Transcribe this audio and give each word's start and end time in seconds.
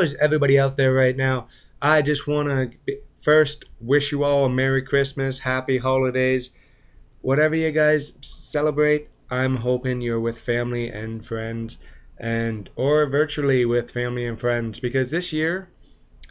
Night. 0.00 0.14
Everybody 0.20 0.58
out 0.58 0.76
there 0.76 0.92
right 0.92 1.16
now? 1.16 1.48
I 1.80 2.02
just 2.02 2.26
want 2.26 2.48
to 2.48 2.98
first 3.22 3.66
wish 3.80 4.12
you 4.12 4.24
all 4.24 4.46
a 4.46 4.48
Merry 4.48 4.82
Christmas, 4.82 5.38
Happy 5.38 5.78
Holidays. 5.78 6.50
Whatever 7.20 7.54
you 7.54 7.70
guys 7.70 8.14
celebrate, 8.22 9.08
I'm 9.30 9.56
hoping 9.56 10.00
you're 10.00 10.20
with 10.20 10.38
family 10.38 10.88
and 10.88 11.24
friends 11.24 11.78
and 12.18 12.68
or 12.76 13.06
virtually 13.06 13.64
with 13.64 13.90
family 13.90 14.26
and 14.26 14.38
friends 14.38 14.80
because 14.80 15.10
this 15.10 15.32
year 15.32 15.68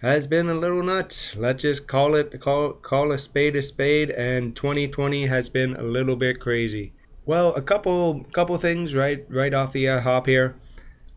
has 0.02 0.28
been 0.28 0.50
a 0.50 0.54
little 0.54 0.84
nuts. 0.84 1.36
Let's 1.36 1.62
just 1.62 1.88
call 1.88 2.16
it 2.16 2.40
call 2.40 2.74
call 2.74 3.12
a 3.12 3.18
spade 3.18 3.56
a 3.56 3.62
spade 3.62 4.10
and 4.10 4.56
2020 4.56 5.28
has 5.28 5.50
been 5.50 5.76
a 5.76 5.84
little 5.84 6.16
bit 6.16 6.40
crazy. 6.40 6.94
Well, 7.26 7.54
a 7.54 7.62
couple 7.62 8.26
couple 8.32 8.58
things 8.58 8.96
right 8.96 9.26
right 9.30 9.54
off 9.54 9.74
the 9.74 9.90
uh, 9.90 10.02
hop 10.02 10.26
here. 10.26 10.56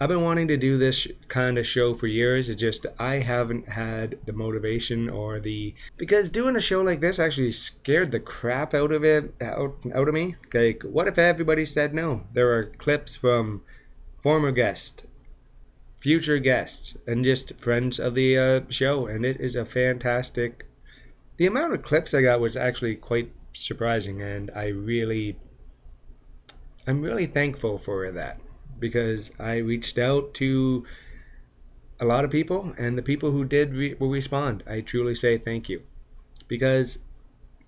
I've 0.02 0.09
been 0.09 0.23
wanting 0.23 0.48
to 0.48 0.56
do 0.56 0.79
this 0.79 1.06
kind 1.29 1.59
of 1.59 1.65
show 1.65 1.95
for 1.95 2.09
years. 2.09 2.48
It's 2.48 2.60
just 2.60 2.87
I 2.98 3.20
haven't 3.20 3.69
had 3.69 4.19
the 4.27 4.33
motivation 4.33 5.09
or 5.09 5.38
the 5.38 5.77
because 5.97 6.29
doing 6.29 6.56
a 6.56 6.60
show 6.60 6.83
like 6.83 6.98
this 6.98 7.21
actually 7.21 7.52
scared 7.52 8.10
the 8.10 8.18
crap 8.18 8.74
out 8.74 8.90
of 8.90 9.04
it 9.04 9.32
out, 9.40 9.77
out 9.95 10.09
of 10.09 10.12
me. 10.15 10.35
Like, 10.52 10.82
what 10.82 11.07
if 11.07 11.18
everybody 11.18 11.65
said 11.65 11.95
no? 11.95 12.24
There 12.32 12.52
are 12.52 12.65
clips 12.65 13.15
from 13.15 13.62
former 14.21 14.51
guests, 14.51 15.04
future 16.01 16.40
guests, 16.40 16.96
and 17.07 17.24
just 17.24 17.55
friends 17.60 18.01
of 18.01 18.16
the 18.16 18.38
uh, 18.38 18.60
show, 18.71 19.07
and 19.07 19.24
it 19.24 19.40
is 19.40 19.55
a 19.55 19.65
fantastic. 19.65 20.66
The 21.37 21.46
amount 21.46 21.74
of 21.74 21.84
clips 21.84 22.12
I 22.12 22.23
got 22.23 22.40
was 22.40 22.57
actually 22.57 22.96
quite 22.96 23.30
surprising, 23.52 24.21
and 24.21 24.51
I 24.51 24.66
really, 24.66 25.38
I'm 26.88 27.02
really 27.02 27.27
thankful 27.27 27.79
for 27.79 28.10
that 28.10 28.40
because 28.83 29.30
I 29.38 29.57
reached 29.59 29.99
out 29.99 30.35
to 30.35 30.85
a 32.01 32.05
lot 32.05 32.25
of 32.25 32.30
people, 32.30 32.75
and 32.77 32.99
the 32.99 33.02
people 33.02 33.30
who 33.30 33.45
did 33.45 33.74
re- 33.74 33.95
will 33.95 34.11
respond. 34.11 34.65
I 34.66 34.80
truly 34.80 35.15
say 35.15 35.39
thank 35.39 35.71
you 35.71 35.80
because 36.49 36.99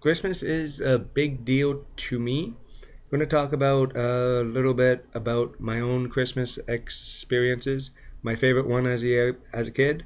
Christmas 0.00 0.42
is 0.42 0.80
a 0.82 0.98
big 0.98 1.44
deal 1.46 1.82
to 2.08 2.18
me. 2.18 2.52
I'm 2.82 3.10
going 3.10 3.20
to 3.20 3.26
talk 3.26 3.52
about 3.52 3.96
a 3.96 4.42
little 4.42 4.74
bit 4.74 5.06
about 5.14 5.60
my 5.60 5.80
own 5.80 6.10
Christmas 6.10 6.58
experiences. 6.68 7.90
My 8.22 8.34
favorite 8.34 8.66
one 8.66 8.86
as 8.86 9.04
a 9.04 9.34
as 9.52 9.68
a 9.68 9.70
kid 9.70 10.04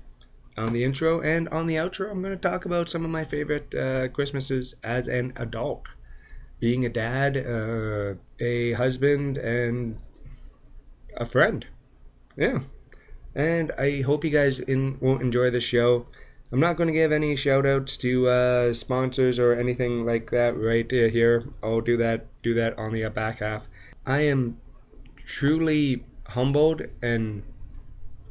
on 0.58 0.72
the 0.72 0.84
intro 0.84 1.20
and 1.20 1.48
on 1.48 1.66
the 1.66 1.76
outro. 1.76 2.10
I'm 2.10 2.20
going 2.20 2.36
to 2.36 2.48
talk 2.50 2.66
about 2.66 2.88
some 2.88 3.04
of 3.04 3.10
my 3.10 3.24
favorite 3.24 3.74
uh, 3.74 4.08
Christmases 4.08 4.74
as 4.84 5.08
an 5.08 5.32
adult, 5.36 5.86
being 6.60 6.84
a 6.84 6.88
dad, 6.88 7.36
uh, 7.36 8.14
a 8.40 8.72
husband, 8.72 9.38
and 9.38 9.96
a 11.18 11.26
friend. 11.26 11.66
Yeah. 12.36 12.60
And 13.34 13.72
I 13.72 14.00
hope 14.00 14.24
you 14.24 14.30
guys 14.30 14.58
in, 14.58 14.98
will 15.00 15.18
enjoy 15.18 15.50
the 15.50 15.60
show. 15.60 16.06
I'm 16.50 16.60
not 16.60 16.76
going 16.76 16.86
to 16.86 16.94
give 16.94 17.12
any 17.12 17.36
shout 17.36 17.66
outs 17.66 17.98
to 17.98 18.28
uh, 18.28 18.72
sponsors 18.72 19.38
or 19.38 19.52
anything 19.52 20.06
like 20.06 20.30
that 20.30 20.56
right 20.56 20.90
uh, 20.90 21.08
here. 21.10 21.44
I'll 21.62 21.82
do 21.82 21.98
that 21.98 22.26
do 22.42 22.54
that 22.54 22.78
on 22.78 22.92
the 22.92 23.06
back 23.10 23.40
half. 23.40 23.64
I 24.06 24.20
am 24.22 24.58
truly 25.26 26.04
humbled 26.24 26.82
and 27.02 27.42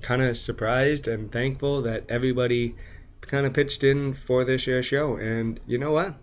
kind 0.02 0.24
of 0.24 0.38
surprised 0.38 1.08
and 1.08 1.32
thankful 1.32 1.84
that 1.84 2.06
everybody 2.10 2.76
kind 3.22 3.46
of 3.46 3.54
pitched 3.54 3.84
in 3.84 4.14
for 4.14 4.44
this 4.46 4.68
uh, 4.68 4.82
show. 4.82 5.18
And 5.18 5.60
you 5.68 5.78
know 5.78 5.92
what? 5.92 6.16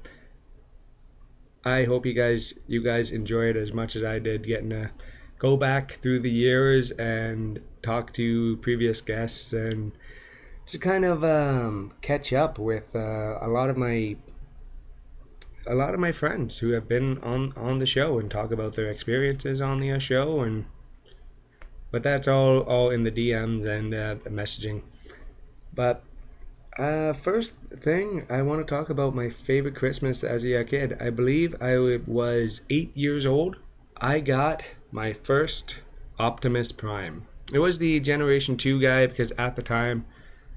I 1.65 1.85
hope 1.85 2.07
you 2.07 2.13
guys 2.13 2.55
you 2.67 2.83
guys 2.83 3.13
enjoy 3.13 3.51
it 3.51 3.57
as 3.57 3.73
much 3.73 3.95
as 3.95 4.03
I 4.03 4.19
did 4.19 4.47
getting 4.47 4.71
to 4.71 4.91
go 5.39 5.57
back 5.57 5.93
through 6.03 6.21
the 6.21 6.31
years 6.31 6.91
and 6.91 7.61
talk 7.83 8.13
to 8.15 8.57
previous 8.59 9.01
guests 9.01 9.53
and 9.53 9.93
just 10.67 10.83
kind 10.83 11.05
of 11.05 11.23
um, 11.25 11.93
catch 12.01 12.33
up 12.33 12.59
with 12.59 12.95
uh, 12.95 13.39
a 13.41 13.49
lot 13.49 13.71
of 13.71 13.77
my 13.77 14.17
a 15.67 15.75
lot 15.75 15.95
of 15.95 16.01
my 16.01 16.13
friends 16.13 16.59
who 16.59 16.71
have 16.71 16.89
been 16.89 17.19
on 17.19 17.53
on 17.57 17.79
the 17.79 17.87
show 17.87 18.19
and 18.19 18.31
talk 18.31 18.53
about 18.53 18.75
their 18.75 18.91
experiences 18.91 19.61
on 19.61 19.81
the 19.81 19.99
show 19.99 20.41
and 20.41 20.65
but 21.91 22.03
that's 22.03 22.27
all 22.27 22.61
all 22.61 22.91
in 22.91 23.05
the 23.05 23.11
DMs 23.11 23.67
and 23.67 23.95
uh, 23.95 24.17
messaging. 24.29 24.83
But 25.73 26.03
uh, 26.77 27.13
first 27.13 27.53
thing 27.83 28.27
I 28.29 28.43
want 28.43 28.67
to 28.67 28.75
talk 28.75 28.91
about 28.91 29.15
my 29.15 29.31
favorite 29.31 29.77
Christmas 29.77 30.25
as 30.25 30.45
a 30.45 30.65
kid. 30.65 30.97
I 31.01 31.11
believe 31.11 31.55
I 31.61 31.99
was 32.07 32.63
eight 32.69 32.97
years 32.97 33.27
old. 33.27 33.57
I 33.97 34.19
got 34.19 34.65
my 34.95 35.13
first 35.13 35.75
Optimus 36.21 36.71
Prime. 36.71 37.27
It 37.53 37.59
was 37.59 37.79
the 37.79 37.99
Generation 37.99 38.57
2 38.57 38.81
guy 38.81 39.09
because 39.09 39.33
at 39.37 39.57
the 39.57 39.63
time 39.63 40.05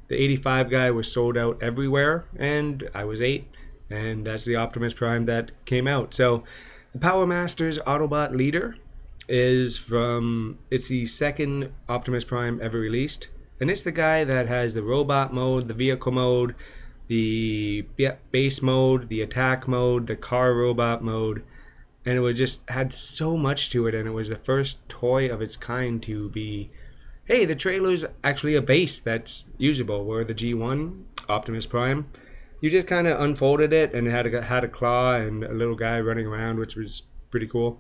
the 0.09 0.15
85 0.15 0.69
guy 0.69 0.91
was 0.91 1.11
sold 1.11 1.35
out 1.35 1.63
everywhere 1.63 2.25
and 2.37 2.87
I 2.93 3.05
was 3.05 3.19
8 3.19 3.47
and 3.89 4.27
that's 4.27 4.45
the 4.45 4.57
Optimus 4.57 4.93
Prime 4.93 5.25
that 5.25 5.51
came 5.65 5.87
out. 5.87 6.13
So 6.13 6.43
the 6.93 6.99
Power 6.99 7.25
Masters 7.25 7.79
Autobot 7.79 8.35
Leader 8.35 8.75
is 9.27 9.75
from 9.75 10.59
it's 10.69 10.87
the 10.87 11.07
second 11.07 11.71
Optimus 11.89 12.23
Prime 12.23 12.59
ever 12.61 12.79
released 12.79 13.29
and 13.59 13.71
it's 13.71 13.81
the 13.81 13.91
guy 13.91 14.23
that 14.23 14.47
has 14.47 14.75
the 14.75 14.83
robot 14.83 15.33
mode, 15.33 15.67
the 15.67 15.73
vehicle 15.73 16.11
mode, 16.11 16.53
the 17.07 17.87
base 18.31 18.61
mode, 18.61 19.09
the 19.09 19.23
attack 19.23 19.67
mode, 19.67 20.05
the 20.05 20.15
car 20.15 20.53
robot 20.53 21.03
mode 21.03 21.41
and 22.07 22.16
it 22.16 22.22
was 22.22 22.38
just 22.38 22.62
had 22.69 22.94
so 22.94 23.35
much 23.35 23.69
to 23.69 23.85
it 23.88 23.94
and 23.94 24.07
it 24.07 24.12
was 24.12 24.29
the 24.29 24.38
first 24.38 24.78
toy 24.88 25.29
of 25.29 25.41
its 25.41 25.57
kind 25.57 26.01
to 26.01 26.29
be 26.29 26.72
hey 27.25 27.44
the 27.44 27.53
trailer's 27.53 28.06
actually 28.23 28.56
a 28.56 28.62
base 28.62 29.00
that's 29.00 29.44
usable. 29.57 30.06
Where 30.06 30.23
the 30.23 30.34
g1 30.34 31.03
optimus 31.28 31.66
prime. 31.66 32.07
You 32.62 32.69
just 32.69 32.88
kind 32.88 33.07
of 33.07 33.19
unfolded 33.19 33.73
it 33.73 33.94
and 33.94 34.07
it 34.07 34.12
had 34.12 34.34
a, 34.34 34.41
had 34.41 34.63
a 34.63 34.69
claw 34.69 35.16
and 35.16 35.44
a 35.44 35.51
little 35.51 35.75
guy 35.75 36.00
running 36.00 36.25
around 36.25 36.59
which 36.59 36.78
was 36.78 37.03
pretty 37.29 37.47
cool. 37.47 37.78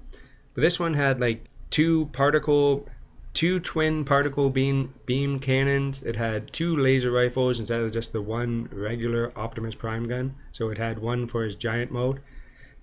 But 0.53 0.61
this 0.61 0.77
one 0.77 0.93
had 0.93 1.21
like 1.21 1.45
two 1.69 2.07
particle 2.11 2.85
two 3.33 3.61
twin 3.61 4.03
particle 4.03 4.49
beam 4.49 4.93
beam 5.05 5.39
cannons. 5.39 6.03
It 6.03 6.17
had 6.17 6.51
two 6.51 6.75
laser 6.75 7.11
rifles 7.11 7.59
instead 7.59 7.79
of 7.79 7.93
just 7.93 8.11
the 8.11 8.21
one 8.21 8.67
regular 8.73 9.31
optimus 9.37 9.73
prime 9.73 10.05
gun. 10.09 10.35
So 10.51 10.67
it 10.69 10.77
had 10.77 10.99
one 10.99 11.27
for 11.27 11.45
his 11.45 11.55
giant 11.55 11.91
mode 11.91 12.19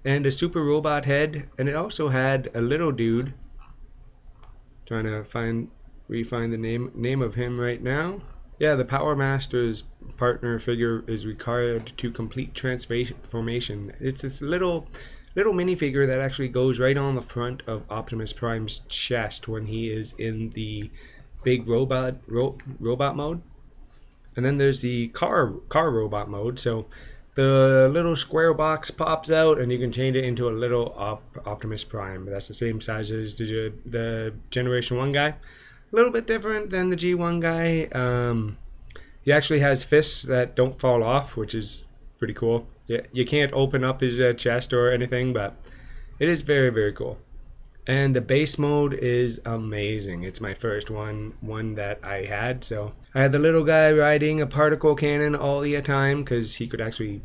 and 0.05 0.27
a 0.27 0.33
super 0.33 0.63
robot 0.63 1.05
head, 1.05 1.49
and 1.59 1.69
it 1.69 1.75
also 1.75 2.09
had 2.09 2.51
a 2.55 2.61
little 2.61 2.93
dude. 2.93 3.33
Trying 4.87 5.05
to 5.05 5.25
find 5.25 5.71
refine 6.09 6.51
the 6.51 6.59
name 6.59 6.93
name 6.95 7.23
of 7.23 7.35
him 7.35 7.59
right 7.59 7.83
now. 7.83 8.21
Yeah, 8.59 8.75
the 8.75 8.85
Power 8.85 9.17
Master's 9.17 9.83
partner 10.17 10.59
figure 10.59 11.03
is 11.09 11.27
required 11.27 11.93
to 11.97 12.11
complete 12.11 12.55
transformation. 12.55 13.93
It's 14.01 14.23
this 14.23 14.41
little 14.41 14.87
little 15.35 15.55
minifigure 15.55 16.07
that 16.07 16.21
actually 16.21 16.49
goes 16.49 16.79
right 16.79 16.97
on 16.97 17.15
the 17.15 17.23
front 17.23 17.63
of 17.67 17.91
Optimus 17.91 18.33
Prime's 18.33 18.81
chest 18.89 19.49
when 19.49 19.67
he 19.67 19.91
is 19.91 20.15
in 20.19 20.51
the 20.51 20.91
big 21.43 21.69
robot 21.69 22.17
ro- 22.29 22.59
robot 22.79 23.17
mode. 23.17 23.43
And 24.37 24.45
then 24.45 24.59
there's 24.59 24.81
the 24.81 25.09
car 25.09 25.51
car 25.69 25.91
robot 25.91 26.29
mode. 26.29 26.59
So 26.59 26.87
the 27.35 27.91
little 27.93 28.17
square 28.17 28.55
box 28.55 28.91
pops 28.91 29.31
out 29.31 29.59
and 29.59 29.73
you 29.73 29.79
can 29.79 29.91
change 29.91 30.17
it 30.17 30.25
into 30.25 30.49
a 30.49 30.51
little 30.51 30.95
Op- 30.97 31.47
Optimus 31.47 31.83
Prime. 31.83 32.27
That's 32.27 32.49
the 32.49 32.55
same 32.55 32.81
size 32.81 33.11
as 33.11 33.37
the, 33.37 33.73
the 33.87 34.35
Generation 34.51 34.97
1 34.97 35.13
guy. 35.13 35.29
A 35.29 35.37
little 35.93 36.13
bit 36.13 36.27
different 36.27 36.71
than 36.71 36.91
the 36.91 36.97
G1 36.97 37.41
guy. 37.41 37.85
Um, 37.87 38.57
he 39.23 39.33
actually 39.33 39.61
has 39.61 39.85
fists 39.85 40.23
that 40.25 40.55
don't 40.55 40.79
fall 40.79 41.03
off, 41.03 41.37
which 41.37 41.55
is 41.55 41.85
pretty 42.19 42.35
cool. 42.35 42.67
Yeah, 42.87 43.01
you 43.13 43.25
can't 43.25 43.53
open 43.53 43.83
up 43.83 44.01
his 44.01 44.21
uh, 44.21 44.35
chest 44.35 44.73
or 44.73 44.93
anything, 44.93 45.33
but 45.33 45.57
it 46.19 46.29
is 46.29 46.43
very, 46.43 46.71
very 46.71 46.93
cool. 46.93 47.19
And 47.87 48.15
the 48.15 48.21
base 48.21 48.59
mode 48.59 48.95
is 48.95 49.41
amazing. 49.45 50.23
It's 50.23 50.41
my 50.41 50.55
first 50.55 50.91
one, 50.91 51.35
one 51.41 51.75
that 51.75 52.01
I 52.03 52.25
had. 52.25 52.65
So 52.65 52.93
I 53.15 53.23
had 53.23 53.33
the 53.33 53.39
little 53.39 53.63
guy 53.63 53.93
riding 53.93 54.41
a 54.41 54.47
particle 54.47 54.97
cannon 54.97 55.37
all 55.37 55.61
the 55.61 55.81
time 55.83 56.25
because 56.25 56.57
he 56.57 56.67
could 56.67 56.81
actually 56.81 57.23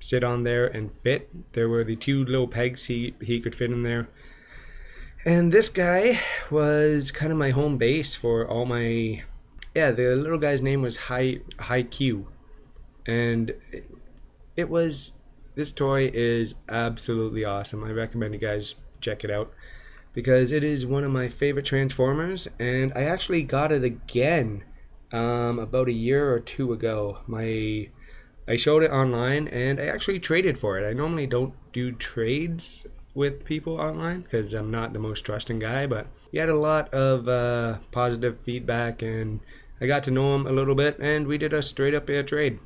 sit 0.00 0.24
on 0.24 0.42
there 0.42 0.66
and 0.66 0.92
fit. 0.92 1.30
There 1.52 1.68
were 1.68 1.84
the 1.84 1.94
two 1.94 2.24
little 2.24 2.48
pegs 2.48 2.84
he 2.84 3.14
he 3.20 3.40
could 3.40 3.54
fit 3.54 3.70
in 3.70 3.82
there. 3.82 4.08
And 5.24 5.52
this 5.52 5.68
guy 5.68 6.20
was 6.50 7.12
kind 7.12 7.30
of 7.30 7.38
my 7.38 7.50
home 7.50 7.76
base 7.76 8.16
for 8.16 8.48
all 8.48 8.64
my 8.64 9.22
yeah, 9.74 9.92
the 9.92 10.16
little 10.16 10.38
guy's 10.38 10.60
name 10.60 10.82
was 10.82 10.96
High 10.96 11.38
HiQ, 11.58 12.26
and 13.06 13.50
it, 13.70 13.84
it 14.56 14.68
was 14.68 15.12
this 15.54 15.70
toy 15.70 16.10
is 16.12 16.56
absolutely 16.68 17.44
awesome. 17.44 17.84
I 17.84 17.92
recommend 17.92 18.34
you 18.34 18.40
guys 18.40 18.74
check 19.00 19.22
it 19.22 19.30
out 19.30 19.52
because 20.14 20.50
it 20.50 20.64
is 20.64 20.84
one 20.84 21.04
of 21.04 21.12
my 21.12 21.28
favorite 21.28 21.66
Transformers, 21.66 22.48
and 22.58 22.92
I 22.96 23.04
actually 23.04 23.44
got 23.44 23.70
it 23.70 23.84
again 23.84 24.64
um, 25.12 25.58
about 25.58 25.88
a 25.88 25.92
year 25.92 26.32
or 26.32 26.40
two 26.40 26.72
ago. 26.72 27.18
My 27.26 27.88
I 28.48 28.56
showed 28.56 28.82
it 28.82 28.90
online, 28.90 29.48
and 29.48 29.78
I 29.78 29.86
actually 29.86 30.20
traded 30.20 30.58
for 30.58 30.78
it. 30.78 30.88
I 30.88 30.94
normally 30.94 31.26
don't 31.26 31.52
do 31.72 31.92
trades 31.92 32.86
with 33.14 33.44
people 33.44 33.74
online 33.80 34.22
because 34.22 34.54
I'm 34.54 34.70
not 34.70 34.92
the 34.92 34.98
most 34.98 35.24
trusting 35.24 35.58
guy, 35.58 35.86
but 35.86 36.06
he 36.32 36.38
had 36.38 36.48
a 36.48 36.56
lot 36.56 36.92
of 36.94 37.28
uh, 37.28 37.78
positive 37.90 38.38
feedback, 38.44 39.02
and 39.02 39.40
I 39.80 39.86
got 39.86 40.04
to 40.04 40.10
know 40.10 40.34
him 40.34 40.46
a 40.46 40.52
little 40.52 40.74
bit, 40.74 40.98
and 40.98 41.26
we 41.26 41.36
did 41.36 41.52
a 41.52 41.62
straight 41.62 41.94
up 41.94 42.08
air 42.08 42.22
trade. 42.22 42.58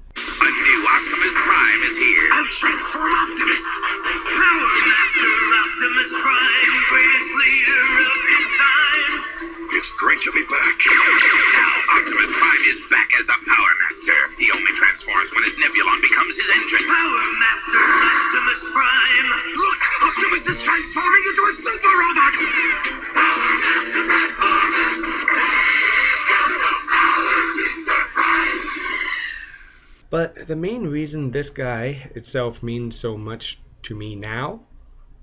The 30.52 30.56
main 30.56 30.87
reason 30.87 31.31
this 31.31 31.49
guy 31.49 32.10
itself 32.14 32.62
means 32.62 33.00
so 33.00 33.16
much 33.16 33.58
to 33.82 33.94
me 33.94 34.14
now 34.14 34.60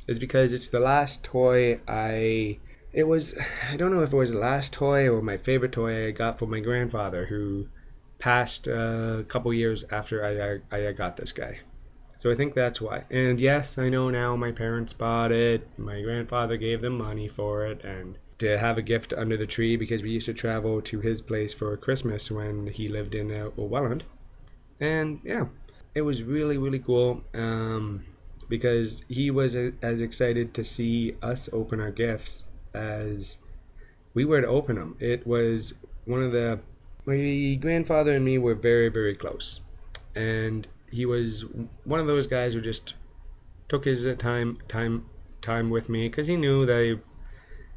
is 0.08 0.18
because 0.18 0.54
it's 0.54 0.70
the 0.70 0.80
last 0.80 1.24
toy 1.24 1.80
I. 1.88 2.58
It 2.92 3.04
was. 3.04 3.36
I 3.70 3.78
don't 3.78 3.94
know 3.94 4.02
if 4.02 4.12
it 4.12 4.18
was 4.18 4.32
the 4.32 4.40
last 4.40 4.74
toy 4.74 5.08
or 5.08 5.22
my 5.22 5.38
favorite 5.38 5.72
toy 5.72 6.08
I 6.08 6.12
got 6.12 6.40
from 6.40 6.50
my 6.50 6.62
grandfather 6.62 7.28
who 7.28 7.68
passed 8.18 8.68
uh, 8.68 9.18
a 9.20 9.24
couple 9.24 9.54
years 9.54 9.84
after 9.92 10.26
I, 10.26 10.76
I, 10.76 10.88
I 10.88 10.92
got 10.94 11.16
this 11.16 11.32
guy. 11.32 11.60
So 12.18 12.32
I 12.32 12.36
think 12.36 12.56
that's 12.56 12.82
why. 12.82 13.04
And 13.12 13.40
yes, 13.40 13.78
I 13.78 13.88
know 13.90 14.10
now 14.10 14.36
my 14.36 14.52
parents 14.52 14.94
bought 14.94 15.32
it. 15.32 15.62
My 15.78 16.02
grandfather 16.02 16.58
gave 16.58 16.82
them 16.82 16.98
money 16.98 17.28
for 17.28 17.68
it 17.68 17.84
and 17.84 18.18
to 18.40 18.58
have 18.58 18.80
a 18.80 18.82
gift 18.82 19.14
under 19.14 19.38
the 19.38 19.46
tree 19.46 19.78
because 19.78 20.02
we 20.02 20.10
used 20.10 20.26
to 20.26 20.34
travel 20.34 20.82
to 20.82 21.00
his 21.02 21.22
place 21.22 21.54
for 21.54 21.78
Christmas 21.78 22.32
when 22.32 22.66
he 22.66 22.88
lived 22.88 23.14
in 23.14 23.32
uh, 23.32 23.52
Welland 23.56 24.06
and 24.80 25.20
yeah, 25.24 25.46
it 25.96 26.02
was 26.02 26.24
really 26.24 26.58
really 26.58 26.80
cool 26.80 27.24
um, 27.34 28.04
because 28.48 29.04
he 29.08 29.32
was 29.32 29.56
a, 29.56 29.74
as 29.82 30.02
excited 30.02 30.54
to 30.56 30.64
see 30.64 31.16
us 31.22 31.50
open 31.52 31.80
our 31.80 31.92
gifts 31.92 32.44
as 32.74 33.38
we 34.14 34.26
were 34.26 34.42
to 34.42 34.48
open 34.48 34.76
them. 34.76 34.96
It 35.00 35.26
was 35.26 35.74
one 36.06 36.24
of 36.24 36.32
the 36.32 36.60
my 37.06 37.58
grandfather 37.60 38.16
and 38.16 38.26
me 38.26 38.38
were 38.38 38.56
very 38.56 38.90
very 38.90 39.16
close, 39.16 39.60
and 40.16 40.68
he 40.92 41.06
was 41.06 41.46
one 41.84 42.00
of 42.00 42.08
those 42.08 42.28
guys 42.28 42.54
who 42.54 42.62
just 42.62 42.94
took 43.68 43.86
his 43.86 44.08
time 44.18 44.58
time 44.68 45.06
time 45.42 45.70
with 45.70 45.90
me 45.90 46.10
because 46.10 46.28
he 46.28 46.36
knew 46.36 46.66
that 46.66 47.00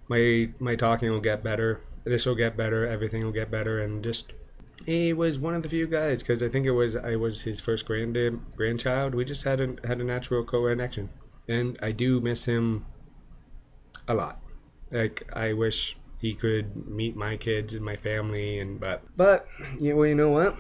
my 0.09 0.49
my 0.59 0.77
talking 0.77 1.11
will 1.11 1.21
get 1.21 1.43
better. 1.43 1.81
This 2.05 2.27
will 2.27 2.35
get 2.35 2.57
better. 2.57 2.87
Everything 2.87 3.25
will 3.25 3.33
get 3.33 3.51
better, 3.51 3.83
and 3.83 4.03
just 4.03 4.33
he 4.87 5.13
was 5.13 5.39
one 5.39 5.55
of 5.55 5.63
the 5.63 5.69
few 5.69 5.87
guys 5.87 6.23
because 6.23 6.43
I 6.43 6.49
think 6.49 6.67
it 6.67 6.73
was 6.73 6.97
I 6.97 7.17
was 7.17 7.43
his 7.43 7.61
first 7.61 7.87
grand 7.87 8.17
grandchild. 8.57 9.15
We 9.15 9.25
just 9.25 9.45
had 9.45 9.61
a 9.61 9.75
had 9.87 10.01
a 10.01 10.05
natural 10.05 10.45
co 10.45 10.67
connection, 10.69 11.09
and 11.49 11.79
I 11.83 11.93
do 11.93 12.21
miss 12.21 12.45
him 12.45 12.85
a 14.09 14.15
lot. 14.15 14.41
Like 14.91 15.29
I 15.33 15.53
wish 15.53 15.97
he 16.21 16.35
could 16.35 16.89
meet 16.89 17.17
my 17.17 17.37
kids 17.37 17.75
and 17.75 17.85
my 17.85 17.97
family, 17.97 18.59
and 18.61 18.79
but 18.79 19.03
but 19.17 19.47
you 19.79 19.95
know, 19.95 20.03
you 20.05 20.15
know 20.15 20.31
what? 20.31 20.57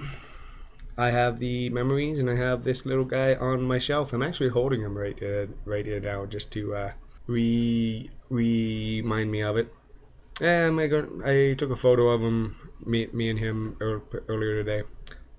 I 0.98 1.10
have 1.10 1.38
the 1.38 1.70
memories, 1.70 2.18
and 2.18 2.28
I 2.28 2.36
have 2.36 2.64
this 2.64 2.84
little 2.84 3.04
guy 3.04 3.34
on 3.34 3.62
my 3.62 3.78
shelf. 3.78 4.12
I'm 4.12 4.22
actually 4.22 4.50
holding 4.50 4.82
him 4.82 4.96
right 4.96 5.20
uh, 5.22 5.46
right 5.64 5.86
here 5.86 6.00
now, 6.00 6.26
just 6.26 6.52
to 6.52 6.74
uh, 6.74 6.92
re 7.26 8.10
remind 8.28 9.30
me 9.30 9.42
of 9.42 9.56
it. 9.56 9.72
And 10.40 10.80
I 10.80 10.86
got 10.86 11.04
I 11.24 11.54
took 11.54 11.70
a 11.70 11.76
photo 11.76 12.08
of 12.08 12.20
him 12.20 12.56
me, 12.84 13.08
me 13.12 13.30
and 13.30 13.38
him 13.38 13.76
earlier 13.80 14.62
today. 14.62 14.82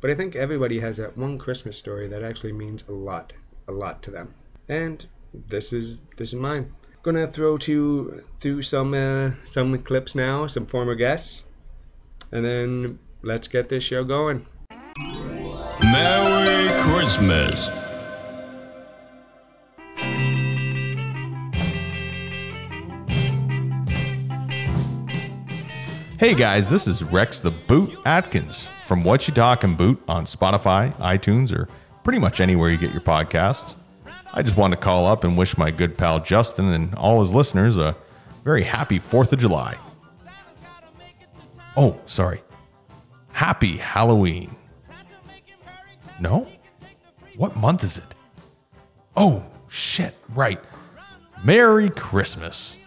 But 0.01 0.11
I 0.11 0.15
think 0.15 0.35
everybody 0.35 0.79
has 0.79 0.97
that 0.97 1.17
one 1.17 1.37
Christmas 1.37 1.77
story 1.77 2.09
that 2.09 2.23
actually 2.23 2.53
means 2.53 2.83
a 2.89 2.91
lot, 2.91 3.33
a 3.67 3.71
lot 3.71 4.03
to 4.03 4.11
them. 4.11 4.33
And 4.67 5.05
this 5.33 5.73
is 5.73 6.01
this 6.17 6.29
is 6.29 6.35
mine. 6.35 6.73
Gonna 7.03 7.27
throw 7.27 7.57
to 7.59 8.23
through 8.37 8.61
some 8.61 8.93
uh, 8.93 9.31
some 9.43 9.77
clips 9.83 10.15
now, 10.15 10.47
some 10.47 10.65
former 10.65 10.95
guests, 10.95 11.43
and 12.31 12.45
then 12.45 12.99
let's 13.21 13.47
get 13.47 13.69
this 13.69 13.83
show 13.83 14.03
going. 14.03 14.45
Merry 15.81 16.69
Christmas. 16.81 17.82
Hey 26.23 26.33
guys, 26.33 26.69
this 26.69 26.87
is 26.87 27.03
Rex 27.03 27.41
the 27.41 27.51
Boot 27.51 27.97
Atkins 28.05 28.65
from 28.85 29.03
What 29.03 29.27
You 29.27 29.33
Talking 29.33 29.75
Boot 29.75 30.01
on 30.07 30.23
Spotify, 30.23 30.95
iTunes, 30.99 31.53
or 31.53 31.67
pretty 32.05 32.17
much 32.17 32.39
anywhere 32.39 32.69
you 32.69 32.77
get 32.77 32.93
your 32.93 33.01
podcasts. 33.01 33.75
I 34.33 34.41
just 34.41 34.55
wanted 34.55 34.77
to 34.77 34.81
call 34.81 35.05
up 35.05 35.25
and 35.25 35.37
wish 35.37 35.57
my 35.57 35.69
good 35.69 35.97
pal 35.97 36.21
Justin 36.21 36.71
and 36.71 36.95
all 36.95 37.19
his 37.19 37.33
listeners 37.33 37.75
a 37.75 37.97
very 38.45 38.63
happy 38.63 38.99
4th 39.01 39.33
of 39.33 39.39
July. 39.39 39.75
Oh, 41.75 41.99
sorry. 42.05 42.41
Happy 43.33 43.75
Halloween. 43.75 44.55
No? 46.21 46.47
What 47.35 47.57
month 47.57 47.83
is 47.83 47.97
it? 47.97 48.15
Oh, 49.17 49.43
shit, 49.67 50.15
right. 50.29 50.61
Merry 51.43 51.89
Christmas. 51.89 52.77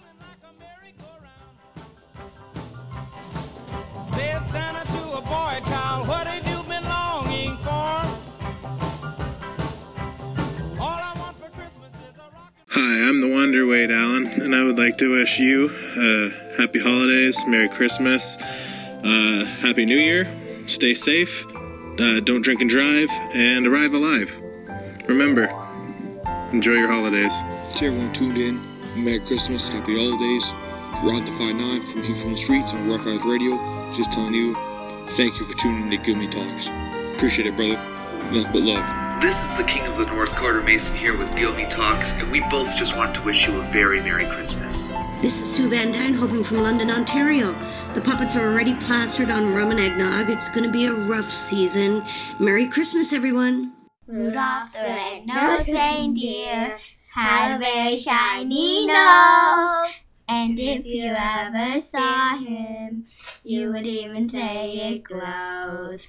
Hi, 12.79 13.09
I'm 13.09 13.23
the 13.23 13.29
Wonder 13.31 13.67
Wade 13.67 13.91
Allen, 13.91 14.27
and 14.43 14.55
I 14.55 14.63
would 14.63 14.77
like 14.77 14.99
to 14.99 15.11
wish 15.11 15.39
you 15.39 15.71
uh, 15.97 16.29
happy 16.59 16.79
holidays, 16.79 17.43
Merry 17.47 17.71
Christmas, 17.71 18.37
uh, 19.03 19.47
Happy 19.63 19.87
New 19.87 19.97
Year, 19.97 20.29
stay 20.67 20.93
safe, 20.93 21.47
uh, 21.99 22.21
don't 22.21 22.43
drink 22.43 22.61
and 22.61 22.69
drive, 22.69 23.09
and 23.33 23.67
arrive 23.67 23.95
alive. 23.95 24.29
Remember, 25.09 25.49
enjoy 26.53 26.75
your 26.75 26.89
holidays. 26.89 27.35
To 27.77 27.87
everyone 27.87 28.13
tuned 28.13 28.37
in, 28.37 28.61
Merry 29.03 29.21
Christmas, 29.21 29.69
Happy 29.69 29.97
Holidays. 29.97 30.53
It's 30.91 31.01
Rod 31.01 31.25
the 31.25 31.33
5'9 31.33 31.91
from 31.91 32.03
here 32.03 32.15
from 32.15 32.33
the 32.33 32.37
streets 32.37 32.75
on 32.75 32.87
Rough 32.87 33.07
Radio. 33.07 33.57
Just 33.91 34.13
telling 34.13 34.35
you, 34.35 34.55
thank 35.17 35.33
you 35.41 35.47
for 35.47 35.57
tuning 35.57 35.91
in 35.91 35.91
to 35.93 35.97
Gilmy 35.97 36.31
Talks. 36.31 36.69
Appreciate 37.15 37.47
it, 37.47 37.57
brother. 37.57 37.96
Nothing 38.33 38.53
but 38.53 38.63
love. 38.63 39.23
This 39.23 39.51
is 39.51 39.57
the 39.57 39.65
King 39.65 39.87
of 39.87 39.97
the 39.97 40.07
North, 40.07 40.35
Carter 40.35 40.61
Mason, 40.61 40.97
here 40.97 41.17
with 41.17 41.31
Gilmy 41.31 41.69
Talks, 41.69 42.21
and 42.21 42.31
we 42.33 42.41
both 42.41 42.77
just 42.77 42.97
want 42.97 43.15
to 43.15 43.23
wish 43.23 43.47
you 43.47 43.57
a 43.57 43.63
very 43.63 44.01
Merry 44.01 44.27
Christmas. 44.27 44.89
This 45.23 45.41
is 45.41 45.55
Sue 45.55 45.69
Van 45.69 45.93
Dyne, 45.93 46.15
hoping 46.15 46.43
from 46.43 46.59
London, 46.59 46.91
Ontario. 46.91 47.55
The 47.95 48.01
puppets 48.01 48.35
are 48.35 48.51
already 48.51 48.75
plastered 48.75 49.31
on 49.31 49.55
rum 49.55 49.71
and 49.71 49.79
eggnog. 49.79 50.29
It's 50.29 50.49
going 50.49 50.65
to 50.65 50.73
be 50.73 50.87
a 50.87 50.93
rough 50.93 51.31
season. 51.31 52.03
Merry 52.41 52.67
Christmas, 52.67 53.13
everyone. 53.13 53.73
Rudolph 54.09 54.73
the 54.73 54.81
red-nosed 54.81 55.69
reindeer 55.69 56.77
had 57.13 57.57
a 57.57 57.59
very 57.59 57.97
shiny 57.97 58.87
nose. 58.87 60.01
And 60.29 60.59
if 60.59 60.85
you 60.85 61.15
ever 61.17 61.81
saw 61.81 62.37
him, 62.39 63.07
you 63.45 63.73
would 63.73 63.87
even 63.87 64.29
say 64.29 64.95
it 64.95 65.05
glows. 65.05 66.09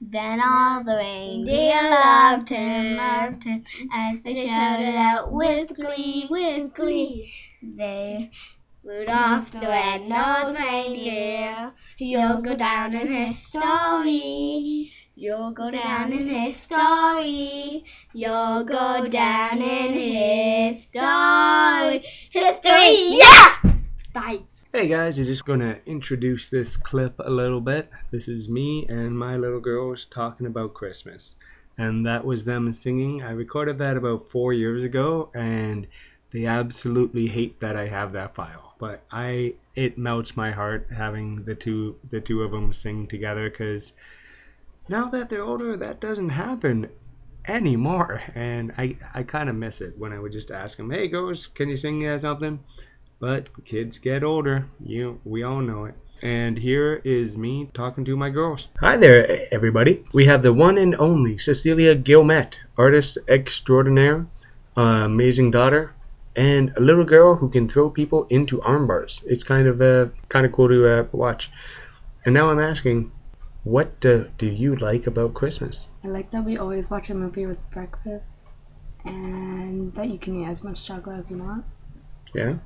Then 0.00 0.40
all 0.40 0.84
the 0.84 0.96
reindeer 0.96 1.82
loved 1.82 2.50
him, 2.50 2.96
loved 2.96 3.44
him, 3.44 3.64
as 3.92 4.22
they 4.22 4.34
shouted 4.34 4.94
out 4.94 5.32
with 5.32 5.74
glee, 5.74 6.26
with 6.28 6.74
glee. 6.74 7.32
They 7.62 8.30
Rudolph 8.86 9.50
the 9.50 9.66
red-nosed 9.66 10.56
reindeer, 10.56 11.72
you'll 11.98 12.40
go 12.40 12.54
down 12.54 12.94
in 12.94 13.08
history. 13.08 14.92
You'll 15.16 15.50
go 15.50 15.72
down 15.72 16.12
in 16.12 16.28
history. 16.28 17.84
You'll 18.12 18.62
go 18.62 19.08
down 19.08 19.60
in 19.60 19.92
history. 20.72 22.04
History, 22.30 23.18
yeah! 23.18 23.56
Bye. 24.14 24.42
Hey 24.76 24.88
guys, 24.88 25.18
I'm 25.18 25.24
just 25.24 25.46
gonna 25.46 25.78
introduce 25.86 26.50
this 26.50 26.76
clip 26.76 27.14
a 27.18 27.30
little 27.30 27.62
bit. 27.62 27.88
This 28.10 28.28
is 28.28 28.50
me 28.50 28.84
and 28.90 29.18
my 29.18 29.38
little 29.38 29.58
girls 29.58 30.04
talking 30.04 30.46
about 30.46 30.74
Christmas. 30.74 31.34
And 31.78 32.04
that 32.04 32.26
was 32.26 32.44
them 32.44 32.70
singing. 32.72 33.22
I 33.22 33.30
recorded 33.30 33.78
that 33.78 33.96
about 33.96 34.30
four 34.30 34.52
years 34.52 34.84
ago 34.84 35.30
and 35.34 35.86
they 36.30 36.44
absolutely 36.44 37.26
hate 37.26 37.58
that 37.60 37.74
I 37.74 37.86
have 37.86 38.12
that 38.12 38.34
file. 38.34 38.74
But 38.78 39.02
I 39.10 39.54
it 39.74 39.96
melts 39.96 40.36
my 40.36 40.50
heart 40.50 40.88
having 40.94 41.44
the 41.44 41.54
two 41.54 41.96
the 42.10 42.20
two 42.20 42.42
of 42.42 42.50
them 42.50 42.74
sing 42.74 43.06
together 43.06 43.48
because 43.48 43.94
now 44.90 45.08
that 45.08 45.30
they're 45.30 45.42
older 45.42 45.74
that 45.78 46.02
doesn't 46.02 46.28
happen 46.28 46.90
anymore 47.48 48.22
and 48.34 48.74
I, 48.76 48.98
I 49.14 49.22
kind 49.22 49.48
of 49.48 49.56
miss 49.56 49.80
it 49.80 49.96
when 49.96 50.12
I 50.12 50.18
would 50.18 50.32
just 50.32 50.50
ask 50.50 50.76
them, 50.76 50.90
hey 50.90 51.08
girls, 51.08 51.46
can 51.46 51.70
you 51.70 51.78
sing 51.78 52.18
something? 52.18 52.62
But 53.18 53.64
kids 53.64 53.98
get 53.98 54.22
older. 54.22 54.66
You, 54.78 55.20
we 55.24 55.42
all 55.42 55.60
know 55.60 55.86
it. 55.86 55.94
And 56.22 56.58
here 56.58 57.00
is 57.02 57.36
me 57.36 57.70
talking 57.72 58.04
to 58.04 58.16
my 58.16 58.28
girls. 58.28 58.68
Hi 58.80 58.98
there, 58.98 59.46
everybody. 59.50 60.04
We 60.12 60.26
have 60.26 60.42
the 60.42 60.52
one 60.52 60.76
and 60.76 60.94
only 60.96 61.38
Cecilia 61.38 61.94
Gilmet, 61.94 62.58
artist 62.76 63.16
extraordinaire, 63.26 64.26
uh, 64.76 65.04
amazing 65.04 65.50
daughter, 65.50 65.94
and 66.34 66.74
a 66.76 66.80
little 66.80 67.04
girl 67.04 67.36
who 67.36 67.48
can 67.48 67.68
throw 67.68 67.88
people 67.88 68.26
into 68.28 68.60
arm 68.60 68.86
bars. 68.86 69.22
It's 69.24 69.44
kind 69.44 69.66
of 69.66 69.80
uh, 69.80 70.08
kind 70.28 70.44
of 70.44 70.52
cool 70.52 70.68
to 70.68 70.86
uh, 70.86 71.06
watch. 71.12 71.50
And 72.26 72.34
now 72.34 72.50
I'm 72.50 72.60
asking, 72.60 73.12
what 73.64 73.98
do, 74.00 74.30
do 74.36 74.46
you 74.46 74.76
like 74.76 75.06
about 75.06 75.32
Christmas? 75.32 75.86
I 76.04 76.08
like 76.08 76.30
that 76.32 76.44
we 76.44 76.58
always 76.58 76.90
watch 76.90 77.08
a 77.08 77.14
movie 77.14 77.46
with 77.46 77.70
breakfast 77.70 78.24
and 79.06 79.94
that 79.94 80.08
you 80.10 80.18
can 80.18 80.42
eat 80.42 80.48
as 80.48 80.62
much 80.62 80.84
chocolate 80.84 81.20
as 81.20 81.30
you 81.30 81.38
want. 81.38 81.64
Yeah. 82.34 82.56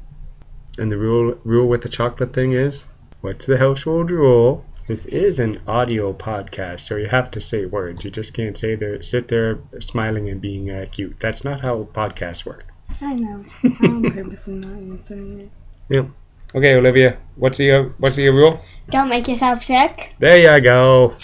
And 0.78 0.90
the 0.90 0.96
rule 0.96 1.38
rule 1.44 1.68
with 1.68 1.82
the 1.82 1.88
chocolate 1.88 2.32
thing 2.32 2.52
is, 2.52 2.84
what's 3.20 3.46
the 3.46 3.58
household 3.58 4.10
rule? 4.10 4.64
This 4.88 5.04
is 5.06 5.38
an 5.38 5.60
audio 5.68 6.12
podcast, 6.12 6.80
so 6.80 6.96
you 6.96 7.06
have 7.06 7.30
to 7.32 7.40
say 7.40 7.64
words. 7.66 8.04
You 8.04 8.10
just 8.10 8.34
can't 8.34 8.58
say 8.58 8.74
there, 8.74 9.02
sit 9.02 9.28
there 9.28 9.60
smiling 9.80 10.28
and 10.28 10.40
being 10.40 10.70
uh, 10.70 10.86
cute. 10.90 11.20
That's 11.20 11.44
not 11.44 11.60
how 11.60 11.88
podcasts 11.92 12.44
work. 12.44 12.64
I 13.00 13.14
know. 13.14 13.44
I'm 13.80 14.02
purposely 14.14 14.54
not 14.54 14.72
answering 14.72 15.40
it. 15.40 15.50
Yeah. 15.88 16.06
Okay, 16.54 16.74
Olivia. 16.74 17.18
What's 17.36 17.58
the 17.58 17.70
uh, 17.70 17.82
what's 17.98 18.16
the 18.16 18.28
rule? 18.28 18.60
Don't 18.90 19.08
make 19.08 19.28
yourself 19.28 19.62
sick. 19.62 20.14
There 20.18 20.40
you 20.40 20.60
go. 20.60 21.14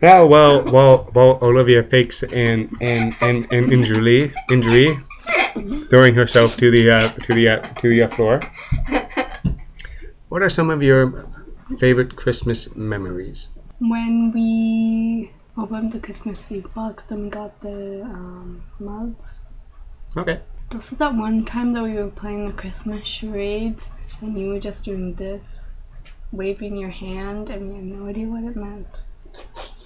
Yeah, 0.00 0.22
well, 0.22 0.62
well, 0.70 1.10
well, 1.12 1.38
Olivia 1.42 1.82
fakes 1.82 2.22
an 2.22 2.70
an 2.80 3.16
an, 3.20 3.48
an 3.50 3.72
injury 3.72 4.32
injury, 4.48 4.96
throwing 5.90 6.14
herself 6.14 6.56
to 6.58 6.70
the 6.70 6.88
uh, 6.88 7.12
to 7.26 7.34
the 7.34 7.48
uh, 7.48 7.74
to 7.80 7.88
the 7.88 8.02
uh, 8.02 8.08
floor. 8.14 8.40
What 10.28 10.42
are 10.42 10.50
some 10.50 10.70
of 10.70 10.84
your 10.84 11.26
favorite 11.78 12.14
Christmas 12.14 12.68
memories? 12.76 13.48
When 13.80 14.30
we 14.30 15.32
opened 15.56 15.90
the 15.90 15.98
Christmas 15.98 16.46
Eve 16.48 16.72
box, 16.74 17.02
then 17.04 17.24
we 17.24 17.30
got 17.30 17.60
the 17.60 18.02
um, 18.02 18.62
mug. 18.78 19.16
Okay. 20.16 20.40
This 20.70 20.92
is 20.92 20.98
that 20.98 21.14
one 21.14 21.44
time 21.44 21.72
that 21.72 21.82
we 21.82 21.94
were 21.94 22.10
playing 22.10 22.46
the 22.46 22.52
Christmas 22.52 23.04
charades, 23.04 23.82
and 24.20 24.38
you 24.38 24.48
were 24.50 24.60
just 24.60 24.84
doing 24.84 25.14
this, 25.14 25.44
waving 26.30 26.76
your 26.76 26.90
hand, 26.90 27.50
and 27.50 27.68
we 27.68 27.74
had 27.74 27.84
no 27.84 28.06
idea 28.06 28.26
what 28.26 28.44
it 28.44 28.54
meant. 28.54 29.02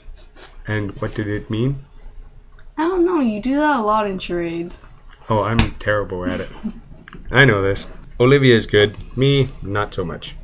And 0.66 0.90
what 1.00 1.14
did 1.14 1.28
it 1.28 1.50
mean? 1.50 1.84
I 2.76 2.88
don't 2.88 3.04
know. 3.04 3.20
You 3.20 3.40
do 3.40 3.56
that 3.56 3.80
a 3.80 3.82
lot 3.82 4.06
in 4.06 4.18
charades. 4.18 4.76
Oh, 5.28 5.42
I'm 5.42 5.58
terrible 5.78 6.24
at 6.24 6.40
it. 6.40 6.48
I 7.30 7.44
know 7.44 7.62
this. 7.62 7.86
Olivia 8.20 8.54
is 8.54 8.66
good. 8.66 8.96
Me, 9.16 9.48
not 9.62 9.94
so 9.94 10.04
much. 10.04 10.36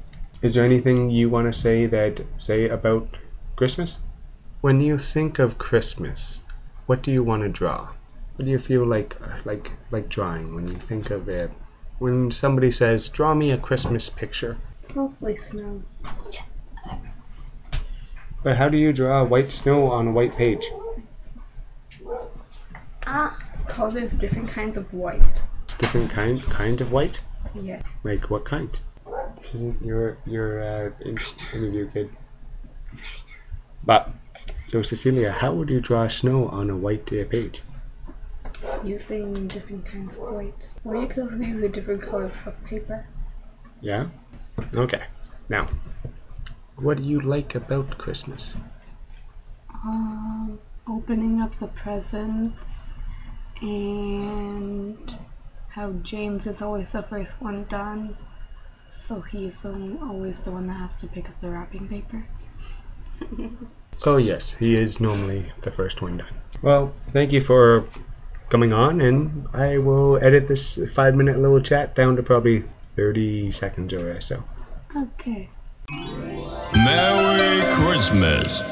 Is 0.43 0.55
there 0.55 0.65
anything 0.65 1.11
you 1.11 1.29
want 1.29 1.53
to 1.53 1.59
say 1.59 1.87
that 1.87 2.21
say 2.37 2.69
about 2.69 3.17
Christmas? 3.57 3.99
When 4.61 4.81
you 4.81 4.99
think 4.99 5.39
of 5.39 5.59
Christmas, 5.59 6.41
what 6.87 7.03
do 7.03 7.11
you 7.11 7.23
want 7.23 7.43
to 7.43 7.49
draw? 7.49 7.89
What 8.37 8.45
do 8.45 8.51
you 8.51 8.59
feel 8.59 8.87
like 8.87 9.17
like 9.45 9.73
like 9.91 10.09
drawing 10.09 10.55
when 10.55 10.69
you 10.69 10.77
think 10.77 11.11
of 11.11 11.29
it? 11.29 11.51
When 11.99 12.31
somebody 12.31 12.71
says, 12.71 13.09
"Draw 13.09 13.35
me 13.35 13.51
a 13.51 13.59
Christmas 13.59 14.11
picture," 14.11 14.57
It's 14.83 14.95
mostly 14.95 15.37
snow. 15.37 15.83
But 18.43 18.57
how 18.57 18.69
do 18.69 18.77
you 18.77 18.93
draw 18.93 19.25
white 19.25 19.53
snow 19.53 19.91
on 19.91 20.09
a 20.09 20.13
white 20.13 20.37
page? 20.37 20.71
Ah. 23.07 23.39
Because 23.69 23.95
there's 23.95 24.13
different 24.13 24.49
kinds 24.49 24.79
of 24.79 24.93
white. 24.95 25.43
It's 25.65 25.75
different 25.77 26.11
kind 26.11 26.43
kind 26.45 26.81
of 26.81 26.91
white. 26.91 27.21
Yeah. 27.55 27.83
Like 28.03 28.31
what 28.31 28.45
kind? 28.47 28.71
This 29.37 29.55
isn't 29.55 29.85
your 29.85 30.17
your 30.25 30.63
uh, 30.63 30.91
in- 31.03 31.19
interview 31.55 31.91
kid. 31.91 32.11
But 33.85 34.11
so 34.67 34.83
Cecilia, 34.83 35.31
how 35.31 35.53
would 35.53 35.69
you 35.69 35.81
draw 35.81 36.09
snow 36.09 36.49
on 36.49 36.71
a 36.71 36.77
white 36.77 37.13
uh, 37.13 37.25
page? 37.29 37.63
Using 38.83 39.47
different 39.49 39.85
kinds 39.87 40.17
of 40.17 40.23
white. 40.23 40.55
Or 40.85 40.97
you 40.97 41.07
could 41.07 41.25
also 41.25 41.37
use 41.37 41.63
a 41.63 41.69
different 41.69 42.03
color 42.03 42.33
of 42.47 42.65
paper. 42.65 43.07
Yeah. 43.83 44.09
Okay. 44.75 45.03
Now, 45.49 45.69
what 46.81 47.03
do 47.03 47.09
you 47.09 47.21
like 47.21 47.55
about 47.55 47.99
Christmas? 47.99 48.55
Um, 49.85 50.59
opening 50.89 51.41
up 51.41 51.59
the 51.59 51.69
presents 51.69 52.59
and 53.61 55.19
how 55.69 55.93
James 56.03 56.47
is 56.47 56.63
always 56.63 56.91
the 56.91 57.03
first 57.03 57.33
one 57.41 57.65
done. 57.65 58.17
So 59.01 59.21
he's 59.21 59.53
the 59.63 59.99
always 60.03 60.39
the 60.39 60.51
one 60.51 60.67
that 60.67 60.75
has 60.75 61.01
to 61.01 61.07
pick 61.07 61.29
up 61.29 61.41
the 61.41 61.51
wrapping 61.51 61.89
paper. 61.89 62.27
Oh 64.07 64.17
yes, 64.17 64.53
he 64.53 64.77
is 64.77 65.01
normally 65.01 65.51
the 65.63 65.73
first 65.73 66.01
one 66.03 66.19
done. 66.19 66.33
Well, 66.63 66.95
thank 67.13 67.33
you 67.33 67.41
for 67.41 67.85
coming 68.49 68.73
on, 68.73 69.01
and 69.01 69.49
I 69.53 69.79
will 69.79 70.23
edit 70.23 70.47
this 70.47 70.79
five-minute 70.95 71.39
little 71.39 71.61
chat 71.61 71.97
down 71.97 72.15
to 72.15 72.23
probably 72.23 72.63
thirty 72.95 73.51
seconds 73.51 73.93
or 73.93 74.21
so. 74.21 74.45
Okay. 74.97 75.49
Merry 76.85 77.61
Christmas. 77.75 78.63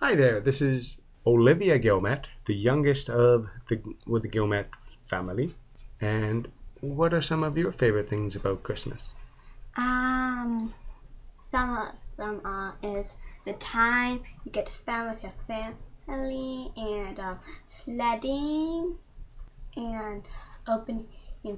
Hi 0.00 0.14
there, 0.14 0.40
this 0.40 0.62
is 0.62 0.98
Olivia 1.26 1.78
Gilmet, 1.78 2.24
the 2.46 2.54
youngest 2.54 3.10
of 3.10 3.48
the 3.68 3.80
with 4.06 4.22
the 4.22 4.28
Gilmet 4.28 4.66
family. 5.10 5.54
And 6.00 6.48
what 6.80 7.12
are 7.12 7.20
some 7.20 7.42
of 7.42 7.58
your 7.58 7.70
favorite 7.70 8.08
things 8.08 8.34
about 8.34 8.62
Christmas? 8.62 9.12
Um, 9.76 10.72
some 11.50 11.76
of 11.76 11.94
them 12.16 12.40
uh, 12.46 12.72
is 12.82 13.14
the 13.44 13.52
time 13.54 14.22
you 14.44 14.52
get 14.52 14.66
to 14.66 14.72
spend 14.72 15.10
with 15.10 15.22
your 15.22 15.32
family 16.06 16.72
and 16.76 17.18
um, 17.20 17.38
sledding 17.68 18.94
and 19.76 20.22
opening 20.66 21.06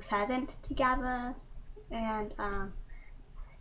presents 0.08 0.54
together 0.66 1.34
and 1.90 2.34
um, 2.38 2.72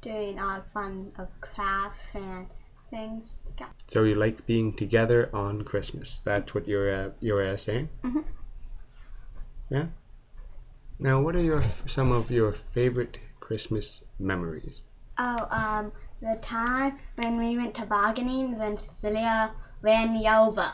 doing 0.01 0.39
all 0.39 0.63
fun 0.73 1.11
of 1.17 1.27
crafts 1.41 2.15
and 2.15 2.47
things. 2.89 3.29
together. 3.45 3.71
So 3.87 4.03
you 4.03 4.15
like 4.15 4.45
being 4.45 4.73
together 4.75 5.29
on 5.33 5.63
Christmas? 5.63 6.21
That's 6.23 6.53
what 6.53 6.67
you're 6.67 6.93
uh, 6.93 7.09
you're 7.19 7.43
uh, 7.43 7.57
saying? 7.57 7.89
Mhm. 8.03 8.23
Yeah. 9.69 9.87
Now, 10.99 11.21
what 11.21 11.35
are 11.35 11.41
your 11.41 11.63
some 11.87 12.11
of 12.11 12.29
your 12.31 12.51
favorite 12.51 13.19
Christmas 13.39 14.03
memories? 14.19 14.83
Oh, 15.17 15.47
um, 15.49 15.91
the 16.21 16.37
time 16.41 16.99
when 17.15 17.37
we 17.37 17.57
went 17.57 17.75
tobogganing 17.75 18.57
when 18.57 18.77
Celia 19.01 19.51
ran 19.81 20.13
me 20.13 20.29
over. 20.29 20.71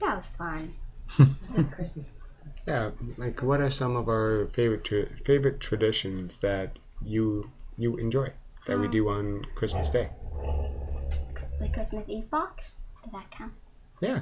That 0.00 0.16
was 0.16 0.26
fun. 0.38 0.74
Christmas. 1.70 2.10
Yeah, 2.66 2.90
like 3.18 3.42
what 3.42 3.60
are 3.60 3.70
some 3.70 3.96
of 3.96 4.08
our 4.08 4.48
favorite 4.54 4.84
tra- 4.84 5.16
favorite 5.24 5.60
traditions 5.60 6.38
that 6.38 6.78
you 7.04 7.50
you 7.76 7.96
enjoy 7.96 8.28
that 8.66 8.78
we 8.78 8.88
do 8.88 9.08
on 9.08 9.44
Christmas 9.54 9.88
Day? 9.88 10.10
The 11.60 11.68
Christmas 11.68 12.04
Eve 12.08 12.30
box. 12.30 12.70
Does 13.02 13.12
that 13.12 13.30
count? 13.30 13.52
Yeah. 14.00 14.20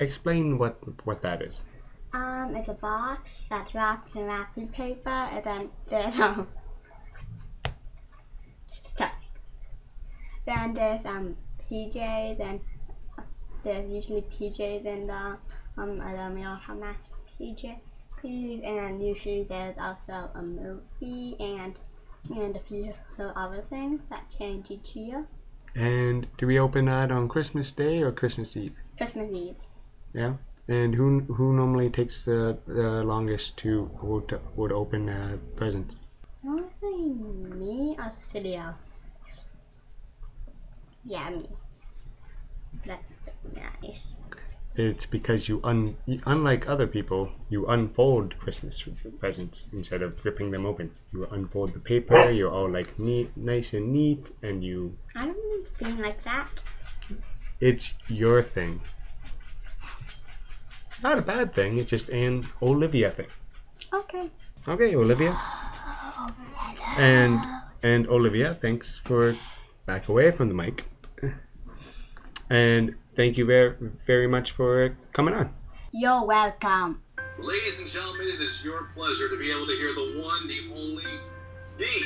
Explain 0.00 0.58
what 0.58 0.78
what 1.06 1.22
that 1.22 1.42
is. 1.42 1.64
Um, 2.12 2.56
it's 2.56 2.68
a 2.68 2.74
box 2.74 3.30
that's 3.48 3.74
wrapped 3.74 4.16
in 4.16 4.24
wrapping 4.26 4.68
paper, 4.68 5.08
and 5.08 5.44
then 5.44 5.70
there's 5.88 6.18
um 6.18 6.48
stuff. 8.82 9.12
Then 10.46 10.74
there's 10.74 11.04
um 11.06 11.36
PJs, 11.70 12.40
and 12.40 12.60
there's 13.62 13.90
usually 13.90 14.22
PJs 14.22 14.84
in 14.84 15.06
the 15.06 15.38
um, 15.76 16.00
and 16.00 16.14
then 16.14 16.34
we 16.34 16.44
all 16.44 16.56
have 16.56 16.78
match 16.78 16.96
PJ, 17.38 17.76
and 18.24 18.62
then 18.62 19.00
usually 19.00 19.44
there's 19.44 19.76
also 19.78 20.30
a 20.34 20.42
movie 20.42 21.36
and 21.38 21.78
and 22.28 22.56
a 22.56 22.60
few 22.60 22.92
other 23.18 23.62
things 23.70 24.00
that 24.10 24.24
change 24.36 24.70
each 24.70 24.94
year. 24.94 25.26
And 25.74 26.26
do 26.38 26.46
we 26.46 26.58
open 26.58 26.86
that 26.86 27.10
on 27.10 27.28
Christmas 27.28 27.70
Day 27.70 28.02
or 28.02 28.12
Christmas 28.12 28.56
Eve? 28.56 28.74
Christmas 28.96 29.30
Eve. 29.32 29.56
Yeah. 30.12 30.34
And 30.68 30.94
who 30.94 31.20
who 31.20 31.52
normally 31.52 31.90
takes 31.90 32.24
the, 32.24 32.56
the 32.66 33.02
longest 33.02 33.56
to 33.58 33.90
would, 34.02 34.40
would 34.56 34.72
open 34.72 35.08
uh, 35.08 35.36
presents? 35.56 35.94
Honestly, 36.46 36.96
me 37.58 37.96
or 37.98 38.12
video. 38.32 38.74
Yeah, 41.04 41.30
me. 41.30 41.48
That's 42.86 43.12
nice. 43.54 44.00
It's 44.76 45.04
because 45.04 45.48
you 45.48 45.60
un 45.64 45.96
unlike 46.26 46.68
other 46.68 46.86
people, 46.86 47.32
you 47.48 47.66
unfold 47.66 48.38
Christmas 48.38 48.88
presents 49.18 49.64
instead 49.72 50.00
of 50.02 50.24
ripping 50.24 50.50
them 50.52 50.64
open. 50.64 50.90
You 51.12 51.26
unfold 51.26 51.74
the 51.74 51.80
paper. 51.80 52.30
You're 52.30 52.52
all 52.52 52.70
like 52.70 52.98
neat, 52.98 53.36
nice 53.36 53.72
and 53.72 53.92
neat, 53.92 54.30
and 54.42 54.62
you. 54.62 54.96
I 55.16 55.26
don't 55.26 55.66
feel 55.76 55.96
like 55.96 56.22
that. 56.24 56.48
It's 57.60 57.94
your 58.08 58.42
thing. 58.42 58.80
Not 61.02 61.18
a 61.18 61.22
bad 61.22 61.52
thing. 61.52 61.78
It's 61.78 61.90
just 61.90 62.08
an 62.10 62.44
Olivia 62.62 63.10
thing. 63.10 63.26
Okay. 63.92 64.30
Okay, 64.68 64.94
Olivia. 64.94 65.36
And 66.96 67.40
and 67.82 68.06
Olivia, 68.08 68.54
thanks 68.54 69.00
for 69.04 69.36
back 69.86 70.08
away 70.08 70.30
from 70.30 70.48
the 70.48 70.54
mic. 70.54 70.84
And 72.50 72.94
thank 73.20 73.36
you 73.36 73.44
very 73.44 73.76
very 74.06 74.26
much 74.26 74.52
for 74.52 74.96
coming 75.12 75.34
on. 75.34 75.52
You're 75.92 76.24
welcome. 76.24 77.02
Ladies 77.44 77.76
and 77.84 77.88
gentlemen, 77.92 78.32
it 78.32 78.40
is 78.40 78.64
your 78.64 78.88
pleasure 78.96 79.28
to 79.28 79.36
be 79.36 79.52
able 79.52 79.68
to 79.68 79.76
hear 79.76 79.92
the 79.92 80.24
one, 80.24 80.48
the 80.48 80.72
only, 80.72 81.04
the 81.76 81.96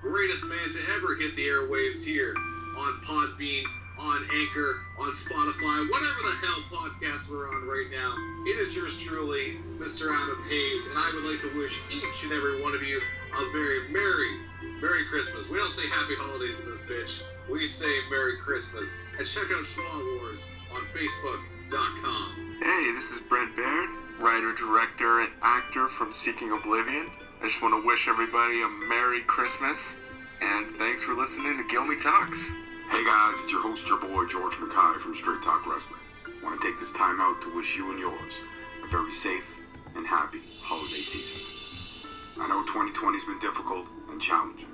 greatest 0.00 0.48
man 0.48 0.64
to 0.64 0.80
ever 0.96 1.20
hit 1.20 1.36
the 1.36 1.44
airwaves 1.52 2.00
here 2.08 2.32
on 2.32 2.92
Podbean, 3.04 3.64
on 4.00 4.18
Anchor, 4.40 4.70
on 5.04 5.12
Spotify, 5.12 5.76
whatever 5.92 6.20
the 6.32 6.36
hell 6.40 6.60
podcast 6.72 7.28
we're 7.28 7.44
on 7.44 7.68
right 7.68 7.92
now. 7.92 8.10
It 8.48 8.56
is 8.56 8.72
yours 8.74 9.04
truly, 9.04 9.60
Mr. 9.76 10.08
Adam 10.08 10.40
Hayes, 10.48 10.88
and 10.88 10.96
I 10.96 11.08
would 11.12 11.28
like 11.28 11.44
to 11.44 11.52
wish 11.60 11.92
each 11.92 12.24
and 12.24 12.32
every 12.32 12.64
one 12.64 12.72
of 12.72 12.80
you 12.80 12.96
a 12.96 13.42
very 13.52 13.92
merry, 13.92 14.32
Merry 14.80 15.04
Christmas. 15.10 15.50
We 15.50 15.58
don't 15.58 15.70
say 15.70 15.88
Happy 15.88 16.14
Holidays 16.16 16.64
in 16.64 16.70
this 16.72 16.88
bitch. 16.88 17.30
We 17.50 17.66
say 17.66 17.90
Merry 18.10 18.36
Christmas. 18.38 19.12
And 19.18 19.26
check 19.26 19.48
out 19.52 19.64
Schwa 19.64 20.20
Wars 20.20 20.58
on 20.72 20.80
Facebook.com. 20.92 22.60
Hey, 22.60 22.92
this 22.92 23.12
is 23.12 23.20
Brent 23.20 23.56
Baird, 23.56 23.90
writer, 24.20 24.54
director, 24.54 25.20
and 25.20 25.30
actor 25.42 25.88
from 25.88 26.12
Seeking 26.12 26.52
Oblivion. 26.52 27.10
I 27.40 27.46
just 27.46 27.62
want 27.62 27.74
to 27.74 27.86
wish 27.86 28.08
everybody 28.08 28.62
a 28.62 28.68
Merry 28.88 29.20
Christmas, 29.22 30.00
and 30.40 30.66
thanks 30.70 31.04
for 31.04 31.12
listening 31.14 31.58
to 31.58 31.64
Gilmy 31.64 32.00
Talks. 32.02 32.50
Hey 32.88 33.04
guys, 33.04 33.44
it's 33.44 33.52
your 33.52 33.62
host, 33.62 33.88
your 33.88 34.00
boy 34.00 34.24
George 34.26 34.56
Mackay 34.60 34.98
from 34.98 35.14
Straight 35.14 35.42
Talk 35.42 35.66
Wrestling. 35.66 36.00
I 36.24 36.44
Want 36.44 36.60
to 36.60 36.66
take 36.66 36.78
this 36.78 36.92
time 36.92 37.20
out 37.20 37.40
to 37.42 37.54
wish 37.54 37.76
you 37.76 37.90
and 37.90 37.98
yours 37.98 38.42
a 38.84 38.88
very 38.88 39.10
safe 39.10 39.60
and 39.96 40.06
happy 40.06 40.40
holiday 40.60 41.04
season. 41.04 42.40
I 42.40 42.48
know 42.48 42.64
2020's 42.64 43.24
been 43.24 43.38
difficult 43.38 43.86
and 44.24 44.30
challenging, 44.30 44.68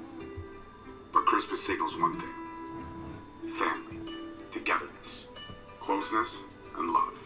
but 1.12 1.24
Christmas 1.24 1.64
signals 1.64 1.98
one 1.98 2.14
thing 2.14 2.34
family, 3.50 3.98
togetherness, 4.50 5.28
closeness, 5.80 6.44
and 6.78 6.92
love. 6.92 7.18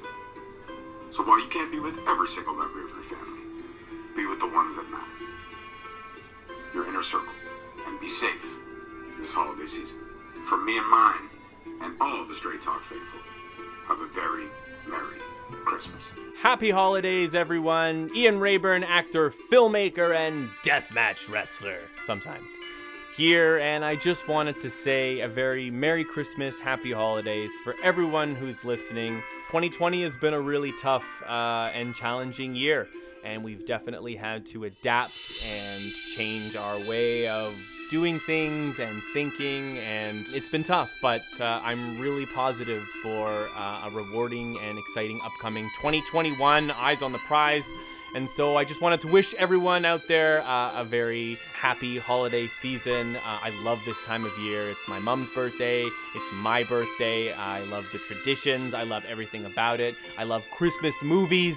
So 1.11 1.23
while 1.23 1.41
you 1.41 1.49
can't 1.49 1.71
be 1.71 1.81
with 1.81 1.99
every 2.09 2.29
single 2.29 2.55
member 2.55 2.85
of 2.85 2.91
your 2.91 3.03
family, 3.03 3.41
be 4.17 4.27
with 4.27 4.41
the 4.41 4.49
ones 4.49 4.77
that 4.77 4.89
matter. 4.91 5.05
Your 6.73 6.89
inner 6.89 7.03
circle, 7.03 7.35
and 7.87 8.01
be 8.01 8.09
safe 8.09 8.57
this 9.19 9.33
holiday 9.33 9.67
season. 9.67 10.01
From 10.49 10.65
me 10.65 10.79
and 10.79 10.91
mine, 10.91 11.29
and 11.83 11.95
all 12.01 12.25
the 12.25 12.35
Straight 12.35 12.61
Talk 12.61 12.83
faithful, 12.83 13.21
have 13.89 14.01
a 14.01 14.07
very 14.07 14.47
Merry 14.89 15.24
Christmas. 15.65 16.11
Happy 16.39 16.71
holidays, 16.71 17.35
everyone. 17.35 18.11
Ian 18.15 18.39
Rayburn, 18.39 18.85
actor, 18.85 19.31
filmmaker, 19.31 20.15
and 20.15 20.49
deathmatch 20.65 21.31
wrestler 21.31 21.79
sometimes. 22.05 22.49
Here, 23.17 23.59
and 23.59 23.85
I 23.85 23.95
just 23.95 24.27
wanted 24.27 24.59
to 24.61 24.69
say 24.69 25.21
a 25.21 25.29
very 25.29 25.71
Merry 25.71 26.05
Christmas, 26.05 26.61
Happy 26.61 26.91
Holidays 26.91 27.53
for 27.63 27.75
everyone 27.83 28.35
who's 28.35 28.65
listening. 28.65 29.15
2020 29.47 30.03
has 30.03 30.17
been 30.17 30.35
a 30.35 30.41
really 30.41 30.73
tough 30.81 31.07
uh, 31.23 31.71
and 31.73 31.95
challenging 31.95 32.57
year, 32.57 32.89
and 33.25 33.45
we've 33.45 33.67
definitely 33.67 34.17
had 34.17 34.45
to 34.47 34.65
adapt 34.65 35.13
and 35.49 35.83
change 36.17 36.57
our 36.57 36.79
way 36.89 37.29
of 37.29 37.57
doing 37.95 38.19
things 38.19 38.81
and 38.81 39.01
thinking, 39.13 39.79
and 39.79 40.27
it's 40.33 40.49
been 40.49 40.65
tough, 40.65 40.99
but 41.01 41.23
uh, 41.41 41.61
I'm 41.63 41.97
really 42.01 42.27
positive 42.27 42.83
for 43.05 43.49
uh, 43.55 43.87
a 43.87 43.91
rewarding 43.93 44.59
and 44.65 44.77
exciting 44.77 45.21
upcoming 45.25 45.71
2021. 45.77 46.73
Eyes 46.73 47.03
on 47.03 47.13
the 47.13 47.19
prize. 47.19 47.65
And 48.17 48.29
so 48.29 48.57
I 48.57 48.65
just 48.65 48.83
wanted 48.83 49.01
to 49.03 49.07
wish 49.07 49.33
everyone 49.35 49.85
out 49.85 50.09
there 50.09 50.43
uh, 50.43 50.81
a 50.81 50.83
very 50.83 51.39
happy 51.55 51.97
holiday 51.97 52.49
season. 52.49 53.15
Uh, 53.15 53.21
I 53.25 53.53
love 53.63 53.81
this 53.85 54.03
time 54.03 54.25
of 54.25 54.37
year. 54.41 54.69
It's 54.71 54.89
my 54.89 54.99
mom's 54.99 55.31
birthday. 55.31 55.85
It's 55.85 56.33
my 56.43 56.65
birthday. 56.65 57.33
I 57.33 57.61
love 57.67 57.87
the 57.93 57.99
traditions. 57.99 58.75
I 58.75 58.83
love 58.83 59.05
everything 59.09 59.47
about 59.47 59.79
it. 59.79 59.95
I 60.19 60.25
love 60.25 60.45
Christmas 60.51 60.97
movies. 61.01 61.57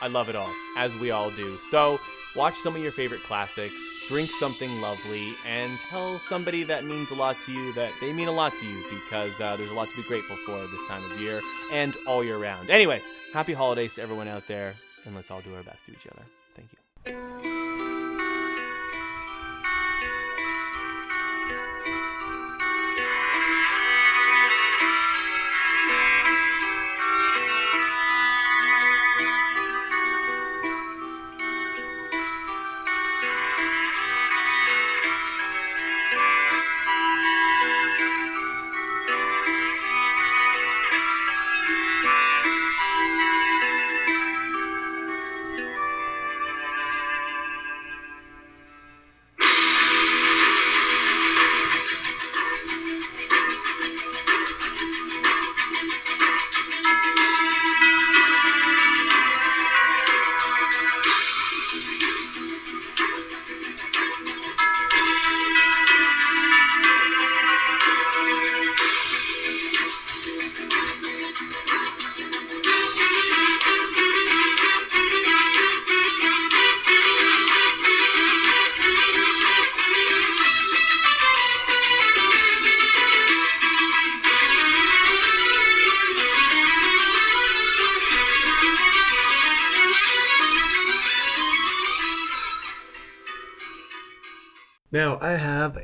I 0.00 0.08
love 0.08 0.28
it 0.28 0.34
all, 0.34 0.52
as 0.76 0.92
we 0.96 1.12
all 1.12 1.30
do. 1.30 1.56
So 1.70 2.00
watch 2.34 2.56
some 2.56 2.74
of 2.74 2.82
your 2.82 2.92
favorite 2.92 3.22
classics, 3.22 3.74
drink 4.08 4.30
something 4.30 4.80
lovely, 4.80 5.34
and 5.46 5.78
tell 5.90 6.18
somebody 6.18 6.64
that 6.64 6.84
means 6.84 7.10
a 7.10 7.14
lot 7.14 7.36
to 7.44 7.52
you 7.52 7.72
that 7.74 7.92
they 8.00 8.12
mean 8.12 8.28
a 8.28 8.32
lot 8.32 8.52
to 8.58 8.66
you 8.66 8.82
because 8.88 9.38
uh, 9.40 9.54
there's 9.56 9.70
a 9.70 9.74
lot 9.74 9.88
to 9.88 9.96
be 9.96 10.02
grateful 10.08 10.36
for 10.38 10.58
this 10.58 10.88
time 10.88 11.04
of 11.04 11.20
year 11.20 11.40
and 11.72 11.94
all 12.06 12.24
year 12.24 12.38
round. 12.38 12.70
Anyways, 12.70 13.10
happy 13.32 13.52
holidays 13.52 13.94
to 13.94 14.02
everyone 14.02 14.28
out 14.28 14.46
there, 14.48 14.74
and 15.04 15.14
let's 15.14 15.30
all 15.30 15.40
do 15.40 15.54
our 15.54 15.62
best 15.62 15.84
to 15.86 15.92
each 15.92 16.06
other. 16.06 16.22
Thank 16.56 16.72
you. 16.72 17.97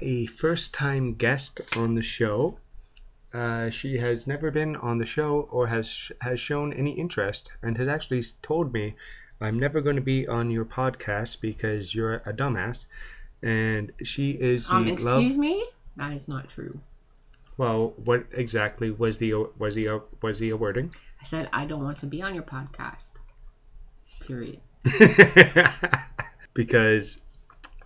A 0.04 0.26
first 0.26 0.74
time 0.74 1.14
guest 1.14 1.60
on 1.76 1.94
the 1.94 2.02
show. 2.02 2.58
Uh, 3.32 3.68
she 3.70 3.98
has 3.98 4.26
never 4.26 4.50
been 4.50 4.76
on 4.76 4.98
the 4.98 5.06
show 5.06 5.48
or 5.50 5.66
has 5.66 6.12
has 6.20 6.38
shown 6.38 6.72
any 6.72 6.92
interest 6.92 7.52
and 7.62 7.76
has 7.78 7.88
actually 7.88 8.22
told 8.42 8.72
me 8.72 8.94
I'm 9.40 9.58
never 9.58 9.80
going 9.80 9.96
to 9.96 10.02
be 10.02 10.28
on 10.28 10.50
your 10.50 10.64
podcast 10.64 11.40
because 11.40 11.94
you're 11.94 12.16
a 12.26 12.32
dumbass. 12.32 12.86
And 13.42 13.92
she 14.02 14.30
is 14.30 14.70
Um, 14.70 14.86
love. 14.86 15.18
excuse 15.20 15.36
me? 15.36 15.66
That 15.96 16.12
is 16.12 16.28
not 16.28 16.48
true. 16.48 16.78
Well, 17.56 17.92
what 18.04 18.24
exactly 18.32 18.90
was 18.90 19.18
the 19.18 19.34
was 19.58 19.74
the 19.74 20.00
was 20.22 20.38
the 20.38 20.52
wording? 20.54 20.94
I 21.20 21.24
said 21.24 21.48
I 21.52 21.66
don't 21.66 21.82
want 21.82 21.98
to 22.00 22.06
be 22.06 22.22
on 22.22 22.34
your 22.34 22.44
podcast. 22.44 23.10
Period. 24.20 24.60
because 26.54 27.18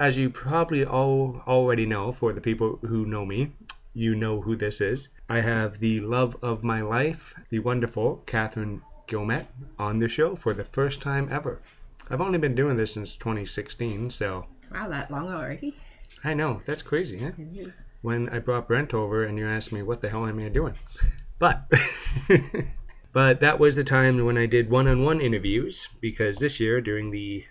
as 0.00 0.16
you 0.16 0.30
probably 0.30 0.84
all 0.84 1.42
already 1.46 1.86
know 1.86 2.12
for 2.12 2.32
the 2.32 2.40
people 2.40 2.78
who 2.82 3.04
know 3.06 3.24
me 3.24 3.52
you 3.94 4.14
know 4.14 4.40
who 4.40 4.54
this 4.54 4.80
is. 4.80 5.08
I 5.28 5.40
have 5.40 5.80
the 5.80 5.98
love 5.98 6.36
of 6.40 6.62
my 6.62 6.82
life 6.82 7.34
the 7.50 7.58
wonderful 7.58 8.22
catherine 8.26 8.80
gilmet 9.08 9.46
on 9.78 9.98
the 9.98 10.08
show 10.08 10.36
for 10.36 10.54
the 10.54 10.62
first 10.62 11.00
time 11.00 11.28
ever. 11.32 11.60
I've 12.08 12.20
only 12.20 12.38
been 12.38 12.54
doing 12.54 12.76
this 12.76 12.94
since 12.94 13.16
2016 13.16 14.10
so. 14.10 14.46
Wow, 14.70 14.88
that 14.88 15.10
long 15.10 15.32
already? 15.32 15.74
i 16.24 16.34
know 16.34 16.60
that's 16.64 16.82
crazy 16.82 17.18
huh? 17.18 17.30
when 18.02 18.28
i 18.30 18.38
brought 18.38 18.66
brent 18.66 18.92
over 18.92 19.24
and 19.24 19.38
you 19.38 19.46
asked 19.46 19.72
me 19.72 19.82
what 19.82 20.00
the 20.00 20.08
hell 20.08 20.26
am 20.26 20.38
i 20.38 20.48
doing? 20.48 20.74
But 21.38 21.70
but 23.12 23.40
that 23.40 23.58
was 23.58 23.74
the 23.74 23.84
time 23.84 24.24
when 24.24 24.38
i 24.38 24.46
did 24.46 24.70
one-on-one 24.70 25.20
interviews 25.20 25.88
because 26.00 26.38
this 26.38 26.60
year 26.60 26.80
during 26.80 27.10
the 27.10 27.44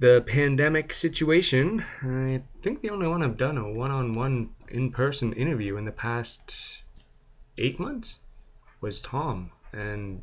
the 0.00 0.24
pandemic 0.26 0.94
situation, 0.94 1.84
I 2.02 2.42
think 2.62 2.80
the 2.80 2.90
only 2.90 3.06
one 3.06 3.22
I've 3.22 3.36
done 3.36 3.58
a 3.58 3.70
one-on-one 3.70 4.48
in-person 4.68 5.34
interview 5.34 5.76
in 5.76 5.84
the 5.84 5.92
past 5.92 6.82
eight 7.58 7.78
months 7.78 8.18
was 8.80 9.02
Tom, 9.02 9.50
and 9.74 10.22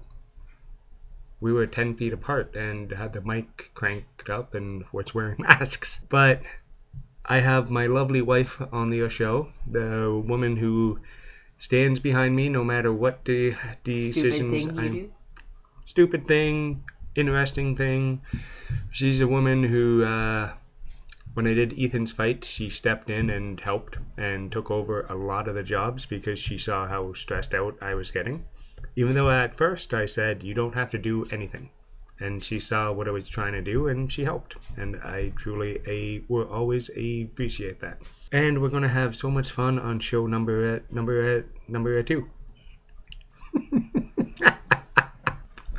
we 1.40 1.54
were 1.54 1.68
ten 1.68 1.96
feet 1.96 2.12
apart 2.12 2.56
and 2.56 2.92
had 2.92 3.14
the 3.14 3.22
mic 3.22 3.70
cranked 3.76 4.32
up 4.32 4.56
and 4.56 4.84
was 4.92 5.14
wearing 5.14 5.38
masks. 5.40 6.00
But 6.10 6.42
I 7.24 7.40
have 7.40 7.70
my 7.70 7.86
lovely 7.86 8.24
wife 8.24 8.60
on 8.72 8.90
the 8.90 9.08
show, 9.10 9.50
the 9.70 10.24
woman 10.26 10.58
who 10.58 11.00
stands 11.60 12.00
behind 12.00 12.36
me 12.36 12.50
no 12.50 12.64
matter 12.64 12.92
what 12.92 13.24
the 13.26 13.56
decisions 13.84 14.66
thing 14.66 14.80
I'm 14.80 15.12
stupid 15.86 16.28
thing, 16.28 16.84
interesting 17.18 17.76
thing. 17.76 18.22
She's 18.92 19.22
a 19.22 19.28
woman 19.28 19.64
who, 19.64 20.04
uh, 20.04 20.54
when 21.34 21.48
I 21.48 21.54
did 21.54 21.78
Ethan's 21.78 22.12
fight, 22.12 22.46
she 22.46 22.70
stepped 22.70 23.10
in 23.10 23.30
and 23.30 23.60
helped 23.60 23.98
and 24.18 24.52
took 24.52 24.70
over 24.70 25.02
a 25.10 25.16
lot 25.16 25.48
of 25.48 25.56
the 25.56 25.64
jobs 25.64 26.06
because 26.06 26.40
she 26.40 26.58
saw 26.58 26.88
how 26.88 27.14
stressed 27.14 27.54
out 27.54 27.78
I 27.82 27.96
was 27.96 28.12
getting. 28.12 28.46
Even 28.96 29.16
though 29.16 29.30
at 29.30 29.58
first 29.58 29.94
I 29.94 30.06
said, 30.06 30.44
you 30.44 30.54
don't 30.54 30.76
have 30.76 30.92
to 30.92 30.98
do 30.98 31.26
anything. 31.32 31.70
And 32.20 32.44
she 32.44 32.60
saw 32.60 32.92
what 32.92 33.08
I 33.08 33.12
was 33.12 33.30
trying 33.30 33.54
to 33.54 33.62
do 33.62 33.88
and 33.88 34.12
she 34.12 34.24
helped. 34.24 34.56
And 34.76 34.96
I 34.98 35.30
truly 35.36 35.80
a, 35.88 36.24
will 36.28 36.48
always 36.48 36.90
appreciate 36.90 37.80
that. 37.82 38.02
And 38.32 38.62
we're 38.62 38.70
going 38.70 38.84
to 38.84 38.90
have 38.90 39.16
so 39.16 39.30
much 39.30 39.52
fun 39.52 39.80
on 39.80 40.00
show 40.00 40.28
number 40.28 40.76
uh, 40.76 40.80
number 40.92 41.38
uh, 41.38 41.42
number 41.68 41.98
uh, 41.98 42.04
two. 42.04 42.30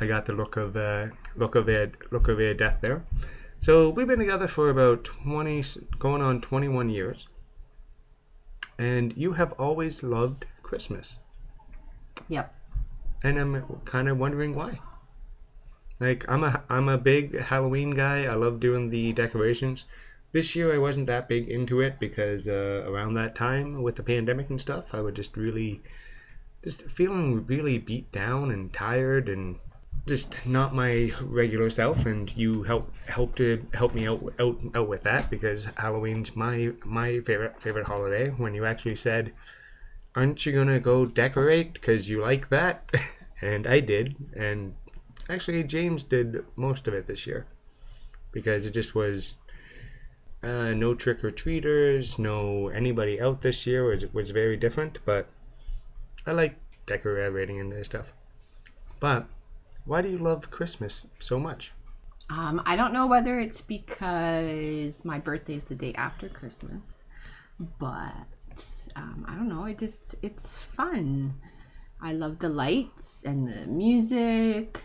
I 0.01 0.07
got 0.07 0.25
the 0.25 0.33
look 0.33 0.57
of 0.57 0.77
uh, 0.77 1.07
look 1.35 1.55
of 1.55 1.69
a 1.69 1.91
look 2.11 2.27
of 2.27 2.39
a 2.39 2.53
death 2.53 2.77
there. 2.81 3.03
So 3.59 3.89
we've 3.89 4.07
been 4.07 4.19
together 4.19 4.47
for 4.47 4.69
about 4.69 5.03
twenty, 5.03 5.63
going 5.97 6.21
on 6.21 6.39
twenty-one 6.41 6.89
years, 6.89 7.27
and 8.77 9.15
you 9.17 9.33
have 9.33 9.51
always 9.53 10.01
loved 10.03 10.45
Christmas, 10.63 11.19
Yep. 12.29 12.53
and 13.23 13.37
I'm 13.37 13.63
kind 13.85 14.07
of 14.07 14.17
wondering 14.17 14.55
why. 14.55 14.79
Like 15.99 16.23
I'm 16.29 16.45
a 16.45 16.63
I'm 16.69 16.87
a 16.87 16.97
big 16.97 17.37
Halloween 17.37 17.91
guy. 17.91 18.23
I 18.23 18.35
love 18.35 18.61
doing 18.61 18.89
the 18.89 19.11
decorations. 19.11 19.83
This 20.31 20.55
year 20.55 20.73
I 20.73 20.77
wasn't 20.77 21.07
that 21.07 21.27
big 21.27 21.49
into 21.49 21.81
it 21.81 21.99
because 21.99 22.47
uh, 22.47 22.85
around 22.87 23.13
that 23.13 23.35
time 23.35 23.81
with 23.81 23.95
the 23.95 24.03
pandemic 24.03 24.49
and 24.49 24.61
stuff, 24.61 24.93
I 24.93 25.01
was 25.01 25.15
just 25.15 25.35
really 25.35 25.81
just 26.63 26.83
feeling 26.89 27.45
really 27.47 27.77
beat 27.79 28.11
down 28.13 28.51
and 28.51 28.71
tired 28.71 29.27
and 29.27 29.57
just 30.09 30.43
not 30.43 30.73
my 30.73 31.13
regular 31.21 31.69
self 31.69 32.07
and 32.07 32.35
you 32.35 32.63
help 32.63 32.91
help 33.05 33.35
to 33.35 33.63
help 33.75 33.93
me 33.93 34.07
out 34.07 34.33
out 34.39 34.57
out 34.73 34.87
with 34.89 35.03
that 35.03 35.29
because 35.29 35.65
Halloween's 35.77 36.35
my 36.35 36.71
my 36.83 37.19
favorite 37.21 37.61
favorite 37.61 37.85
holiday. 37.85 38.29
When 38.29 38.55
you 38.55 38.65
actually 38.65 38.95
said 38.95 39.31
aren't 40.15 40.43
you 40.45 40.51
gonna 40.51 40.79
go 40.79 41.05
decorate? 41.05 41.73
Because 41.73 42.09
you 42.09 42.21
like 42.21 42.49
that. 42.49 42.91
And 43.41 43.67
I 43.67 43.79
did. 43.79 44.17
And 44.35 44.75
actually 45.29 45.63
James 45.63 46.03
did 46.03 46.43
most 46.57 46.89
of 46.89 46.93
it 46.93 47.07
this 47.07 47.25
year. 47.25 47.45
Because 48.33 48.65
it 48.65 48.71
just 48.71 48.95
was 48.95 49.35
uh, 50.43 50.73
no 50.73 50.93
trick 50.93 51.23
or 51.23 51.31
treaters 51.31 52.19
no 52.19 52.67
anybody 52.67 53.21
out 53.21 53.41
this 53.41 53.65
year 53.65 53.85
was 53.85 54.05
was 54.11 54.31
very 54.31 54.57
different 54.57 54.97
but 55.05 55.27
I 56.25 56.31
like 56.31 56.55
decorating 56.85 57.59
and 57.61 57.85
stuff. 57.85 58.11
But 58.99 59.25
why 59.89 60.01
do 60.03 60.09
you 60.09 60.19
love 60.19 60.51
Christmas 60.51 61.03
so 61.17 61.39
much? 61.39 61.71
Um, 62.29 62.61
I 62.63 62.75
don't 62.75 62.93
know 62.93 63.07
whether 63.07 63.39
it's 63.39 63.61
because 63.61 65.03
my 65.03 65.17
birthday 65.17 65.55
is 65.55 65.63
the 65.63 65.73
day 65.73 65.93
after 65.95 66.29
Christmas, 66.29 66.81
but 67.79 68.13
um, 68.95 69.25
I 69.27 69.33
don't 69.33 69.49
know. 69.49 69.65
It 69.65 69.79
just 69.79 70.15
it's 70.21 70.57
fun. 70.77 71.33
I 71.99 72.13
love 72.13 72.37
the 72.37 72.49
lights 72.49 73.23
and 73.25 73.47
the 73.47 73.65
music, 73.65 74.83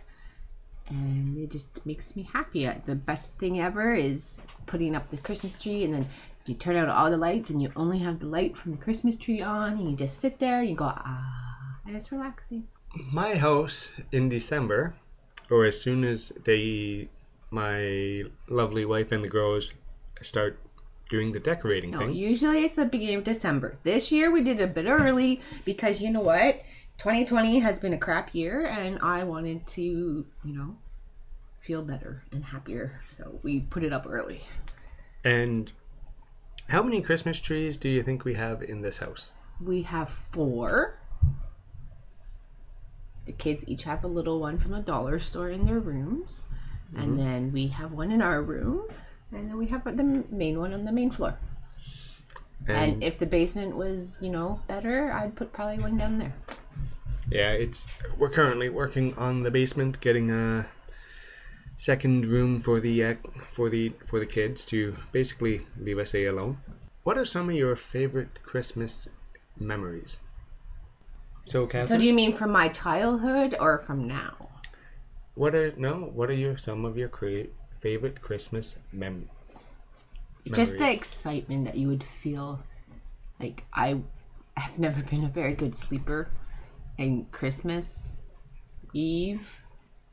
and 0.88 1.36
it 1.36 1.50
just 1.50 1.84
makes 1.84 2.16
me 2.16 2.22
happy. 2.32 2.66
Uh, 2.66 2.74
The 2.86 2.94
best 2.94 3.34
thing 3.34 3.60
ever 3.60 3.92
is 3.92 4.40
putting 4.64 4.96
up 4.96 5.10
the 5.10 5.18
Christmas 5.18 5.52
tree, 5.52 5.84
and 5.84 5.92
then 5.92 6.08
you 6.46 6.54
turn 6.54 6.76
out 6.76 6.88
all 6.88 7.10
the 7.10 7.18
lights, 7.18 7.50
and 7.50 7.60
you 7.60 7.70
only 7.76 7.98
have 7.98 8.20
the 8.20 8.26
light 8.26 8.56
from 8.56 8.72
the 8.72 8.78
Christmas 8.78 9.18
tree 9.18 9.42
on, 9.42 9.74
and 9.74 9.90
you 9.90 9.96
just 9.96 10.18
sit 10.18 10.38
there 10.38 10.60
and 10.60 10.70
you 10.70 10.76
go 10.76 10.86
ah, 10.86 11.78
and 11.86 11.94
it's 11.94 12.10
relaxing. 12.10 12.64
My 12.96 13.37
house 13.37 13.92
in 14.12 14.28
December, 14.28 14.94
or 15.50 15.64
as 15.64 15.80
soon 15.80 16.04
as 16.04 16.33
they, 16.44 17.09
my 17.50 18.22
lovely 18.48 18.85
wife 18.85 19.12
and 19.12 19.22
the 19.24 19.28
girls 19.28 19.72
start 20.22 20.59
doing 21.11 21.33
the 21.33 21.40
decorating 21.40 21.90
No, 21.90 21.98
thing. 21.98 22.14
usually 22.14 22.64
it's 22.64 22.74
the 22.76 22.87
beginning 22.87 23.16
of 23.16 23.24
December. 23.24 23.76
This 23.83 24.11
year 24.12 24.30
we 24.30 24.42
did 24.42 24.61
a 24.61 24.66
bit 24.66 24.87
early 24.87 25.40
because 25.64 26.00
you 26.00 26.11
know 26.11 26.20
what? 26.20 26.57
2020 26.98 27.59
has 27.61 27.80
been 27.80 27.92
a 27.92 27.98
crap 27.98 28.35
year 28.35 28.66
and 28.66 28.98
I 29.00 29.24
wanted 29.24 29.66
to, 29.68 29.83
you 29.83 30.24
know, 30.44 30.76
feel 31.61 31.83
better 31.83 32.22
and 32.33 32.44
happier. 32.44 33.00
So 33.16 33.40
we 33.42 33.61
put 33.61 33.83
it 33.85 33.92
up 33.92 34.07
early. 34.09 34.42
And 35.24 35.70
how 36.68 36.83
many 36.83 37.02
Christmas 37.02 37.40
trees 37.40 37.76
do 37.76 37.88
you 37.88 38.02
think 38.02 38.24
we 38.24 38.35
have 38.35 38.62
in 38.62 38.80
this 38.80 38.98
house? 38.98 39.30
We 39.61 39.83
have 39.83 40.11
four. 40.11 40.98
The 43.26 43.32
kids 43.32 43.64
each 43.66 43.84
have 43.84 44.04
a 44.04 44.08
little 44.08 44.40
one 44.40 44.58
from 44.58 44.74
a 44.74 44.80
dollar 44.80 45.18
store 45.18 45.50
in 45.50 45.66
their 45.66 45.80
rooms. 45.80 46.42
Mhm. 46.92 47.02
And 47.02 47.18
then 47.18 47.52
we 47.52 47.68
have 47.68 47.92
one 47.92 48.12
in 48.12 48.22
our 48.22 48.42
room. 48.42 48.88
And 49.32 49.48
then 49.48 49.56
we 49.56 49.66
have 49.66 49.84
the 49.84 50.24
main 50.30 50.58
one 50.58 50.72
on 50.72 50.84
the 50.84 50.92
main 50.92 51.10
floor. 51.10 51.37
And, 52.66 53.02
if 53.02 53.18
the 53.18 53.26
basement 53.26 53.76
was, 53.76 54.16
you 54.20 54.30
know, 54.30 54.60
better, 54.68 55.12
I'd 55.12 55.34
put 55.37 55.52
probably 55.52 55.82
one 55.82 55.98
down 55.98 56.18
there. 56.18 56.32
Yeah, 57.30 57.52
it's 57.52 57.87
we're 58.18 58.30
currently 58.30 58.68
working 58.68 59.14
on 59.14 59.42
the 59.42 59.50
basement, 59.50 60.00
getting 60.00 60.30
a 60.30 60.66
second 61.76 62.26
room 62.26 62.60
for 62.60 62.80
the 62.80 63.04
uh, 63.04 63.14
for 63.50 63.68
the 63.70 63.92
for 64.06 64.20
the 64.20 64.26
kids 64.26 64.64
to 64.66 64.96
basically 65.12 65.66
leave 65.76 65.98
us 65.98 66.14
alone. 66.14 66.58
What 67.02 67.18
are 67.18 67.24
some 67.24 67.48
of 67.48 67.54
your 67.54 67.76
favorite 67.76 68.42
Christmas 68.42 69.08
memories? 69.58 70.20
So, 71.46 71.66
Catherine, 71.66 71.88
So 71.88 71.98
do 71.98 72.07
you 72.07 72.12
mean 72.14 72.35
from 72.35 72.50
my 72.52 72.68
childhood 72.68 73.54
or 73.59 73.78
from 73.78 74.07
now? 74.07 74.50
what 75.35 75.54
are 75.54 75.72
no? 75.76 76.11
What 76.14 76.30
are 76.30 76.35
your 76.35 76.57
some 76.57 76.85
of 76.85 76.96
your 76.98 77.09
cra- 77.09 77.46
favorite 77.80 78.20
Christmas 78.20 78.76
mem- 78.92 79.28
Just 80.52 80.78
the 80.78 80.90
excitement 80.92 81.64
that 81.64 81.76
you 81.76 81.88
would 81.88 82.04
feel. 82.22 82.61
Like 83.40 83.64
I 83.74 84.00
have 84.57 84.78
never 84.78 85.02
been 85.02 85.24
a 85.24 85.28
very 85.28 85.54
good 85.54 85.76
sleeper, 85.76 86.28
and 86.98 87.30
Christmas 87.33 88.22
Eve 88.92 89.46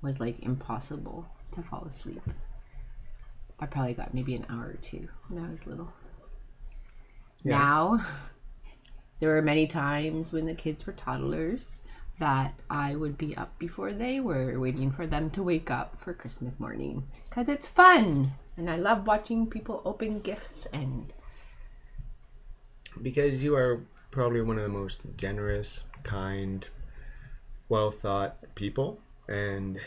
was 0.02 0.20
like 0.20 0.40
impossible 0.42 1.26
to 1.54 1.64
fall 1.64 1.86
asleep. 1.86 2.22
I 3.60 3.66
probably 3.68 3.94
got 3.94 4.14
maybe 4.14 4.36
an 4.36 4.46
hour 4.50 4.66
or 4.68 4.78
two 4.82 5.08
when 5.30 5.44
I 5.44 5.50
was 5.50 5.66
little. 5.68 5.92
Yeah. 7.44 7.66
Now, 7.66 8.06
there 9.22 9.30
were 9.30 9.42
many 9.42 9.68
times 9.68 10.34
when 10.34 10.48
the 10.48 10.54
kids 10.54 10.86
were 10.86 10.94
toddlers 10.94 11.66
that 12.20 12.54
I 12.70 12.96
would 12.96 13.18
be 13.18 13.38
up 13.38 13.58
before 13.58 13.94
they 13.94 14.20
were, 14.20 14.60
waiting 14.60 14.92
for 14.92 15.08
them 15.08 15.30
to 15.32 15.44
wake 15.44 15.72
up 15.72 15.96
for 16.04 16.14
Christmas 16.14 16.60
morning. 16.60 17.04
Because 17.30 17.48
it's 17.48 17.68
fun! 17.68 18.34
And 18.58 18.70
I 18.70 18.76
love 18.76 19.08
watching 19.08 19.48
people 19.48 19.82
open 19.86 20.20
gifts 20.20 20.68
and 20.74 21.14
because 23.02 23.42
you 23.42 23.56
are 23.56 23.82
probably 24.10 24.42
one 24.42 24.58
of 24.58 24.64
the 24.64 24.70
most 24.70 25.00
generous, 25.18 25.84
kind, 26.04 26.68
well 27.70 27.92
thought 27.92 28.38
people, 28.56 29.00
and 29.28 29.80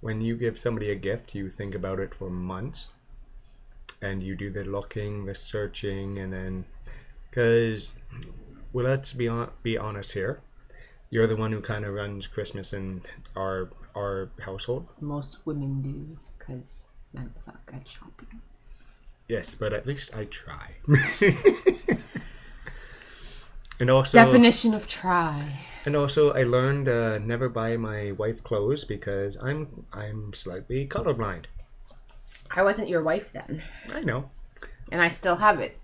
when 0.00 0.20
you 0.20 0.36
give 0.36 0.58
somebody 0.58 0.90
a 0.90 0.94
gift, 0.94 1.34
you 1.34 1.50
think 1.50 1.74
about 1.74 1.98
it 2.00 2.14
for 2.14 2.30
months, 2.30 2.88
and 4.00 4.22
you 4.22 4.36
do 4.36 4.50
the 4.50 4.64
looking, 4.64 5.26
the 5.26 5.34
searching, 5.34 6.18
and 6.18 6.32
then, 6.32 6.64
because, 7.28 7.94
well, 8.76 8.84
let's 8.84 9.14
be 9.14 9.26
on, 9.26 9.50
be 9.62 9.78
honest 9.78 10.12
here, 10.12 10.42
you're 11.08 11.26
the 11.26 11.34
one 11.34 11.50
who 11.50 11.62
kind 11.62 11.86
of 11.86 11.94
runs 11.94 12.26
Christmas 12.26 12.74
in 12.74 13.00
our 13.34 13.70
our 13.94 14.28
household. 14.38 14.86
Most 15.00 15.38
women 15.46 15.80
do 15.80 16.18
because 16.36 16.84
men 17.14 17.32
suck 17.42 17.72
at 17.72 17.88
shopping. 17.88 18.42
Yes, 19.28 19.54
but 19.54 19.72
at 19.72 19.86
least 19.86 20.14
I 20.14 20.26
try. 20.26 20.72
and 23.80 23.90
also 23.90 24.18
Definition 24.18 24.74
of 24.74 24.86
try. 24.86 25.42
And 25.86 25.96
also, 25.96 26.32
I 26.34 26.42
learned 26.42 26.90
uh, 26.90 27.16
never 27.16 27.48
buy 27.48 27.78
my 27.78 28.12
wife 28.12 28.42
clothes 28.44 28.84
because 28.84 29.38
I'm 29.40 29.86
I'm 29.90 30.34
slightly 30.34 30.86
colorblind. 30.86 31.46
I 32.50 32.62
wasn't 32.62 32.90
your 32.90 33.02
wife 33.02 33.32
then, 33.32 33.62
I 33.94 34.02
know. 34.02 34.28
and 34.92 35.00
I 35.00 35.08
still 35.08 35.36
have 35.36 35.60
it. 35.60 35.80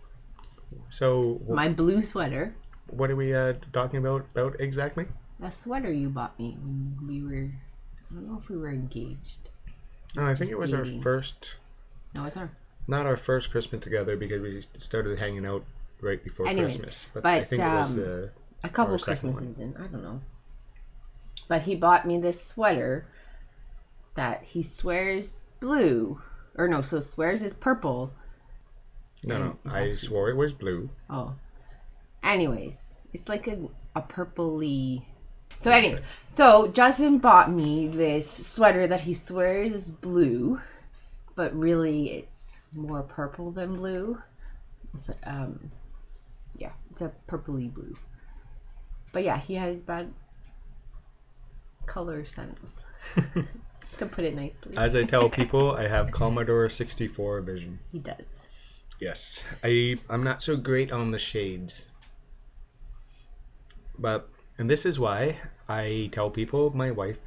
So 0.90 1.40
wh- 1.48 1.55
My 1.55 1.70
blue 1.70 2.02
sweater. 2.02 2.55
What 2.92 3.11
are 3.11 3.16
we 3.16 3.35
uh, 3.35 3.55
talking 3.72 3.98
about 3.98 4.26
about 4.35 4.61
exactly? 4.61 5.07
That 5.40 5.52
sweater 5.52 5.90
you 5.92 6.09
bought 6.09 6.38
me 6.38 6.57
when 6.62 6.98
we 7.07 7.22
were. 7.22 7.50
I 8.11 8.14
don't 8.14 8.28
know 8.28 8.38
if 8.42 8.48
we 8.48 8.57
were 8.57 8.70
engaged. 8.70 9.48
No, 10.14 10.26
I 10.26 10.35
think 10.35 10.50
it 10.50 10.59
was 10.59 10.74
our 10.74 10.85
first, 11.00 11.55
No, 12.14 12.26
it's 12.26 12.37
our. 12.37 12.50
not 12.87 13.07
our 13.07 13.16
first 13.16 13.50
Christmas 13.50 13.83
together 13.83 14.16
because 14.16 14.42
we 14.42 14.62
started 14.78 15.18
hanging 15.18 15.46
out 15.46 15.64
right 16.02 16.22
before 16.22 16.46
Anyways, 16.46 16.76
Christmas. 16.76 17.07
But, 17.14 17.24
I 17.24 17.40
but, 17.40 17.48
think 17.48 17.62
it 17.62 17.64
was 17.64 17.90
um, 17.92 17.96
the 17.96 18.31
a 18.62 18.68
couple 18.68 18.92
our 18.92 18.98
second 18.98 19.33
one. 19.33 19.44
Christmases 19.55 19.74
in. 19.76 19.83
I 19.83 19.87
don't 19.87 20.02
know. 20.02 20.20
But 21.48 21.62
he 21.62 21.74
bought 21.76 22.07
me 22.07 22.20
this 22.20 22.44
sweater 22.44 23.07
that 24.14 24.42
he 24.42 24.62
swears 24.62 25.50
blue, 25.61 26.20
or 26.57 26.68
no, 26.68 26.83
so 26.83 27.00
swears 27.00 27.42
is 27.42 27.55
purple. 27.55 28.12
No, 29.24 29.38
no, 29.38 29.59
I 29.70 29.78
actually- 29.88 29.96
swore 29.96 30.28
it 30.28 30.37
was 30.37 30.52
blue. 30.52 30.90
Oh. 31.09 31.35
Anyways, 32.22 32.74
it's 33.12 33.29
like 33.29 33.46
a, 33.48 33.59
a 33.94 34.03
purpley. 34.03 35.03
So 35.61 35.70
anyway, 35.70 36.03
so 36.33 36.68
Justin 36.68 37.18
bought 37.18 37.51
me 37.51 37.88
this 37.88 38.29
sweater 38.31 38.87
that 38.87 39.01
he 39.01 39.14
swears 39.14 39.72
is 39.72 39.88
blue, 39.88 40.61
but 41.35 41.57
really 41.57 42.11
it's 42.11 42.57
more 42.75 43.03
purple 43.03 43.51
than 43.53 43.77
blue. 43.77 44.18
It's, 44.94 45.11
um, 45.25 45.70
yeah, 46.57 46.72
it's 46.90 47.03
a 47.03 47.12
purpley 47.29 47.72
blue. 47.72 47.96
But 49.12 49.25
yeah, 49.25 49.38
he 49.38 49.55
has 49.55 49.81
bad 49.81 50.12
color 51.87 52.25
sense. 52.25 52.75
to 53.98 54.07
put 54.07 54.25
it 54.25 54.35
nicely. 54.35 54.77
As 54.77 54.94
I 54.94 55.03
tell 55.05 55.29
people, 55.40 55.72
I 55.72 55.88
have 55.88 56.11
Commodore 56.11 56.68
64 56.68 57.40
vision. 57.42 57.79
he 57.90 57.98
does. 57.98 58.25
Yes, 59.01 59.44
I 59.64 59.96
I'm 60.09 60.22
not 60.22 60.42
so 60.42 60.57
great 60.57 60.92
on 60.92 61.11
the 61.11 61.18
shades. 61.18 61.87
But 64.02 64.28
and 64.58 64.68
this 64.68 64.84
is 64.84 64.98
why 64.98 65.38
I 65.68 66.10
tell 66.12 66.28
people 66.28 66.76
my 66.76 66.90
wife, 66.90 67.18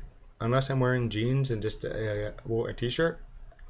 unless 0.41 0.69
I'm 0.69 0.81
wearing 0.81 1.09
jeans 1.09 1.49
and 1.49 1.61
just 1.61 1.85
a, 1.85 2.33
a 2.67 2.73
t-shirt, 2.73 3.17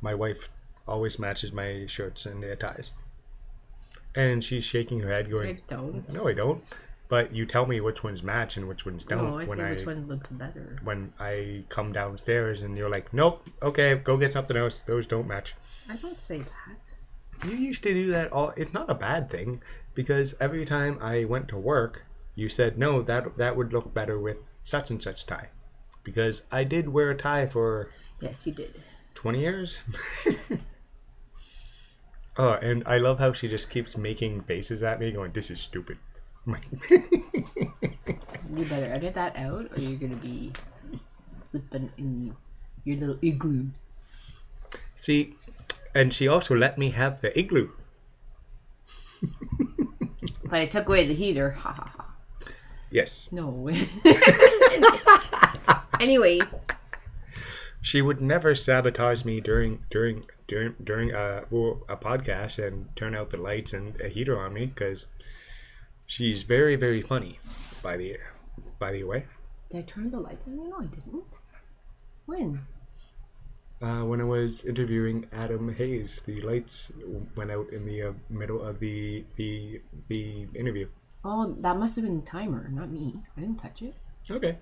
my 0.01 0.15
wife 0.15 0.49
always 0.87 1.19
matches 1.19 1.51
my 1.53 1.85
shirts 1.87 2.25
and 2.25 2.43
uh, 2.43 2.55
ties. 2.55 2.93
And 4.15 4.43
she's 4.43 4.63
shaking 4.63 4.99
her 5.01 5.11
head, 5.11 5.29
going, 5.29 5.57
I 5.57 5.61
don't. 5.73 6.13
"No, 6.13 6.27
I 6.27 6.33
don't." 6.33 6.63
But 7.07 7.31
you 7.31 7.45
tell 7.45 7.67
me 7.67 7.79
which 7.79 8.03
ones 8.03 8.23
match 8.23 8.57
and 8.57 8.67
which 8.67 8.85
ones 8.87 9.05
don't 9.05 9.23
No, 9.23 9.37
I 9.37 9.45
when 9.45 9.59
see 9.59 9.63
I 9.63 9.69
which 9.73 9.85
one 9.85 10.07
looks 10.07 10.29
better. 10.31 10.79
when 10.83 11.13
I 11.19 11.63
come 11.69 11.93
downstairs, 11.93 12.63
and 12.63 12.75
you're 12.75 12.89
like, 12.89 13.13
"Nope, 13.13 13.47
okay, 13.61 13.93
go 14.03 14.17
get 14.17 14.33
something 14.33 14.57
else. 14.57 14.81
Those 14.81 15.05
don't 15.05 15.27
match." 15.27 15.53
I 15.87 15.95
don't 15.97 16.19
say 16.19 16.39
that. 16.39 17.47
You 17.47 17.55
used 17.55 17.83
to 17.83 17.93
do 17.93 18.07
that 18.11 18.31
all. 18.31 18.51
It's 18.57 18.73
not 18.73 18.89
a 18.89 18.95
bad 18.95 19.29
thing 19.29 19.61
because 19.93 20.33
every 20.39 20.65
time 20.65 20.97
I 21.01 21.25
went 21.25 21.49
to 21.49 21.57
work, 21.57 22.03
you 22.35 22.49
said 22.49 22.77
no, 22.77 23.01
that 23.01 23.37
that 23.37 23.55
would 23.55 23.73
look 23.73 23.93
better 23.93 24.19
with 24.19 24.37
such 24.63 24.91
and 24.91 25.01
such 25.01 25.25
tie, 25.25 25.49
because 26.03 26.43
I 26.51 26.63
did 26.63 26.87
wear 26.87 27.11
a 27.11 27.17
tie 27.17 27.47
for 27.47 27.89
Yes, 28.19 28.45
you 28.45 28.53
did. 28.53 28.81
20 29.15 29.39
years. 29.39 29.79
oh, 32.37 32.51
and 32.51 32.83
I 32.85 32.97
love 32.97 33.19
how 33.19 33.33
she 33.33 33.47
just 33.47 33.69
keeps 33.69 33.97
making 33.97 34.41
faces 34.41 34.83
at 34.83 34.99
me, 34.99 35.11
going, 35.11 35.31
"This 35.31 35.49
is 35.49 35.61
stupid." 35.61 35.97
You 38.55 38.63
better 38.65 38.85
edit 38.85 39.15
that 39.15 39.35
out, 39.35 39.71
or 39.75 39.81
you're 39.81 39.99
gonna 39.99 40.15
be 40.15 40.53
flipping 41.51 41.91
in 41.97 42.35
your 42.83 42.97
little 42.97 43.17
igloo. 43.21 43.65
See, 44.95 45.35
and 45.93 46.13
she 46.13 46.27
also 46.27 46.55
let 46.55 46.77
me 46.77 46.91
have 46.91 47.21
the 47.21 47.37
igloo. 47.37 47.69
But 50.43 50.59
I 50.61 50.67
took 50.67 50.87
away 50.87 51.07
the 51.07 51.15
heater. 51.15 51.51
Ha 51.51 51.73
ha 51.73 51.91
ha. 51.97 52.04
Yes, 52.95 53.27
No. 53.29 53.67
Anyways, 55.99 56.43
she 57.81 58.01
would 58.01 58.21
never 58.21 58.55
sabotage 58.55 59.25
me 59.25 59.41
during 59.41 59.83
during 59.91 60.23
during 60.47 60.75
during 60.81 61.11
a 61.11 61.43
well, 61.49 61.81
a 61.89 61.97
podcast 61.97 62.65
and 62.65 62.87
turn 62.95 63.13
out 63.13 63.31
the 63.31 63.41
lights 63.41 63.73
and 63.73 63.99
a 63.99 64.07
heater 64.07 64.39
on 64.39 64.53
me 64.53 64.67
because 64.67 65.07
she's 66.07 66.43
very 66.43 66.77
very 66.77 67.01
funny. 67.01 67.37
By 67.83 67.97
the 67.97 68.17
by 68.79 68.93
the 68.93 69.03
way, 69.03 69.25
did 69.69 69.79
I 69.79 69.81
turn 69.81 70.09
the 70.09 70.21
lights 70.21 70.47
on? 70.47 70.55
No, 70.55 70.77
I 70.79 70.85
didn't. 70.85 71.25
When? 72.27 72.61
uh, 73.81 74.05
when 74.05 74.21
I 74.21 74.23
was 74.23 74.63
interviewing 74.63 75.27
Adam 75.33 75.75
Hayes, 75.75 76.21
the 76.25 76.39
lights 76.41 76.93
went 77.35 77.51
out 77.51 77.71
in 77.71 77.85
the 77.85 78.03
uh, 78.03 78.13
middle 78.29 78.61
of 78.61 78.79
the 78.79 79.25
the 79.35 79.81
the 80.07 80.47
interview. 80.55 80.87
Oh, 81.27 81.55
that 81.61 81.75
must 81.77 81.95
have 81.95 82.05
been 82.05 82.21
the 82.21 82.25
timer, 82.25 82.69
not 82.69 82.89
me. 82.91 83.15
I 83.35 83.41
didn't 83.41 83.57
touch 83.57 83.81
it. 83.81 83.95
Okay, 84.29 84.57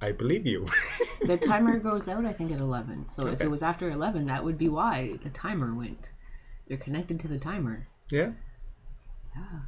I 0.00 0.12
believe 0.12 0.44
you. 0.46 0.66
The 1.24 1.36
timer 1.38 1.78
goes 1.88 2.06
out, 2.08 2.26
I 2.26 2.32
think, 2.34 2.50
at 2.52 2.58
11. 2.58 3.08
So 3.10 3.26
if 3.28 3.34
Okay. 3.34 3.44
it 3.44 3.50
was 3.50 3.62
after 3.62 3.90
11, 3.90 4.26
that 4.26 4.44
would 4.44 4.58
be 4.58 4.68
why 4.68 5.18
the 5.22 5.30
timer 5.30 5.72
went. 5.74 6.10
They're 6.66 6.76
connected 6.76 7.20
to 7.20 7.28
the 7.28 7.38
timer. 7.38 7.86
yeah, 8.10 8.32
Yeah. 9.36 9.60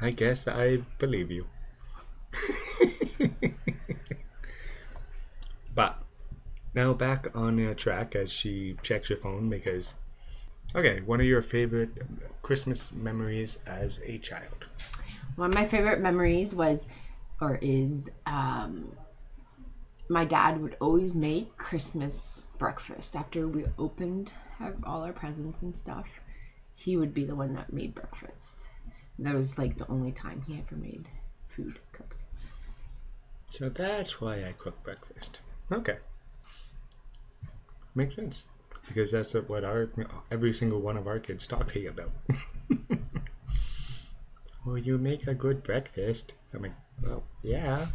I 0.00 0.10
guess 0.10 0.48
I 0.48 0.78
believe 0.98 1.30
you. 1.30 1.46
but 5.74 6.02
now 6.74 6.92
back 6.94 7.28
on 7.36 7.64
uh, 7.64 7.74
track 7.74 8.14
as 8.16 8.32
she 8.32 8.76
checks 8.82 9.08
her 9.10 9.16
phone 9.16 9.48
because. 9.50 9.94
Okay, 10.74 11.00
one 11.00 11.20
of 11.20 11.26
your 11.26 11.42
favorite 11.42 11.90
Christmas 12.42 12.92
memories 12.92 13.56
as 13.66 14.00
a 14.04 14.18
child. 14.18 14.66
One 15.36 15.50
of 15.50 15.54
my 15.54 15.66
favorite 15.66 16.00
memories 16.00 16.54
was, 16.54 16.86
or 17.40 17.56
is, 17.56 18.10
um, 18.26 18.92
my 20.10 20.24
dad 20.24 20.60
would 20.60 20.76
always 20.80 21.14
make 21.14 21.56
Christmas 21.56 22.46
breakfast 22.58 23.16
after 23.16 23.48
we 23.48 23.64
opened 23.78 24.32
our- 24.60 24.76
all 24.84 25.02
our 25.02 25.12
presents 25.12 25.62
and 25.62 25.76
stuff. 25.76 26.08
He 26.74 26.96
would 26.96 27.14
be 27.14 27.24
the 27.24 27.36
one 27.36 27.54
that 27.54 27.72
made 27.72 27.94
breakfast. 27.94 28.68
That 29.18 29.34
was 29.34 29.56
like 29.58 29.76
the 29.78 29.88
only 29.90 30.12
time 30.12 30.42
he 30.42 30.58
ever 30.58 30.76
made 30.76 31.08
food 31.48 31.80
cooked. 31.92 32.24
So 33.46 33.68
that's 33.68 34.20
why 34.20 34.44
I 34.44 34.52
cook 34.52 34.82
breakfast. 34.84 35.40
Okay. 35.72 35.98
Makes 37.94 38.14
sense. 38.14 38.44
Because 38.88 39.10
that's 39.10 39.34
what 39.34 39.64
our 39.64 39.88
every 40.30 40.52
single 40.52 40.80
one 40.80 40.96
of 40.96 41.06
our 41.06 41.18
kids 41.18 41.46
talk 41.46 41.68
to 41.68 41.80
you 41.80 41.90
about. 41.90 42.10
well, 44.66 44.78
you 44.78 44.98
make 44.98 45.26
a 45.26 45.34
good 45.34 45.62
breakfast. 45.62 46.32
I'm 46.54 46.62
like, 46.62 46.72
well, 47.02 47.22
yeah. 47.42 47.86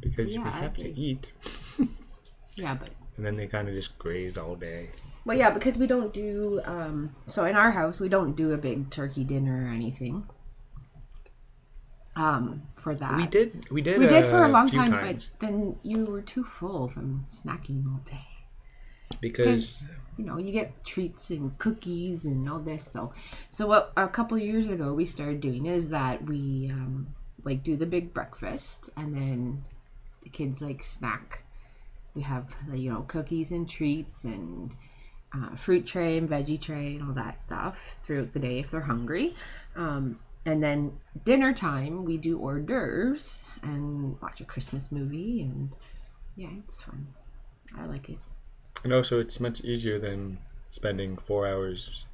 Because 0.00 0.28
we 0.28 0.34
Yeah, 0.34 0.50
have 0.60 0.74
to 0.74 1.00
eat. 1.00 1.30
Yeah, 2.56 2.74
but 2.74 2.90
And 3.16 3.26
then 3.26 3.36
they 3.36 3.46
kind 3.46 3.68
of 3.68 3.74
just 3.74 3.98
graze 3.98 4.38
all 4.38 4.54
day. 4.54 4.90
Well, 5.24 5.36
yeah, 5.36 5.50
because 5.50 5.76
we 5.76 5.86
don't 5.86 6.12
do. 6.12 6.60
Um, 6.64 7.14
so 7.26 7.44
in 7.44 7.56
our 7.56 7.70
house, 7.70 7.98
we 7.98 8.08
don't 8.08 8.36
do 8.36 8.52
a 8.52 8.56
big 8.56 8.90
turkey 8.90 9.24
dinner 9.24 9.66
or 9.66 9.72
anything. 9.72 10.24
Um, 12.16 12.62
for 12.76 12.94
that. 12.94 13.16
We 13.16 13.26
did. 13.26 13.70
We 13.70 13.82
did. 13.82 13.98
We 13.98 14.06
did 14.06 14.26
for 14.26 14.44
a 14.44 14.48
long 14.48 14.70
time, 14.70 14.92
times 14.92 15.30
but 15.40 15.48
then 15.48 15.76
you 15.82 16.04
were 16.04 16.22
too 16.22 16.44
full 16.44 16.88
from 16.88 17.26
snacking 17.28 17.86
all 17.90 18.00
day. 18.04 18.33
Because 19.20 19.84
You 20.16 20.24
know, 20.24 20.38
you 20.38 20.52
get 20.52 20.84
treats 20.84 21.30
and 21.30 21.58
cookies 21.58 22.24
and 22.24 22.48
all 22.48 22.60
this. 22.60 22.84
So, 22.92 23.12
so 23.50 23.66
what 23.66 23.92
a 23.96 24.06
couple 24.06 24.38
years 24.38 24.70
ago 24.70 24.94
we 24.94 25.06
started 25.06 25.40
doing 25.40 25.66
is 25.66 25.88
that 25.88 26.24
we 26.24 26.70
um, 26.70 27.08
like 27.44 27.64
do 27.64 27.76
the 27.76 27.86
big 27.86 28.14
breakfast, 28.14 28.90
and 28.96 29.14
then 29.14 29.64
the 30.22 30.30
kids 30.30 30.60
like 30.60 30.82
snack. 30.84 31.42
We 32.14 32.22
have 32.22 32.46
you 32.72 32.92
know 32.92 33.02
cookies 33.02 33.50
and 33.50 33.68
treats 33.68 34.22
and 34.24 34.70
uh, 35.34 35.56
fruit 35.56 35.84
tray 35.86 36.16
and 36.16 36.28
veggie 36.30 36.60
tray 36.60 36.94
and 36.96 37.02
all 37.08 37.14
that 37.14 37.40
stuff 37.40 37.76
throughout 38.04 38.32
the 38.32 38.38
day 38.38 38.60
if 38.60 38.70
they're 38.70 38.80
hungry. 38.80 39.34
Um, 39.74 40.20
and 40.46 40.62
then 40.62 40.92
dinner 41.24 41.52
time 41.54 42.04
we 42.04 42.18
do 42.18 42.38
hors 42.38 42.60
d'oeuvres 42.60 43.40
and 43.62 44.20
watch 44.20 44.40
a 44.40 44.44
Christmas 44.44 44.92
movie 44.92 45.42
and 45.42 45.70
Yeah, 46.36 46.50
it's 46.68 46.80
fun. 46.80 47.06
I 47.76 47.86
like 47.86 48.10
it. 48.10 48.18
And 48.84 48.92
also, 48.92 49.18
it's 49.18 49.40
much 49.40 49.62
easier 49.62 49.98
than 49.98 50.38
spending 50.70 51.16
four 51.16 51.46
hours 51.46 52.04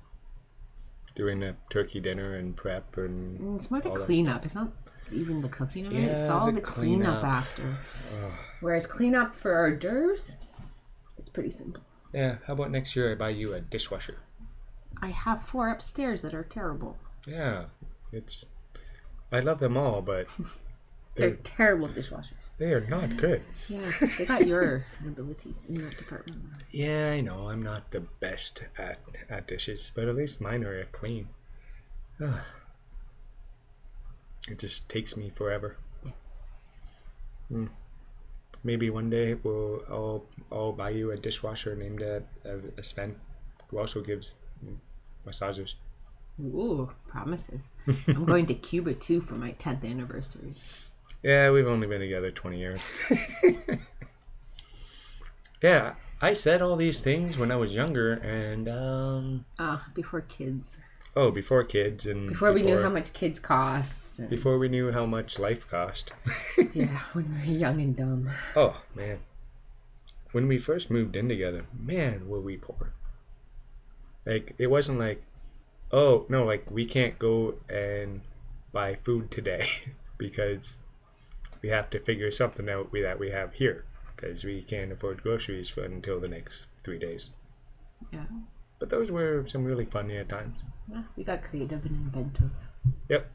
doing 1.17 1.43
a 1.43 1.57
turkey 1.71 2.01
dinner 2.01 2.37
and 2.37 2.57
prep 2.57 2.97
and. 2.97 3.39
And 3.41 3.61
it's 3.61 3.71
more 3.71 3.81
the 3.81 3.91
cleanup. 3.91 4.45
It's 4.47 4.55
not 4.55 4.73
even 5.13 5.43
the 5.43 5.49
cooking 5.49 5.87
of 5.87 5.93
it. 5.93 5.99
it's 5.99 6.21
Yeah, 6.21 6.33
all 6.33 6.47
the 6.47 6.53
the, 6.53 6.61
cleanup, 6.61 7.21
cleanup. 7.21 7.25
after. 7.25 7.63
Ugh. 7.65 8.33
Whereas 8.61 8.87
cleanup 8.87 9.35
for 9.35 9.53
hors 9.53 9.77
d'oeuvres, 9.79 10.37
it's 11.19 11.31
pretty 11.31 11.51
simple. 11.51 11.83
Yeah, 12.13 12.37
how 12.47 12.53
about 12.55 12.71
next 12.71 12.95
year 12.95 13.11
I 13.13 13.15
buy 13.15 13.31
you 13.31 13.55
a 13.55 13.61
dishwasher? 13.61 14.19
I 15.03 15.09
have 15.09 15.43
four 15.49 15.71
upstairs 15.71 16.23
that 16.23 16.35
are 16.35 16.45
terrible. 16.45 16.97
Yeah, 17.27 17.65
it's. 18.13 18.45
I 19.33 19.41
love 19.41 19.61
them 19.61 19.77
all, 19.77 20.03
but 20.03 20.27
They're 21.17 21.31
they're, 21.31 21.37
terrible 21.43 21.89
dishwashers. 21.89 22.35
They 22.61 22.75
are 22.75 22.87
not 22.89 23.17
good. 23.17 23.43
Yeah, 23.69 23.91
they 24.19 24.27
got 24.27 24.47
your 24.47 24.85
abilities 25.07 25.65
in 25.67 25.77
that 25.77 25.97
department. 25.97 26.39
Yeah, 26.71 27.13
I 27.13 27.23
know 27.23 27.49
I'm 27.49 27.63
not 27.63 27.91
the 27.91 28.01
best 28.01 28.63
at 28.77 28.99
at 29.31 29.49
dishes, 29.49 29.91
but 29.95 30.09
at 30.09 30.15
least 30.15 30.43
mine 30.43 30.63
are 30.65 30.85
clean. 30.93 31.27
Ugh. 32.23 32.41
It 34.47 34.59
just 34.59 34.91
takes 34.91 35.17
me 35.17 35.33
forever. 35.35 35.79
Hmm. 37.49 37.67
Maybe 38.63 38.91
one 38.91 39.09
day 39.09 39.35
we'll 39.43 39.83
I'll 39.89 40.25
I'll 40.53 40.73
buy 40.73 40.91
you 40.91 41.13
a 41.13 41.17
dishwasher 41.17 41.75
named 41.75 42.03
uh, 42.03 42.21
uh, 42.47 42.83
Sven, 42.83 43.17
who 43.69 43.79
also 43.79 44.03
gives 44.03 44.35
massages. 45.25 45.77
Ooh, 46.43 46.91
promises. 47.09 47.63
I'm 48.07 48.27
going 48.27 48.47
to 48.47 48.55
Cuba 48.55 48.93
too 48.95 49.23
for 49.23 49.35
my 49.35 49.53
10th 49.53 49.91
anniversary. 49.91 50.55
Yeah, 51.23 51.51
we've 51.51 51.67
only 51.67 51.87
been 51.87 52.01
together 52.01 52.31
20 52.31 52.59
years. 52.59 52.83
yeah, 55.63 55.95
I 56.21 56.33
said 56.33 56.63
all 56.63 56.77
these 56.77 57.01
things 57.01 57.37
when 57.37 57.51
I 57.51 57.57
was 57.57 57.73
younger, 57.73 58.15
and 58.15 58.69
um, 58.69 59.45
Ah, 59.59 59.85
before 59.95 60.23
kids. 60.23 60.77
oh, 61.17 61.31
before 61.31 61.65
kids 61.65 62.07
and 62.07 62.29
Before 62.31 62.53
we 62.53 62.63
knew 62.63 62.81
how 62.81 62.89
much 62.89 63.13
kids 63.13 63.39
cost. 63.39 64.19
and- 64.19 64.31
Before 64.31 64.59
we 64.59 64.69
knew 64.69 64.91
how 64.93 65.05
much 65.07 65.39
life 65.39 65.69
cost. 65.69 66.11
yeah, 66.75 67.01
when 67.13 67.31
we 67.33 67.39
were 67.53 67.59
young 67.59 67.81
and 67.81 67.97
dumb. 67.97 68.31
Oh 68.57 68.81
man, 68.95 69.19
when 70.33 70.49
we 70.49 70.59
first 70.59 70.91
moved 70.91 71.17
in 71.17 71.29
together, 71.29 71.67
man, 71.79 72.29
were 72.29 72.41
we 72.41 72.57
poor. 72.57 72.95
Like 74.25 74.55
it 74.59 74.69
wasn't 74.69 74.99
like, 74.99 75.23
oh 75.93 76.25
no, 76.31 76.45
like 76.45 76.71
we 76.71 76.87
can't 76.87 77.19
go 77.19 77.55
and 77.69 78.23
buy 78.73 78.97
food 79.05 79.31
today 79.31 79.69
because 80.19 80.79
we 81.63 81.69
have 81.69 81.91
to 81.91 82.01
figure 82.01 82.31
something 82.31 82.69
out 82.69 82.91
that 82.93 83.19
we 83.19 83.31
have 83.31 83.53
here 83.55 83.85
because 84.17 84.45
we 84.45 84.63
can't 84.63 84.93
afford 84.93 85.23
groceries 85.23 85.71
for 85.71 85.85
until 85.85 86.21
the 86.21 86.29
next 86.29 86.67
three 86.85 86.99
days. 86.99 87.31
Yeah. 88.13 88.25
But 88.79 88.89
those 88.91 89.11
were 89.11 89.45
some 89.47 89.65
really 89.65 89.85
funny 89.85 90.23
times. 90.25 90.59
yeah. 90.91 91.03
We 91.17 91.25
got 91.25 91.43
creative 91.43 91.85
and 91.85 91.97
inventive. 91.97 92.51
Yep. 93.09 93.31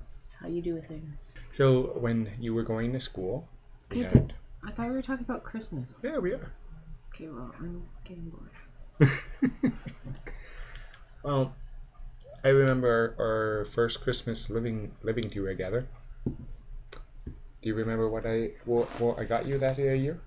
That's 0.00 0.12
how 0.40 0.48
you 0.48 0.60
do 0.62 0.74
with 0.74 0.86
things. 0.88 1.14
So 1.52 1.96
when 1.98 2.30
you 2.38 2.54
were 2.54 2.62
going 2.62 2.92
to 2.92 3.00
school, 3.00 3.48
Okay, 3.90 4.02
had 4.02 4.34
I 4.66 4.70
thought 4.72 4.88
we 4.88 4.92
were 4.92 5.02
talking 5.02 5.24
about 5.24 5.42
Christmas. 5.44 5.94
yeah 6.04 6.18
we 6.18 6.32
are. 6.32 6.52
Okay, 7.14 7.28
well, 7.28 7.54
I'm 7.58 7.82
getting 8.04 8.30
bored. 8.30 9.10
Well, 11.24 11.52
I 12.44 12.48
remember 12.48 13.14
our 13.18 13.64
first 13.66 14.00
Christmas 14.02 14.48
living 14.48 14.92
living 15.02 15.28
together. 15.28 15.86
Do 17.62 17.68
you 17.68 17.74
remember 17.74 18.08
what 18.08 18.26
I 18.26 18.50
what, 18.64 18.88
what 19.00 19.18
I 19.18 19.24
got 19.24 19.46
you 19.46 19.58
that 19.58 19.78
year? 19.78 20.18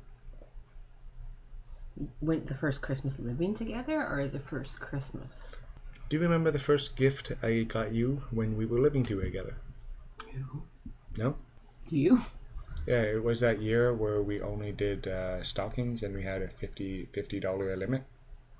Went 2.22 2.48
the 2.48 2.56
first 2.56 2.82
Christmas 2.82 3.20
living 3.20 3.54
together 3.56 4.06
or 4.08 4.28
the 4.28 4.40
first 4.40 4.80
Christmas? 4.80 5.32
Do 6.10 6.18
you 6.18 6.22
remember 6.22 6.52
the 6.52 6.60
first 6.60 6.96
gift 6.96 7.32
I 7.42 7.64
got 7.64 7.94
you 7.94 8.24
when 8.32 8.58
we 8.58 8.66
were 8.66 8.80
living 8.80 9.04
together? 9.04 9.56
No. 11.18 11.36
Do 11.90 11.98
you? 11.98 12.22
Yeah, 12.86 13.02
it 13.02 13.24
was 13.24 13.40
that 13.42 13.62
year 13.62 13.94
where 13.94 14.22
we 14.22 14.42
only 14.42 14.72
did 14.72 15.08
uh, 15.08 15.44
stockings 15.44 16.04
and 16.04 16.14
we 16.16 16.24
had 16.24 16.42
a 16.42 16.50
50 16.50 17.40
dollar 17.40 17.76
limit. 17.76 18.04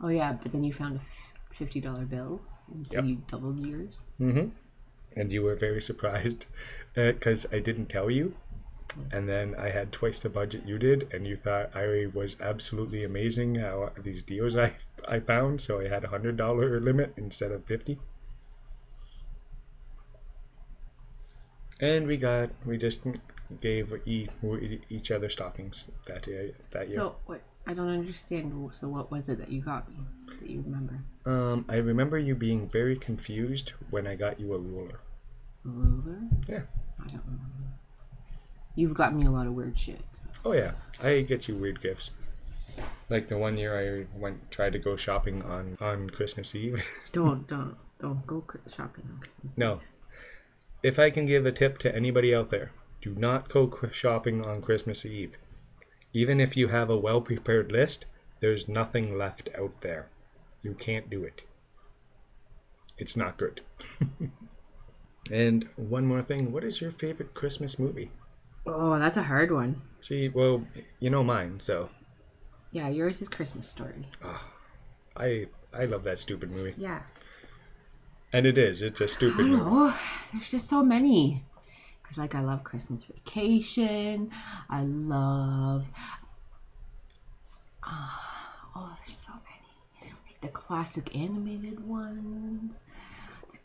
Oh 0.02 0.10
yeah, 0.10 0.34
but 0.34 0.52
then 0.52 0.64
you 0.64 0.74
found 0.74 0.98
a 0.98 1.56
fifty 1.56 1.80
dollar 1.80 2.06
bill, 2.06 2.42
and 2.74 2.86
so 2.86 2.96
Yep. 2.96 3.04
you 3.04 3.16
doubled 3.28 3.60
yours. 3.60 4.00
Mm-hmm. 4.20 4.50
And 5.16 5.32
you 5.32 5.44
were 5.44 5.56
very 5.56 5.82
surprised 5.90 6.46
because 6.96 7.46
I 7.52 7.60
didn't 7.60 7.88
tell 7.88 8.10
you. 8.10 8.34
And 9.12 9.28
then 9.28 9.56
I 9.56 9.70
had 9.70 9.92
twice 9.92 10.20
the 10.20 10.30
budget 10.30 10.66
you 10.66 10.78
did, 10.78 11.14
and 11.14 11.26
you 11.26 11.38
thought 11.38 11.76
I 11.76 12.08
was 12.14 12.36
absolutely 12.42 13.04
amazing 13.04 13.56
how 13.56 13.92
these 14.04 14.24
deals 14.24 14.56
I 14.56 14.74
I 15.08 15.20
found. 15.20 15.62
So 15.62 15.80
I 15.80 15.88
had 15.88 16.04
a 16.04 16.08
hundred 16.08 16.38
dollar 16.38 16.80
limit 16.80 17.14
instead 17.18 17.52
of 17.52 17.66
fifty. 17.66 18.00
And 21.80 22.06
we 22.06 22.18
got 22.18 22.50
we 22.66 22.78
just 22.78 23.02
gave 23.60 23.94
e- 24.06 24.30
each 24.90 25.12
other 25.12 25.30
stockings 25.30 25.86
that 26.08 26.28
year. 26.28 26.52
That 26.72 26.90
year. 26.90 26.98
So 26.98 27.16
what? 27.26 27.42
I 27.68 27.74
don't 27.74 27.90
understand. 27.90 28.54
So 28.74 28.88
what 28.88 29.12
was 29.12 29.30
it 29.30 29.38
that 29.40 29.52
you 29.52 29.62
got 29.62 29.90
me 29.90 30.04
that 30.40 30.50
you 30.50 30.64
remember? 30.66 31.00
Um, 31.26 31.66
I 31.70 31.78
remember 31.78 32.18
you 32.18 32.36
being 32.36 32.68
very 32.70 32.98
confused 32.98 33.74
when 33.90 34.08
I 34.08 34.16
got 34.16 34.40
you 34.40 34.54
a 34.54 34.58
ruler. 34.58 35.00
A 35.66 35.70
ruler? 35.70 36.20
Yeah. 36.48 36.64
I 37.00 37.08
don't 37.08 37.24
remember. 37.26 37.61
You've 38.76 38.94
got 38.94 39.14
me 39.14 39.26
a 39.26 39.32
lot 39.32 39.48
of 39.48 39.54
weird 39.54 39.78
shit. 39.78 40.02
So. 40.14 40.28
Oh 40.46 40.54
yeah, 40.54 40.72
I 41.02 41.22
get 41.22 41.48
you 41.48 41.56
weird 41.56 41.82
gifts. 41.82 42.10
Like 43.10 43.28
the 43.28 43.38
one 43.38 43.58
year 43.58 43.78
I 43.78 44.18
went 44.18 44.50
tried 44.52 44.74
to 44.74 44.80
go 44.80 44.96
shopping 44.96 45.42
on 45.44 45.78
on 45.82 46.10
Christmas 46.10 46.56
Eve. 46.56 46.82
Don't 47.14 47.48
don't 47.48 47.76
don't 48.00 48.26
go 48.26 48.44
shopping 48.76 49.06
on 49.12 49.20
Christmas. 49.20 49.54
no. 49.58 49.82
If 50.82 50.98
I 50.98 51.12
can 51.12 51.26
give 51.28 51.46
a 51.46 51.52
tip 51.52 51.78
to 51.80 51.96
anybody 51.96 52.34
out 52.34 52.50
there, 52.50 52.72
do 53.02 53.14
not 53.14 53.50
go 53.50 53.72
shopping 53.92 54.44
on 54.44 54.62
Christmas 54.62 55.06
Eve. 55.06 55.36
Even 56.14 56.40
if 56.40 56.58
you 56.58 56.70
have 56.70 56.90
a 56.90 56.98
well 56.98 57.22
prepared 57.22 57.72
list, 57.72 58.06
there's 58.40 58.68
nothing 58.68 59.18
left 59.18 59.50
out 59.58 59.82
there. 59.82 60.08
You 60.64 60.74
can't 60.74 61.10
do 61.10 61.24
it. 61.24 61.42
It's 62.98 63.16
not 63.16 63.38
good. 63.38 63.62
and 65.32 65.68
one 65.76 66.06
more 66.06 66.22
thing, 66.22 66.52
what 66.52 66.64
is 66.64 66.82
your 66.82 66.92
favorite 66.92 67.34
Christmas 67.34 67.78
movie? 67.78 68.12
Oh, 68.66 68.98
that's 69.00 69.18
a 69.18 69.24
hard 69.24 69.52
one. 69.52 69.82
See, 70.02 70.30
well, 70.30 70.66
you 71.00 71.10
know 71.10 71.24
mine, 71.24 71.60
so 71.62 71.90
Yeah, 72.72 72.90
yours 72.90 73.22
is 73.22 73.30
Christmas 73.30 73.68
Story. 73.68 74.08
I 75.16 75.48
I 75.74 75.86
love 75.86 76.04
that 76.04 76.20
stupid 76.20 76.52
movie. 76.52 76.74
Yeah. 76.78 77.02
And 78.34 78.46
it 78.46 78.58
is. 78.58 78.82
It's 78.82 79.02
a 79.02 79.08
stupid 79.08 79.38
don't 79.38 79.50
movie. 79.52 79.64
know. 79.64 79.94
There's 80.32 80.50
just 80.52 80.70
so 80.70 80.84
many. 80.84 81.44
Cause 82.04 82.18
like 82.18 82.36
I 82.36 82.42
love 82.42 82.64
Christmas 82.64 83.04
Vacation. 83.04 84.32
I 84.70 84.84
love. 84.84 85.86
Ah, 87.84 88.70
oh, 88.76 88.96
there's 89.00 89.18
so 89.18 89.34
many. 89.34 90.14
Like 90.28 90.42
the 90.42 90.48
classic 90.50 91.16
animated 91.16 91.86
ones. 91.86 92.78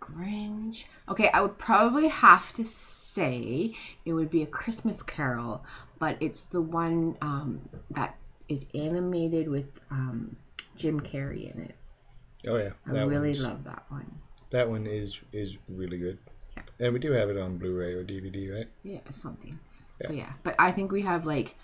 Grinch. 0.00 0.84
Okay, 1.08 1.28
I 1.28 1.40
would 1.40 1.58
probably 1.58 2.08
have 2.08 2.52
to 2.54 2.64
say 2.64 3.74
it 4.04 4.12
would 4.12 4.30
be 4.30 4.42
a 4.42 4.46
Christmas 4.46 5.02
Carol, 5.02 5.64
but 5.98 6.16
it's 6.20 6.44
the 6.44 6.60
one 6.60 7.16
um, 7.22 7.60
that 7.90 8.16
is 8.48 8.64
animated 8.74 9.48
with 9.48 9.66
um, 9.90 10.36
Jim 10.76 11.00
Carrey 11.00 11.52
in 11.52 11.62
it. 11.62 11.74
Oh 12.46 12.56
yeah, 12.56 12.70
I 12.86 12.92
that 12.92 13.08
really 13.08 13.34
love 13.34 13.64
that 13.64 13.84
one. 13.88 14.10
That 14.50 14.68
one 14.68 14.86
is 14.86 15.20
is 15.32 15.58
really 15.68 15.98
good. 15.98 16.18
Yeah. 16.56 16.62
And 16.78 16.92
we 16.92 16.98
do 17.00 17.12
have 17.12 17.28
it 17.28 17.36
on 17.36 17.58
Blu-ray 17.58 17.94
or 17.94 18.04
DVD, 18.04 18.54
right? 18.54 18.68
Yeah, 18.82 19.00
something. 19.10 19.58
Yeah. 20.00 20.06
But 20.06 20.16
yeah, 20.16 20.32
but 20.42 20.54
I 20.58 20.70
think 20.72 20.92
we 20.92 21.02
have 21.02 21.26
like 21.26 21.54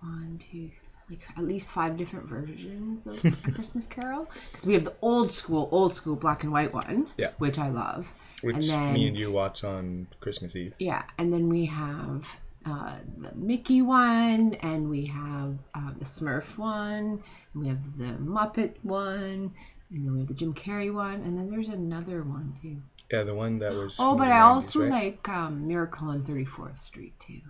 one, 0.00 0.40
two, 0.50 0.70
like 1.10 1.20
at 1.36 1.44
least 1.44 1.70
five 1.72 1.96
different 1.96 2.26
versions 2.26 3.06
of 3.06 3.24
A 3.24 3.52
Christmas 3.52 3.86
Carol 3.86 4.30
because 4.50 4.66
we 4.66 4.74
have 4.74 4.84
the 4.84 4.94
old 5.02 5.32
school, 5.32 5.68
old 5.72 5.94
school 5.96 6.16
black 6.16 6.42
and 6.42 6.52
white 6.52 6.72
one, 6.72 7.06
Yeah. 7.16 7.30
which 7.38 7.58
I 7.58 7.68
love. 7.68 8.06
Which 8.42 8.54
and 8.56 8.62
then 8.64 8.92
me 8.92 9.08
and 9.08 9.16
you 9.16 9.32
watch 9.32 9.64
on 9.64 10.06
Christmas 10.20 10.54
Eve. 10.54 10.74
yeah, 10.78 11.02
and 11.18 11.32
then 11.32 11.48
we 11.48 11.64
have 11.66 12.24
uh, 12.66 12.96
the 13.16 13.34
Mickey 13.34 13.82
one, 13.82 14.54
and 14.60 14.88
we 14.90 15.06
have 15.06 15.56
uh, 15.74 15.90
the 15.98 16.04
Smurf 16.04 16.56
one, 16.58 17.22
and 17.54 17.62
we 17.62 17.68
have 17.68 17.78
the 17.98 18.16
Muppet 18.22 18.74
one, 18.82 19.52
and 19.90 20.04
then 20.06 20.12
we 20.12 20.18
have 20.20 20.28
the 20.28 20.34
Jim 20.34 20.52
Carrey 20.54 20.92
one, 20.92 21.14
and 21.22 21.36
then 21.36 21.50
there's 21.50 21.68
another 21.68 22.22
one 22.22 22.54
too. 22.62 22.76
Yeah, 23.10 23.22
the 23.24 23.34
one 23.34 23.58
that 23.60 23.72
was. 23.72 23.96
Oh, 23.98 24.14
but 24.14 24.28
I 24.28 24.32
90s, 24.38 24.42
also 24.42 24.80
right? 24.82 24.90
like 24.90 25.28
um, 25.30 25.66
Miracle 25.66 26.08
on 26.10 26.22
34th 26.24 26.78
Street 26.78 27.14
too. 27.18 27.40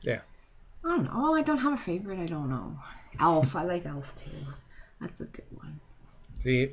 Yeah. 0.00 0.20
I 0.84 0.88
don't 0.88 1.04
know. 1.04 1.10
Oh, 1.14 1.34
I 1.34 1.42
don't 1.42 1.58
have 1.58 1.74
a 1.74 1.76
favorite. 1.82 2.18
I 2.18 2.26
don't 2.26 2.48
know. 2.48 2.78
Elf. 3.20 3.54
I 3.56 3.62
like 3.64 3.86
Elf 3.86 4.14
too. 4.16 4.30
That's 5.00 5.20
a 5.20 5.24
good 5.24 5.44
one. 5.54 5.80
See, 6.42 6.70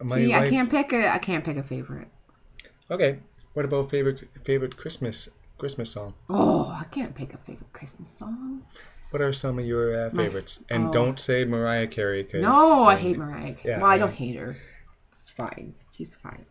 my 0.00 0.16
See, 0.16 0.34
I 0.34 0.48
can't 0.48 0.70
pick 0.70 0.92
a. 0.92 1.08
I 1.08 1.18
can't 1.18 1.44
pick 1.44 1.56
a 1.56 1.62
favorite. 1.62 2.08
Okay. 2.90 3.18
What 3.54 3.64
about 3.64 3.90
favorite 3.90 4.28
favorite 4.44 4.76
Christmas 4.76 5.28
Christmas 5.58 5.90
song? 5.90 6.14
Oh, 6.28 6.66
I 6.68 6.84
can't 6.90 7.14
pick 7.14 7.32
a 7.34 7.38
favorite 7.38 7.72
Christmas 7.72 8.10
song. 8.10 8.62
What 9.10 9.22
are 9.22 9.32
some 9.32 9.58
of 9.58 9.64
your 9.64 10.06
uh, 10.06 10.10
My- 10.12 10.24
favorites? 10.24 10.60
And 10.68 10.88
oh. 10.88 10.92
don't 10.92 11.18
say 11.18 11.44
Mariah 11.44 11.86
Carey. 11.86 12.24
'cause, 12.24 12.42
No, 12.42 12.82
I 12.84 12.94
um, 12.94 13.00
hate 13.00 13.16
Mariah. 13.18 13.54
Carey. 13.54 13.56
yeah, 13.64 13.78
well, 13.80 13.90
I 13.90 13.94
I- 13.94 13.98
don't 13.98 14.12
hate 14.12 14.36
her. 14.36 14.56
It's 15.10 15.30
fine. 15.30 15.74
She's 15.92 16.14
fine. 16.14 16.44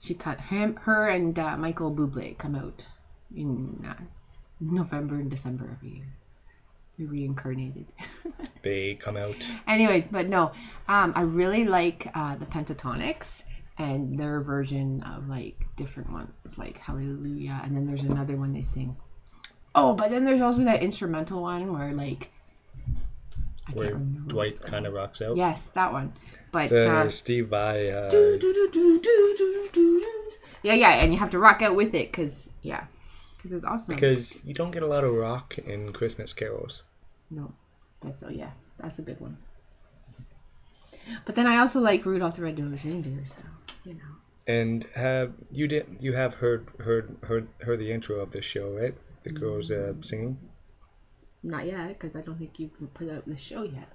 She 0.00 0.14
cut 0.14 0.40
him, 0.40 0.76
her, 0.76 1.08
and 1.08 1.36
uh, 1.38 1.56
Michael 1.56 1.90
Bublé 1.94 2.36
come 2.38 2.54
out 2.54 2.84
in 3.34 3.84
uh, 3.88 3.94
November 4.60 5.16
and 5.16 5.30
December 5.30 5.70
every 5.72 5.96
year 5.96 6.06
reincarnated. 6.98 7.86
they 8.62 8.94
come 8.94 9.16
out. 9.16 9.36
Anyways, 9.66 10.08
but 10.08 10.28
no, 10.28 10.52
um, 10.88 11.12
I 11.14 11.22
really 11.22 11.64
like 11.64 12.08
uh, 12.14 12.36
the 12.36 12.46
Pentatonix 12.46 13.42
and 13.78 14.18
their 14.18 14.40
version 14.40 15.02
of 15.02 15.28
like 15.28 15.66
different 15.76 16.10
ones, 16.10 16.30
like 16.56 16.78
Hallelujah, 16.78 17.60
and 17.64 17.76
then 17.76 17.86
there's 17.86 18.02
another 18.02 18.36
one 18.36 18.52
they 18.52 18.62
sing. 18.62 18.96
Oh, 19.74 19.92
but 19.92 20.10
then 20.10 20.24
there's 20.24 20.40
also 20.40 20.64
that 20.64 20.82
instrumental 20.82 21.42
one 21.42 21.72
where 21.72 21.92
like. 21.92 22.30
I 23.68 23.72
where 23.72 23.94
Dwight 23.94 24.60
kind 24.62 24.86
of 24.86 24.94
rocks 24.94 25.20
out. 25.20 25.36
Yes, 25.36 25.70
that 25.74 25.92
one. 25.92 26.12
But 26.52 26.70
the 26.70 26.88
uh, 26.88 27.10
Steve 27.10 27.48
Vai. 27.48 27.90
Uh... 27.90 28.08
Yeah, 30.62 30.74
yeah, 30.74 30.90
and 31.02 31.12
you 31.12 31.18
have 31.18 31.30
to 31.30 31.38
rock 31.38 31.62
out 31.62 31.74
with 31.74 31.94
it 31.94 32.10
because 32.10 32.48
yeah 32.62 32.84
because 33.48 33.58
it's 33.58 33.66
awesome. 33.66 33.94
because 33.94 34.44
you 34.44 34.54
don't 34.54 34.70
get 34.70 34.82
a 34.82 34.86
lot 34.86 35.04
of 35.04 35.14
rock 35.14 35.58
in 35.58 35.92
Christmas 35.92 36.32
carols. 36.32 36.82
No, 37.30 37.52
that's 38.02 38.22
oh 38.22 38.28
yeah, 38.28 38.50
that's 38.78 38.98
a 38.98 39.02
big 39.02 39.18
one. 39.20 39.36
But 41.24 41.34
then 41.34 41.46
I 41.46 41.58
also 41.58 41.80
like 41.80 42.04
Rudolph 42.04 42.36
the 42.36 42.42
Red-Nosed 42.42 42.84
Reindeer, 42.84 43.24
so 43.28 43.42
you 43.84 43.94
know. 43.94 44.00
And 44.48 44.86
have 44.94 45.32
you 45.50 45.68
did 45.68 45.86
you 46.00 46.12
have 46.12 46.34
heard 46.34 46.68
heard 46.78 47.16
heard 47.22 47.48
heard 47.60 47.78
the 47.78 47.92
intro 47.92 48.16
of 48.20 48.30
this 48.32 48.44
show, 48.44 48.70
right? 48.70 48.94
The 49.22 49.30
girls 49.30 49.70
uh, 49.70 49.94
singing. 50.02 50.38
Not 51.42 51.66
yet, 51.66 51.88
because 51.88 52.16
I 52.16 52.22
don't 52.22 52.38
think 52.38 52.58
you've 52.58 52.72
put 52.94 53.10
out 53.10 53.26
the 53.26 53.36
show 53.36 53.62
yet. 53.62 53.88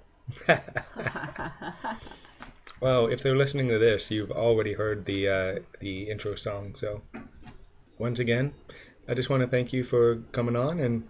Well, 2.82 3.06
if 3.06 3.22
they're 3.22 3.36
listening 3.36 3.68
to 3.68 3.78
this, 3.78 4.10
you've 4.10 4.32
already 4.32 4.72
heard 4.72 5.04
the 5.04 5.28
uh, 5.28 5.60
the 5.78 6.10
intro 6.10 6.34
song. 6.34 6.74
So, 6.74 7.00
once 7.96 8.18
again, 8.18 8.54
I 9.08 9.14
just 9.14 9.30
want 9.30 9.42
to 9.42 9.48
thank 9.48 9.72
you 9.72 9.84
for 9.84 10.16
coming 10.32 10.56
on 10.56 10.80
and 10.80 11.08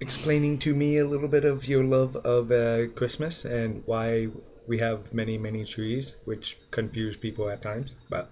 explaining 0.00 0.58
to 0.60 0.74
me 0.74 0.98
a 0.98 1.06
little 1.06 1.28
bit 1.28 1.44
of 1.44 1.66
your 1.66 1.84
love 1.84 2.16
of 2.16 2.50
uh, 2.52 2.88
Christmas 2.94 3.44
and 3.44 3.82
why 3.86 4.28
we 4.66 4.78
have 4.78 5.12
many 5.12 5.38
many 5.38 5.64
trees, 5.64 6.14
which 6.24 6.58
confuse 6.70 7.16
people 7.16 7.48
at 7.48 7.62
times. 7.62 7.94
But 8.10 8.30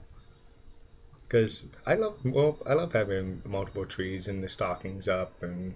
because 1.29 1.63
I 1.87 1.95
love 1.95 2.15
well, 2.25 2.59
I 2.67 2.75
love 2.75 2.93
having 2.93 3.43
multiple 3.45 3.87
trees 3.87 4.29
and 4.29 4.43
the 4.43 4.49
stockings 4.49 5.09
up 5.09 5.43
and 5.43 5.75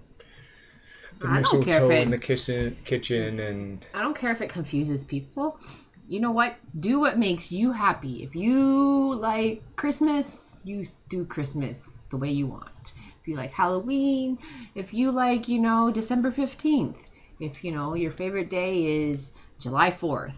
the 1.20 1.28
I 1.28 1.40
don't 1.40 1.62
care 1.62 1.76
if 1.76 1.82
mistletoe 1.82 1.90
it- 1.90 2.02
in 2.02 2.10
the 2.10 2.18
kitchen 2.18 2.76
kitchen 2.84 3.40
and 3.40 3.84
I 3.94 4.02
don't 4.02 4.16
care 4.16 4.32
if 4.32 4.40
it 4.40 4.50
confuses 4.50 5.04
people. 5.04 5.58
You 6.08 6.20
know 6.20 6.32
what? 6.32 6.56
Do 6.78 7.00
what 7.00 7.18
makes 7.18 7.52
you 7.52 7.72
happy. 7.72 8.24
If 8.24 8.34
you 8.34 9.14
like 9.14 9.62
Christmas, 9.76 10.52
you 10.64 10.84
do 11.08 11.24
Christmas 11.24 11.78
the 12.10 12.16
way 12.16 12.30
you 12.30 12.46
want. 12.48 12.92
You 13.30 13.36
like 13.36 13.52
Halloween, 13.52 14.38
if 14.74 14.92
you 14.92 15.12
like, 15.12 15.46
you 15.46 15.60
know, 15.60 15.92
December 15.92 16.32
15th, 16.32 16.96
if, 17.38 17.62
you 17.62 17.70
know, 17.70 17.94
your 17.94 18.10
favorite 18.10 18.50
day 18.50 19.08
is 19.08 19.30
July 19.60 19.92
4th. 19.92 20.34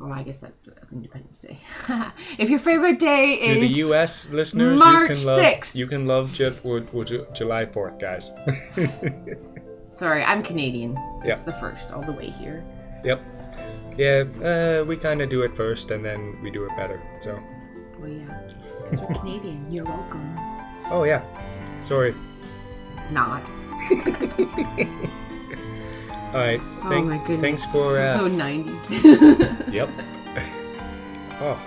Well, 0.00 0.12
I 0.12 0.24
guess 0.24 0.40
that's 0.40 0.68
Independence 0.90 1.38
Day. 1.38 1.60
if 2.40 2.50
your 2.50 2.58
favorite 2.58 2.98
day 2.98 3.34
is 3.34 3.54
To 3.54 3.60
the 3.60 3.74
U.S. 3.86 4.26
listeners, 4.32 4.80
March 4.80 5.10
you 5.10 5.14
can 5.14 5.24
love 5.26 5.40
6th. 5.40 5.74
you 5.76 5.86
can 5.86 6.06
love 6.08 6.32
Ju- 6.32 6.56
or, 6.64 6.84
or 6.92 7.04
Ju- 7.04 7.24
July 7.34 7.66
Fourth, 7.66 8.00
guys. 8.00 8.32
Sorry, 9.94 10.24
I'm 10.24 10.42
Canadian. 10.42 10.94
Yeah. 11.24 11.34
It's 11.34 11.44
the 11.44 11.52
first 11.52 11.92
all 11.92 12.02
the 12.02 12.10
way 12.12 12.30
here. 12.30 12.64
yep. 13.04 13.20
Yeah, 13.96 14.24
uh, 14.42 14.84
we 14.88 14.96
kind 14.96 15.22
of 15.22 15.30
do 15.30 15.42
it 15.42 15.54
first, 15.54 15.92
and 15.92 16.04
then 16.04 16.36
we 16.42 16.50
do 16.50 16.64
it 16.64 16.70
better. 16.76 17.00
So, 17.22 17.38
Well, 18.00 18.08
yeah. 18.10 18.50
Because 18.90 19.06
we're 19.06 19.14
Canadian. 19.20 19.70
You're 19.70 19.84
welcome. 19.84 20.34
oh 20.90 21.04
yeah, 21.04 21.22
sorry. 21.84 22.14
Not. 23.10 23.42
All 26.32 26.40
right. 26.40 26.60
Oh 26.62 26.88
Thank, 26.88 27.06
my 27.06 27.18
goodness. 27.18 27.40
Thanks 27.40 27.64
for. 27.66 27.98
Uh, 27.98 28.16
so 28.16 28.28
90s. 28.28 29.72
Yep. 29.72 29.88
Oh. 31.44 31.58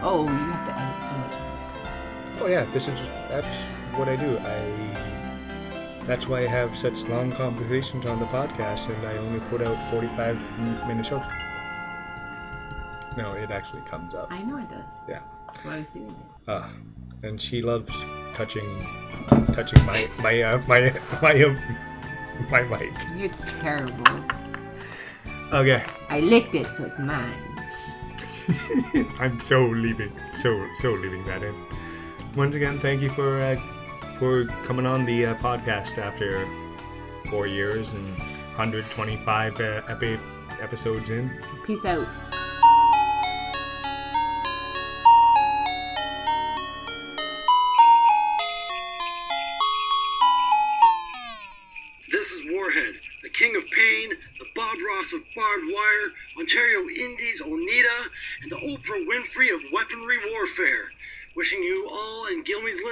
Oh, 0.00 0.22
you 0.22 0.28
have 0.28 0.68
to 0.68 0.74
edit 0.80 1.02
so 1.02 1.12
much. 1.18 2.42
Oh 2.42 2.46
yeah. 2.46 2.64
This 2.72 2.86
is 2.86 2.96
that's 3.28 3.56
what 3.98 4.08
I 4.08 4.14
do. 4.14 4.38
I. 4.38 6.04
That's 6.04 6.28
why 6.28 6.44
I 6.44 6.46
have 6.46 6.78
such 6.78 7.02
long 7.04 7.32
conversations 7.32 8.06
on 8.06 8.20
the 8.20 8.26
podcast, 8.26 8.94
and 8.94 9.06
I 9.06 9.16
only 9.16 9.40
put 9.50 9.60
out 9.62 9.90
45 9.90 10.38
minute 10.86 11.06
shows. 11.06 11.22
No, 13.16 13.32
it 13.32 13.50
actually 13.50 13.82
comes 13.82 14.14
up. 14.14 14.30
I 14.30 14.42
know 14.42 14.58
it 14.58 14.68
does. 14.68 14.84
Yeah. 15.08 15.20
That's 15.46 15.64
why 15.64 15.74
I 15.76 15.78
was 15.80 15.90
doing 15.90 16.10
it. 16.10 16.48
Uh, 16.48 16.68
and 17.22 17.40
she 17.40 17.62
loves 17.62 17.90
touching, 18.34 18.84
touching 19.52 19.84
my 19.86 20.08
my 20.18 20.42
uh, 20.42 20.62
my 20.66 20.94
my 21.22 21.42
um, 21.42 21.58
my 22.50 22.62
mic. 22.62 22.92
You're 23.16 23.28
terrible. 23.46 24.24
Okay, 25.52 25.82
I 26.08 26.20
licked 26.20 26.54
it, 26.54 26.66
so 26.76 26.84
it's 26.84 26.98
mine. 26.98 27.32
I'm 29.20 29.40
so 29.40 29.66
leaving, 29.66 30.12
so 30.34 30.66
so 30.80 30.92
leaving 30.92 31.24
that 31.24 31.42
in. 31.42 31.54
Once 32.36 32.54
again, 32.54 32.78
thank 32.80 33.00
you 33.00 33.08
for 33.10 33.42
uh, 33.42 33.56
for 34.18 34.46
coming 34.64 34.86
on 34.86 35.04
the 35.04 35.26
uh, 35.26 35.34
podcast 35.36 35.98
after 35.98 36.46
four 37.30 37.46
years 37.46 37.92
and 37.92 38.18
125 38.56 39.60
uh, 39.60 39.82
epi- 39.88 40.18
episodes 40.60 41.10
in. 41.10 41.30
Peace 41.66 41.84
out. 41.84 42.06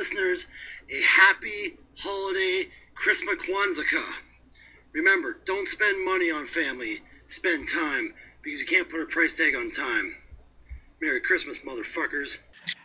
Listeners 0.03 0.49
a 0.91 1.01
happy 1.01 1.79
holiday 1.97 2.69
Christmas 2.97 3.37
Kwanzaa. 3.37 4.03
Remember, 4.95 5.37
don't 5.47 5.69
spend 5.69 6.05
money 6.05 6.29
on 6.29 6.45
family, 6.45 7.01
spend 7.29 7.69
time, 7.69 8.13
because 8.43 8.61
you 8.61 8.67
can't 8.67 8.91
put 8.91 9.01
a 9.01 9.07
price 9.07 9.37
tag 9.37 9.55
on 9.55 9.71
time. 9.71 10.17
Merry 11.01 11.21
Christmas, 11.21 11.61
motherfuckers. 11.61 12.39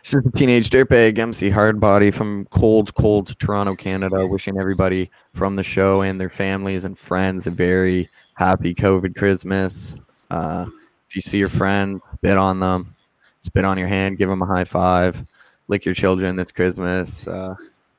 This 0.04 0.14
is 0.14 0.22
the 0.22 0.30
Teenage 0.30 0.70
Dirtbag 0.70 1.18
MC 1.18 1.50
Hardbody 1.50 2.14
from 2.14 2.44
cold, 2.52 2.94
cold 2.94 3.36
Toronto, 3.40 3.74
Canada. 3.74 4.24
Wishing 4.24 4.56
everybody 4.56 5.10
from 5.34 5.56
the 5.56 5.64
show 5.64 6.02
and 6.02 6.20
their 6.20 6.30
families 6.30 6.84
and 6.84 6.96
friends 6.96 7.48
a 7.48 7.50
very 7.50 8.08
happy 8.34 8.76
COVID 8.76 9.16
Christmas. 9.16 10.24
Uh, 10.30 10.66
if 11.08 11.16
you 11.16 11.20
see 11.20 11.38
your 11.38 11.48
friend, 11.48 12.00
spit 12.12 12.38
on 12.38 12.60
them, 12.60 12.94
spit 13.40 13.64
on 13.64 13.76
your 13.76 13.88
hand, 13.88 14.18
give 14.18 14.28
them 14.28 14.40
a 14.40 14.46
high 14.46 14.62
five, 14.62 15.26
lick 15.68 15.84
your 15.84 15.94
children 15.94 16.36
this 16.36 16.52
Christmas. 16.52 17.26
Uh, 17.26 17.54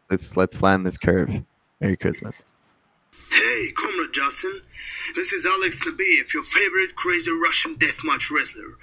let's 0.09 0.36
let's 0.36 0.57
flatten 0.57 0.84
this 0.84 0.97
curve. 0.97 1.32
Merry 1.80 1.95
Christmas. 1.95 2.43
Hey, 3.32 3.72
Comrade 3.76 4.11
Justin. 4.11 4.59
This 5.15 5.34
is 5.34 5.45
Alex 5.45 5.82
Nabiev, 5.86 6.34
your 6.34 6.43
favorite 6.43 6.95
crazy 6.95 7.32
Russian 7.32 7.76
deathmatch 7.76 8.32
wrestler. 8.32 8.76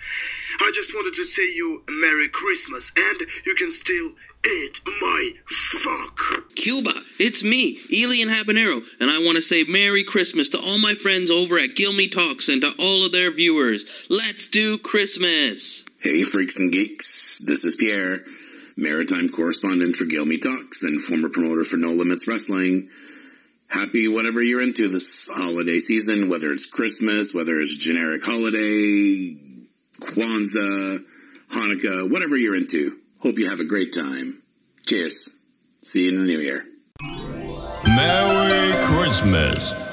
I 0.61 0.71
just 0.73 0.95
wanted 0.95 1.15
to 1.15 1.25
say 1.25 1.53
you 1.55 1.83
a 1.87 1.91
Merry 1.91 2.29
Christmas, 2.29 2.93
and 2.97 3.21
you 3.45 3.55
can 3.55 3.71
still 3.71 4.11
eat 4.47 4.81
my 4.87 5.33
fuck. 5.47 6.55
Cuba, 6.55 6.93
it's 7.19 7.45
me, 7.45 7.79
Elian 7.93 8.29
Habanero, 8.29 8.81
and 9.01 9.11
I 9.11 9.19
want 9.19 9.37
to 9.37 9.43
say 9.43 9.65
Merry 9.65 10.05
Christmas 10.05 10.49
to 10.51 10.59
all 10.59 10.79
my 10.79 10.95
friends 10.95 11.31
over 11.31 11.57
at 11.57 11.77
Gilmy 11.77 12.11
Talks 12.11 12.49
and 12.49 12.63
to 12.63 12.73
all 12.81 13.05
of 13.05 13.13
their 13.13 13.33
viewers. 13.33 14.07
Let's 14.11 14.49
do 14.49 14.79
Christmas! 14.79 15.85
Hey, 16.01 16.23
freaks 16.23 16.59
and 16.59 16.73
geeks. 16.73 17.39
This 17.39 17.65
is 17.65 17.77
Pierre, 17.77 18.21
maritime 18.77 19.29
correspondent 19.29 19.97
for 19.97 20.05
Gilmy 20.05 20.41
Talks 20.41 20.83
and 20.83 21.01
former 21.01 21.29
promoter 21.29 21.65
for 21.65 21.77
No 21.77 21.93
Limits 21.93 22.29
Wrestling. 22.29 22.89
Happy 23.69 24.07
whatever 24.07 24.43
you're 24.43 24.63
into 24.63 24.89
this 24.89 25.29
holiday 25.33 25.79
season, 25.79 26.29
whether 26.29 26.53
it's 26.53 26.67
Christmas, 26.67 27.35
whether 27.35 27.59
it's 27.59 27.77
generic 27.77 28.25
holiday, 28.25 29.37
Kwanzaa, 30.01 31.03
Hanukkah, 31.51 32.11
whatever 32.11 32.37
you're 32.37 32.57
into. 32.57 32.99
Hope 33.21 33.39
you 33.39 33.49
have 33.51 33.61
a 33.61 33.65
great 33.65 33.93
time. 33.93 34.43
Cheers. 34.87 35.37
See 35.83 36.05
you 36.05 36.11
in 36.11 36.17
the 36.17 36.23
new 36.23 36.39
year. 36.39 36.65
Merry 37.87 38.73
Christmas. 38.87 39.86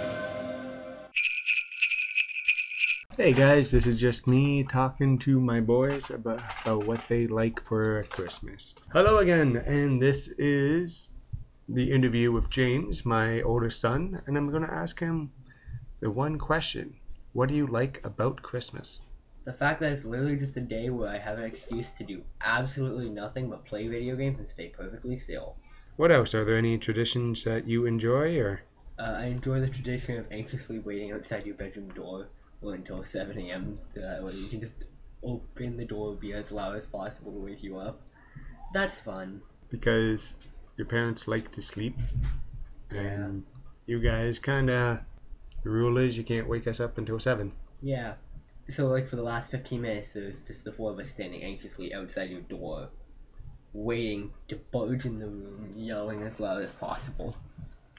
Hey 3.16 3.32
guys, 3.32 3.70
this 3.70 3.86
is 3.86 4.01
just 4.01 4.26
me 4.26 4.64
talking 4.64 5.20
to 5.20 5.39
my 5.39 5.59
boys 5.59 6.09
about, 6.09 6.41
about 6.64 6.88
what 6.88 7.07
they 7.07 7.26
like 7.26 7.64
for 7.64 8.01
Christmas. 8.05 8.74
Hello 8.91 9.20
again, 9.20 9.55
and 9.55 10.01
this 10.01 10.30
is 10.39 11.11
the 11.70 11.91
interview 11.91 12.32
with 12.32 12.49
James, 12.49 13.05
my 13.05 13.43
oldest 13.43 13.80
son, 13.80 14.20
and 14.26 14.36
I'm 14.36 14.49
going 14.49 14.64
to 14.64 14.74
ask 14.74 14.99
him 14.99 15.32
the 15.99 16.09
one 16.09 16.39
question 16.39 16.95
What 17.34 17.49
do 17.49 17.55
you 17.55 17.68
like 17.68 18.03
about 18.03 18.41
Christmas? 18.41 19.01
The 19.45 19.53
fact 19.53 19.82
that 19.82 19.91
it's 19.91 20.05
literally 20.05 20.38
just 20.38 20.57
a 20.57 20.61
day 20.61 20.89
where 20.89 21.09
I 21.09 21.20
have 21.20 21.38
an 21.38 21.45
excuse 21.45 21.93
to 21.93 22.03
do 22.03 22.24
absolutely 22.41 23.09
nothing 23.09 23.47
but 23.47 23.64
play 23.64 23.88
video 23.88 24.16
games 24.16 24.39
and 24.39 24.49
stay 24.49 24.70
perfectly 24.70 25.18
still. 25.18 25.55
What 25.97 26.11
else? 26.11 26.34
Are 26.34 26.45
there 26.45 26.57
any 26.57 26.80
traditions 26.80 27.43
that 27.43 27.68
you 27.68 27.86
enjoy 27.86 28.39
or? 28.39 28.64
Uh, 28.97 29.03
I 29.03 29.26
enjoy 29.26 29.59
the 29.59 29.70
tradition 29.70 30.18
of 30.18 30.26
anxiously 30.32 30.80
waiting 30.80 31.11
outside 31.11 31.45
your 31.45 31.55
bedroom 31.55 31.89
door 31.89 32.30
until 32.72 33.03
7 33.03 33.38
a.m. 33.38 33.78
so 33.93 34.01
that 34.01 34.24
way 34.24 34.34
you 34.34 34.47
can 34.47 34.61
just 34.61 34.74
open 35.24 35.78
the 35.78 35.86
door 35.86 36.16
be 36.16 36.34
as 36.34 36.51
loud 36.51 36.76
as 36.76 36.86
possible 36.86 37.32
to 37.32 37.39
wake 37.39 37.64
you 37.64 37.78
up. 37.78 38.01
That's 38.74 38.95
fun. 38.95 39.41
Because 39.70 40.36
your 40.78 40.88
parents 40.88 41.28
like 41.28 41.51
to 41.51 41.61
sleep, 41.61 41.95
and 42.89 43.43
you 43.86 43.99
guys 43.99 44.39
kind 44.39 44.70
of. 44.70 44.99
The 45.64 45.70
rule 45.70 45.97
is 45.97 46.18
you 46.18 46.26
can't 46.26 46.49
wake 46.49 46.68
us 46.68 46.82
up 46.82 46.97
until 46.97 47.20
7. 47.20 47.51
Yeah. 47.82 48.16
So 48.70 48.88
like 48.88 49.07
for 49.07 49.16
the 49.16 49.24
last 49.24 49.49
15 49.49 49.82
minutes, 49.82 50.11
there's 50.11 50.43
just 50.43 50.66
the 50.66 50.74
four 50.74 50.91
of 50.91 50.99
us 50.99 51.09
standing 51.09 51.41
anxiously 51.41 51.93
outside 51.93 52.30
your 52.30 52.41
door, 52.41 52.89
waiting 53.72 54.32
to 54.49 54.57
budge 54.72 55.05
in 55.05 55.20
the 55.20 55.28
room, 55.28 55.74
yelling 55.76 56.24
as 56.24 56.39
loud 56.39 56.64
as 56.64 56.72
possible. 56.72 57.38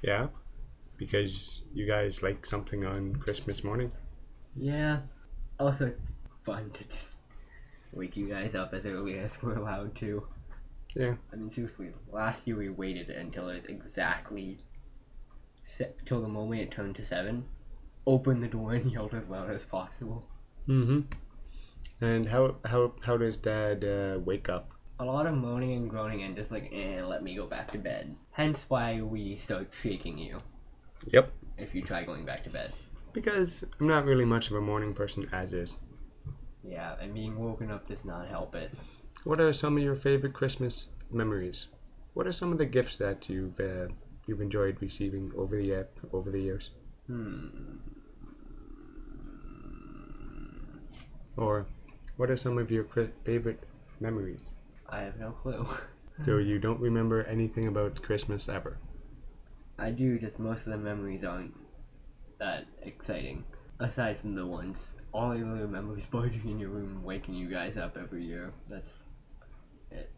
Yeah? 0.03 0.27
Because 0.99 1.62
you 1.73 1.87
guys 1.87 2.23
like 2.23 2.45
something 2.45 2.85
on 2.85 3.17
Christmas 3.17 3.65
morning? 3.65 3.91
Yeah. 4.57 5.00
Also, 5.59 5.86
it's 5.86 6.12
fun 6.44 6.70
to 6.74 6.84
just 6.84 7.16
wake 7.92 8.16
you 8.16 8.28
guys 8.28 8.55
up 8.55 8.74
as 8.74 8.86
early 8.86 9.18
as 9.18 9.30
we're 9.42 9.57
allowed 9.57 9.94
to. 9.96 10.26
Yeah. 10.94 11.14
I 11.32 11.36
mean, 11.36 11.52
seriously, 11.52 11.92
last 12.12 12.46
year 12.46 12.57
we 12.57 12.68
waited 12.68 13.11
until 13.11 13.48
it 13.48 13.57
was 13.57 13.64
exactly 13.66 14.59
set 15.64 15.96
till 16.07 16.20
the 16.20 16.28
moment 16.28 16.61
it 16.61 16.70
turned 16.70 16.96
to 16.96 17.05
seven, 17.05 17.44
opened 18.07 18.42
the 18.42 18.48
door 18.48 18.74
and 18.74 18.90
yelled 18.92 19.14
as 19.14 19.28
loud 19.28 19.50
as 19.50 19.64
possible. 19.64 20.24
Mm-hmm. 20.68 21.00
And 22.00 22.28
how 22.28 22.57
how 22.64 22.92
how 23.00 23.16
does 23.16 23.36
Dad 23.36 23.84
uh, 23.84 24.18
wake 24.24 24.48
up? 24.48 24.70
A 25.00 25.05
lot 25.05 25.26
of 25.26 25.34
moaning 25.34 25.72
and 25.72 25.90
groaning 25.90 26.22
and 26.22 26.36
just 26.36 26.52
like, 26.52 26.70
eh, 26.72 27.02
let 27.02 27.22
me 27.22 27.34
go 27.34 27.46
back 27.46 27.72
to 27.72 27.78
bed. 27.78 28.14
Hence 28.30 28.64
why 28.68 29.00
we 29.00 29.36
start 29.36 29.72
shaking 29.82 30.18
you 30.18 30.40
Yep. 31.07 31.32
if 31.59 31.74
you 31.74 31.82
try 31.82 32.05
going 32.05 32.24
back 32.24 32.44
to 32.44 32.50
bed. 32.50 32.72
Because 33.15 33.65
I'm 33.79 33.87
not 33.87 34.05
really 34.05 34.25
much 34.25 34.51
of 34.51 34.57
a 34.57 34.61
morning 34.61 34.93
person 34.93 35.29
as 35.33 35.53
is. 35.53 35.79
Yeah, 36.65 36.97
and 37.01 37.15
being 37.15 37.39
woken 37.39 37.71
up 37.71 37.87
does 37.87 38.05
not 38.05 38.27
help 38.27 38.57
it. 38.57 38.73
What 39.23 39.41
are 39.41 39.53
some 39.53 39.77
of 39.77 39.83
your 39.83 39.95
favorite 39.95 40.33
Christmas 40.33 40.89
memories? 41.12 41.69
What 42.15 42.27
are 42.27 42.33
some 42.33 42.51
of 42.51 42.59
the 42.59 42.67
gifts 42.67 42.97
that 42.99 43.29
you've 43.29 43.59
uh, 43.61 43.87
you've 44.27 44.41
enjoyed 44.41 44.79
receiving 44.81 45.31
over 45.37 45.57
the 45.57 45.75
uh, 45.77 45.85
over 46.12 46.31
the 46.31 46.41
years? 46.41 46.71
Hmm. 47.07 47.47
Or 51.37 51.67
what 52.17 52.31
are 52.31 52.37
some 52.37 52.59
of 52.59 52.71
your 52.71 52.85
favorite 53.25 53.62
memories? 54.01 54.51
I 54.89 55.01
have 55.03 55.19
no 55.19 55.31
clue. 55.31 55.67
So 56.25 56.39
you 56.51 56.59
don't 56.59 56.81
remember 56.81 57.23
anything 57.23 57.69
about 57.69 58.03
Christmas 58.03 58.49
ever? 58.49 58.77
I 59.79 59.91
do, 59.91 60.19
just 60.19 60.39
most 60.39 60.67
of 60.67 60.73
the 60.73 60.79
memories 60.79 61.25
aren't 61.25 61.55
that 62.45 62.66
exciting. 62.82 63.45
Aside 63.80 64.20
from 64.20 64.34
the 64.34 64.47
ones, 64.47 64.97
all 65.12 65.32
I 65.32 65.36
really 65.36 65.62
remember 65.62 65.99
is 65.99 66.05
barging 66.07 66.49
in 66.49 66.59
your 66.59 66.68
room 66.68 66.90
and 66.97 67.05
waking 67.05 67.34
you 67.34 67.49
guys 67.49 67.76
up 67.76 67.97
every 67.97 68.24
year. 68.24 68.53
That's 68.68 69.03
it. 69.90 70.11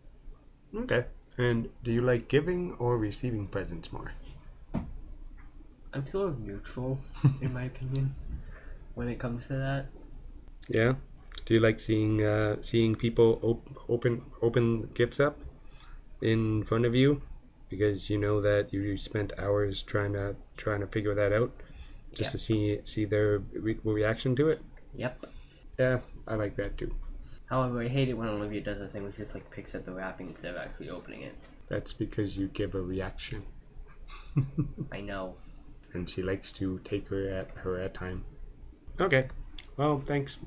Okay. 0.74 1.05
And 1.39 1.68
do 1.85 1.93
you 1.93 2.03
like 2.03 2.29
giving 2.29 2.72
or 2.79 2.99
receiving 2.99 3.47
presents 3.47 3.93
more? 3.93 4.12
I'm 5.93 6.07
sort 6.09 6.29
of 6.29 6.41
neutral, 6.41 6.99
in 7.41 7.55
my 7.55 7.64
opinion, 7.64 8.14
when 8.95 9.09
it 9.09 9.18
comes 9.18 9.47
to 9.47 9.55
that. 9.55 9.87
Yeah. 10.68 10.95
Do 11.45 11.55
you 11.55 11.61
like 11.61 11.79
seeing 11.79 12.22
uh, 12.22 12.57
seeing 12.61 12.97
people 12.97 13.39
op- 13.43 13.85
open 13.89 14.22
open 14.43 14.91
gifts 14.95 15.20
up 15.20 15.39
in 16.20 16.64
front 16.64 16.87
of 16.87 16.95
you 16.95 17.22
because 17.68 18.11
you 18.11 18.18
know 18.18 18.41
that 18.41 18.72
you 18.72 18.97
spent 18.97 19.33
hours 19.39 19.83
trying 19.83 20.14
to 20.14 20.35
trying 20.57 20.81
to 20.81 20.87
figure 20.87 21.14
that 21.14 21.33
out 21.33 21.53
just 22.15 22.29
Yeah. 22.29 22.33
to 22.33 22.39
see 22.39 22.81
see 22.85 23.05
their 23.05 23.39
re- 23.53 23.79
reaction 23.85 24.35
to 24.37 24.49
it? 24.51 24.61
Yep. 24.95 25.27
Yeah, 25.79 26.01
I 26.27 26.35
like 26.37 26.57
that 26.57 26.77
too. 26.79 26.95
However, 27.47 27.83
I 27.83 27.89
hate 27.89 28.09
it 28.09 28.15
when 28.15 28.29
Olivia 28.29 28.61
does 28.63 28.79
the 28.79 28.89
thing 28.89 29.05
which 29.05 29.17
just 29.17 29.35
like 29.35 29.49
picks 29.51 29.75
up 29.75 29.85
the 29.85 29.93
wrapping 29.93 30.29
instead 30.29 30.53
of 30.55 30.57
actually 30.57 30.91
opening 30.91 31.23
it. 31.23 31.35
That's 31.69 31.93
because 31.93 32.37
you 32.37 32.49
give 32.49 32.75
a 32.75 32.81
reaction, 32.81 33.43
I 34.93 35.01
know. 35.01 35.37
and 35.95 36.09
she 36.09 36.23
likes 36.23 36.53
to 36.53 36.79
take 36.85 37.09
her 37.09 37.29
at 37.29 37.51
her 37.57 37.81
at 37.81 37.95
time. 37.95 38.25
Okay. 39.01 39.29
Well, 39.77 40.01
thanks. 40.05 40.39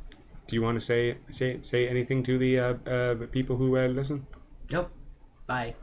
Do 0.48 0.56
you 0.56 0.62
want 0.62 0.80
to 0.80 0.86
say 0.86 1.18
say 1.32 1.60
say 1.62 1.88
anything 1.88 2.24
to 2.24 2.38
the 2.38 2.60
uh, 2.60 2.74
uh, 2.90 3.16
people 3.28 3.56
who 3.56 3.78
uh, 3.78 3.88
listen? 3.88 4.26
Nope. 4.72 4.90
Bye. 5.48 5.76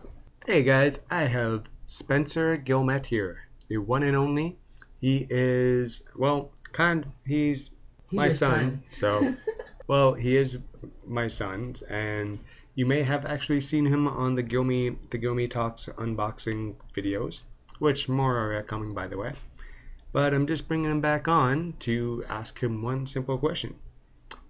Hey 0.47 0.63
guys, 0.63 0.99
I 1.11 1.25
have 1.25 1.65
Spencer 1.87 2.57
Gilmet 2.57 3.07
here, 3.07 3.39
the 3.69 3.79
one 3.79 4.03
and 4.03 4.17
only. 4.17 4.59
He 5.01 5.27
is 5.31 6.03
well, 6.17 6.53
kind. 6.73 7.07
He's, 7.27 7.71
He's 8.11 8.17
my 8.17 8.27
your 8.27 8.37
son, 8.37 8.83
so 8.93 9.35
well, 9.89 10.15
he 10.15 10.37
is 10.37 10.59
my 11.07 11.29
son, 11.29 11.77
and 11.89 12.39
you 12.75 12.87
may 12.87 13.03
have 13.03 13.25
actually 13.27 13.61
seen 13.61 13.87
him 13.87 14.07
on 14.09 14.35
the 14.35 14.43
Gilmy 14.43 14.97
the 15.11 15.19
Gilmy 15.19 15.51
Talks 15.51 15.89
unboxing 15.99 16.75
videos, 16.97 17.41
which 17.79 18.09
more 18.09 18.37
are 18.37 18.57
uh, 18.59 18.63
coming 18.63 18.95
by 18.95 19.07
the 19.07 19.17
way. 19.19 19.33
But 20.13 20.33
I'm 20.35 20.47
just 20.47 20.69
bringing 20.69 20.91
him 20.91 21.01
back 21.01 21.29
on 21.29 21.75
to 21.81 22.25
ask 22.29 22.59
him 22.63 22.83
one 22.83 23.07
simple 23.07 23.39
question: 23.39 23.75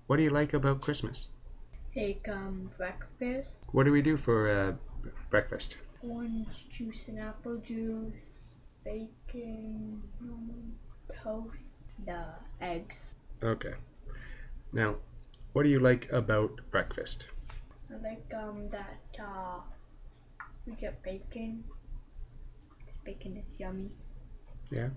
What 0.06 0.16
do 0.16 0.22
you 0.22 0.30
like 0.30 0.54
about 0.54 0.80
Christmas? 0.80 1.28
Take 1.94 2.28
um 2.28 2.70
breakfast, 2.76 3.50
What 3.72 3.84
do 3.84 3.92
we 3.92 4.02
do 4.02 4.16
for 4.16 4.48
uh, 4.48 4.72
breakfast? 5.30 5.76
orange 6.02 6.68
juice 6.70 7.08
and 7.08 7.18
apple 7.18 7.56
juice, 7.58 8.12
bacon, 8.86 10.00
toast, 11.22 11.82
the 12.06 12.24
eggs. 12.60 12.94
Okay. 13.42 13.74
Now, 14.72 14.96
what 15.52 15.64
do 15.64 15.68
you 15.68 15.80
like 15.80 16.10
about 16.12 16.60
breakfast? 16.70 17.26
I 17.90 17.96
like 18.08 18.32
um 18.34 18.68
that 18.70 19.20
uh 19.20 19.58
we 20.66 20.74
get 20.74 21.02
bacon. 21.02 21.64
Bacon 23.04 23.36
is 23.36 23.58
yummy. 23.58 23.90
Yeah. 24.70 24.90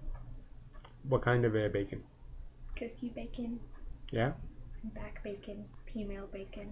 What 1.08 1.22
kind 1.24 1.46
of 1.46 1.56
uh, 1.56 1.70
bacon? 1.70 2.04
Turkey 2.78 3.12
bacon, 3.16 3.60
Yeah. 4.12 4.32
back 4.96 5.24
bacon, 5.24 5.66
female 5.94 6.28
bacon. 6.32 6.70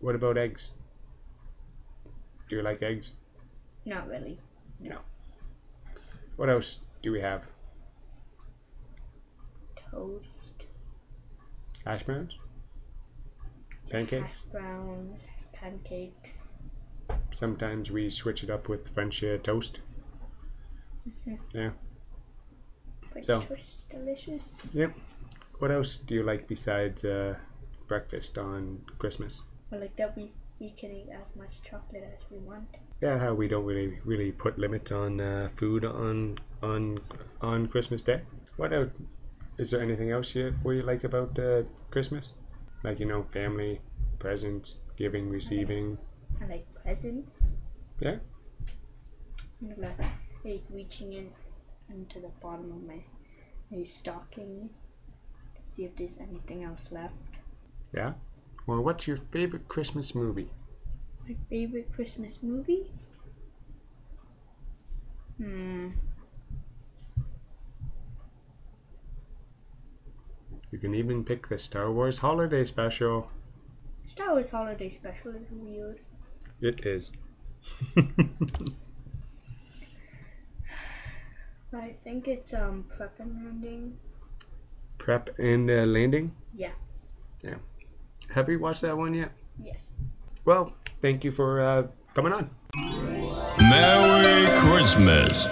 What 0.00 0.14
about 0.14 0.36
eggs? 0.38 0.70
Do 2.48 2.56
you 2.56 2.62
like 2.62 2.82
eggs? 2.82 3.12
Not 3.84 4.08
really. 4.08 4.38
No. 4.80 4.98
What 6.40 6.48
else 6.48 6.78
do 7.02 7.12
we 7.12 7.20
have? 7.20 7.42
Toast, 9.90 10.54
Hash 11.84 12.02
browns? 12.04 12.32
Pancakes? 13.90 14.24
hash 14.26 14.40
browns, 14.50 15.20
pancakes. 15.52 16.30
Sometimes 17.38 17.90
we 17.90 18.08
switch 18.08 18.42
it 18.42 18.48
up 18.48 18.70
with 18.70 18.88
French 18.88 19.22
uh, 19.22 19.36
toast. 19.42 19.80
Mhm. 21.06 21.38
Yeah. 21.52 21.72
French 23.12 23.26
So- 23.26 23.42
toast 23.42 23.74
is 23.76 23.86
delicious. 23.90 24.48
Yep. 24.72 24.94
What 25.58 25.70
else 25.70 25.98
do 25.98 26.14
you 26.14 26.22
like 26.22 26.48
besides 26.48 27.04
uh, 27.04 27.36
breakfast 27.86 28.38
on 28.38 28.80
Christmas? 28.98 29.42
I 29.70 29.76
like 29.76 29.94
that 29.96 30.16
we 30.16 30.32
we 30.60 30.70
can 30.70 30.92
eat 30.92 31.08
as 31.10 31.34
much 31.34 31.62
chocolate 31.68 32.04
as 32.04 32.30
we 32.30 32.38
want. 32.38 32.68
Yeah, 33.00 33.18
how 33.18 33.34
we 33.34 33.48
don't 33.48 33.64
really 33.64 33.98
really 34.04 34.30
put 34.30 34.58
limits 34.58 34.92
on 34.92 35.20
uh, 35.20 35.48
food 35.56 35.84
on 35.84 36.38
on 36.62 37.00
on 37.40 37.66
Christmas 37.68 38.02
Day. 38.02 38.20
What 38.56 38.72
else? 38.72 38.90
Is 39.58 39.70
there 39.70 39.80
anything 39.80 40.10
else 40.10 40.34
you 40.34 40.54
you 40.64 40.82
like 40.82 41.04
about 41.04 41.38
uh, 41.38 41.62
Christmas? 41.90 42.32
Like 42.84 43.00
you 43.00 43.06
know, 43.06 43.26
family, 43.32 43.80
presents, 44.18 44.76
giving, 44.96 45.30
receiving. 45.30 45.98
I 46.42 46.46
like 46.46 46.66
presents. 46.82 47.42
Yeah. 48.00 48.16
I 49.62 49.74
like, 49.80 49.98
like 50.44 50.62
reaching 50.70 51.12
in 51.12 51.30
into 51.90 52.20
the 52.20 52.30
bottom 52.40 52.70
of 52.72 52.82
my, 52.86 53.02
my 53.70 53.84
stocking 53.84 54.70
to 55.54 55.74
see 55.74 55.84
if 55.84 55.96
there's 55.96 56.16
anything 56.18 56.64
else 56.64 56.88
left. 56.90 57.14
Yeah. 57.92 58.12
Or 58.66 58.80
what's 58.80 59.06
your 59.06 59.16
favorite 59.16 59.68
Christmas 59.68 60.14
movie? 60.14 60.50
My 61.26 61.36
favorite 61.48 61.92
Christmas 61.92 62.38
movie? 62.42 62.90
Hmm. 65.36 65.90
You 70.70 70.78
can 70.78 70.94
even 70.94 71.24
pick 71.24 71.48
the 71.48 71.58
Star 71.58 71.90
Wars 71.90 72.18
Holiday 72.18 72.64
Special. 72.64 73.28
Star 74.06 74.32
Wars 74.32 74.50
Holiday 74.50 74.90
Special 74.90 75.32
is 75.34 75.50
weird. 75.50 75.98
It 76.60 76.86
is. 76.86 77.10
I 81.72 81.94
think 82.04 82.28
it's 82.28 82.52
um 82.52 82.84
Prep 82.88 83.18
and 83.20 83.44
Landing. 83.44 83.98
Prep 84.98 85.30
and 85.38 85.70
uh, 85.70 85.86
Landing. 85.86 86.32
Yeah. 86.54 86.72
Yeah. 87.42 87.56
Have 88.30 88.48
you 88.48 88.60
watched 88.60 88.82
that 88.82 88.96
one 88.96 89.12
yet? 89.12 89.32
Yes. 89.62 89.82
Well, 90.44 90.72
thank 91.02 91.24
you 91.24 91.32
for 91.32 91.60
uh, 91.60 91.88
coming 92.14 92.32
on. 92.32 92.48
Merry 93.58 94.46
Christmas. 94.60 95.46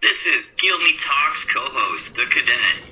This 0.00 0.18
is 0.24 0.44
Gilmy 0.62 0.94
Talks 1.02 1.52
co-host, 1.52 2.14
The 2.14 2.26
Cadet. 2.30 2.90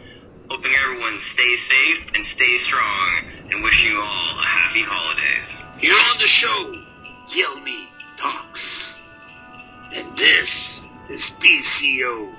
Hoping 0.51 0.73
everyone 0.75 1.21
stays 1.35 1.59
safe 1.71 2.11
and 2.15 2.27
stays 2.35 2.61
strong, 2.67 3.25
and 3.53 3.63
wishing 3.63 3.93
you 3.93 4.01
all 4.01 4.39
a 4.39 4.47
happy 4.59 4.83
holidays. 4.83 5.49
You're 5.81 5.95
on 5.95 6.19
the 6.19 6.27
show, 6.27 6.75
Gilmy 7.29 7.87
Talks. 8.17 9.01
And 9.95 10.19
this 10.19 10.85
is 11.09 11.31
BCO, 11.39 12.35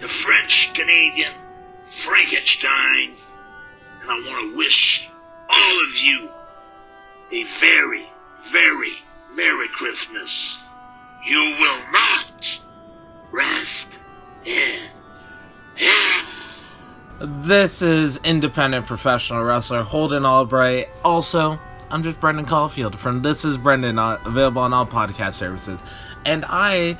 the 0.00 0.08
French 0.08 0.72
Canadian 0.74 1.32
Frankenstein. 1.88 3.10
And 4.08 4.24
I 4.24 4.30
want 4.30 4.52
to 4.52 4.56
wish 4.56 5.10
all 5.48 5.84
of 5.84 5.98
you 6.00 6.28
a 7.32 7.42
very, 7.58 8.04
very 8.52 8.92
Merry 9.36 9.66
Christmas. 9.66 10.62
You 11.28 11.38
will 11.58 11.80
not 11.92 12.60
rest 13.32 13.98
in 14.44 14.78
This 17.18 17.82
is 17.82 18.20
independent 18.22 18.86
professional 18.86 19.42
wrestler 19.42 19.82
Holden 19.82 20.24
Albright. 20.24 20.86
Also, 21.04 21.58
I'm 21.90 22.04
just 22.04 22.20
Brendan 22.20 22.44
Caulfield 22.46 22.96
from 22.96 23.22
This 23.22 23.44
Is 23.44 23.56
Brendan, 23.56 23.98
uh, 23.98 24.18
available 24.24 24.62
on 24.62 24.72
all 24.72 24.86
podcast 24.86 25.34
services. 25.34 25.82
And 26.24 26.44
I 26.48 26.96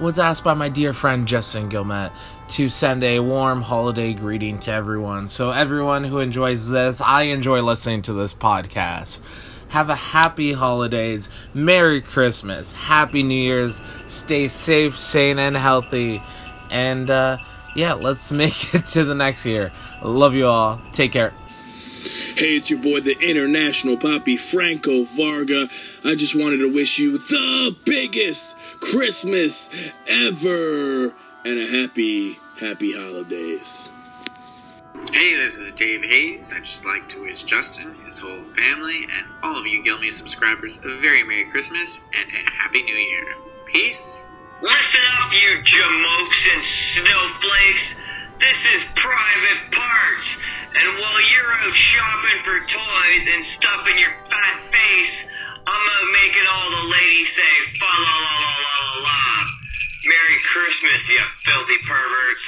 was 0.00 0.18
asked 0.18 0.44
by 0.44 0.54
my 0.54 0.68
dear 0.68 0.92
friend 0.92 1.26
Justin 1.26 1.68
Gilmet 1.68 2.12
to 2.48 2.68
send 2.68 3.04
a 3.04 3.20
warm 3.20 3.62
holiday 3.62 4.12
greeting 4.12 4.58
to 4.60 4.72
everyone. 4.72 5.28
So, 5.28 5.50
everyone 5.50 6.04
who 6.04 6.18
enjoys 6.18 6.68
this, 6.68 7.00
I 7.00 7.22
enjoy 7.22 7.62
listening 7.62 8.02
to 8.02 8.12
this 8.12 8.34
podcast. 8.34 9.20
Have 9.68 9.90
a 9.90 9.94
happy 9.94 10.52
holidays, 10.52 11.28
Merry 11.52 12.00
Christmas, 12.00 12.72
Happy 12.72 13.22
New 13.22 13.34
Year's, 13.34 13.80
stay 14.06 14.48
safe, 14.48 14.98
sane, 14.98 15.38
and 15.38 15.56
healthy. 15.56 16.22
And, 16.70 17.10
uh, 17.10 17.38
yeah, 17.74 17.94
let's 17.94 18.30
make 18.42 18.74
it 18.74 18.86
to 18.88 19.04
the 19.04 19.14
next 19.14 19.44
year. 19.46 19.72
Love 20.02 20.34
you 20.34 20.46
all. 20.46 20.80
Take 20.92 21.12
care. 21.12 21.32
Hey, 22.36 22.56
it's 22.56 22.68
your 22.68 22.80
boy, 22.80 22.98
the 22.98 23.16
international 23.20 23.96
poppy, 23.96 24.36
Franco 24.36 25.04
Varga. 25.04 25.68
I 26.02 26.16
just 26.16 26.34
wanted 26.34 26.58
to 26.58 26.72
wish 26.72 26.98
you 26.98 27.18
the 27.18 27.76
biggest 27.84 28.56
Christmas 28.80 29.70
ever 30.08 31.14
and 31.44 31.58
a 31.60 31.66
happy, 31.68 32.32
happy 32.58 32.92
holidays. 32.92 33.88
Hey, 35.12 35.36
this 35.36 35.58
is 35.58 35.70
Dave 35.72 36.04
Hayes. 36.04 36.52
I'd 36.52 36.64
just 36.64 36.84
like 36.84 37.08
to 37.10 37.22
wish 37.22 37.44
Justin, 37.44 37.94
his 38.04 38.18
whole 38.18 38.42
family, 38.42 39.04
and 39.04 39.26
all 39.44 39.56
of 39.56 39.64
you 39.68 39.84
Gilmy 39.84 40.12
subscribers 40.12 40.78
a 40.78 40.98
very 40.98 41.22
Merry 41.22 41.48
Christmas 41.52 42.02
and 42.18 42.28
a 42.32 42.50
Happy 42.50 42.82
New 42.82 42.96
Year. 42.96 43.26
Peace. 43.70 44.26
Listen 44.60 45.00
up, 45.22 45.32
you 45.32 45.62
jamokes 45.62 46.52
and 46.52 46.62
snowflakes. 46.94 47.86
This 48.40 48.58
is 48.74 48.82
Private 48.96 49.70
Parts. 49.70 50.43
And 50.76 50.88
while 50.98 51.22
you're 51.30 51.52
out 51.54 51.76
shopping 51.76 52.40
for 52.42 52.58
toys 52.58 53.24
and 53.30 53.44
stuffing 53.58 53.96
your 53.96 54.10
fat 54.26 54.58
face, 54.74 55.16
I'm 55.66 55.70
out 55.70 56.08
making 56.18 56.46
all 56.50 56.70
the 56.70 56.84
ladies 56.90 57.30
say 57.30 57.78
fa 57.78 57.86
la 57.86 58.14
la 58.26 58.34
la 58.42 58.58
la 58.66 58.74
la. 59.06 59.18
Merry 60.04 60.38
Christmas, 60.42 61.00
you 61.08 61.22
filthy 61.46 61.78
perverts. 61.86 62.44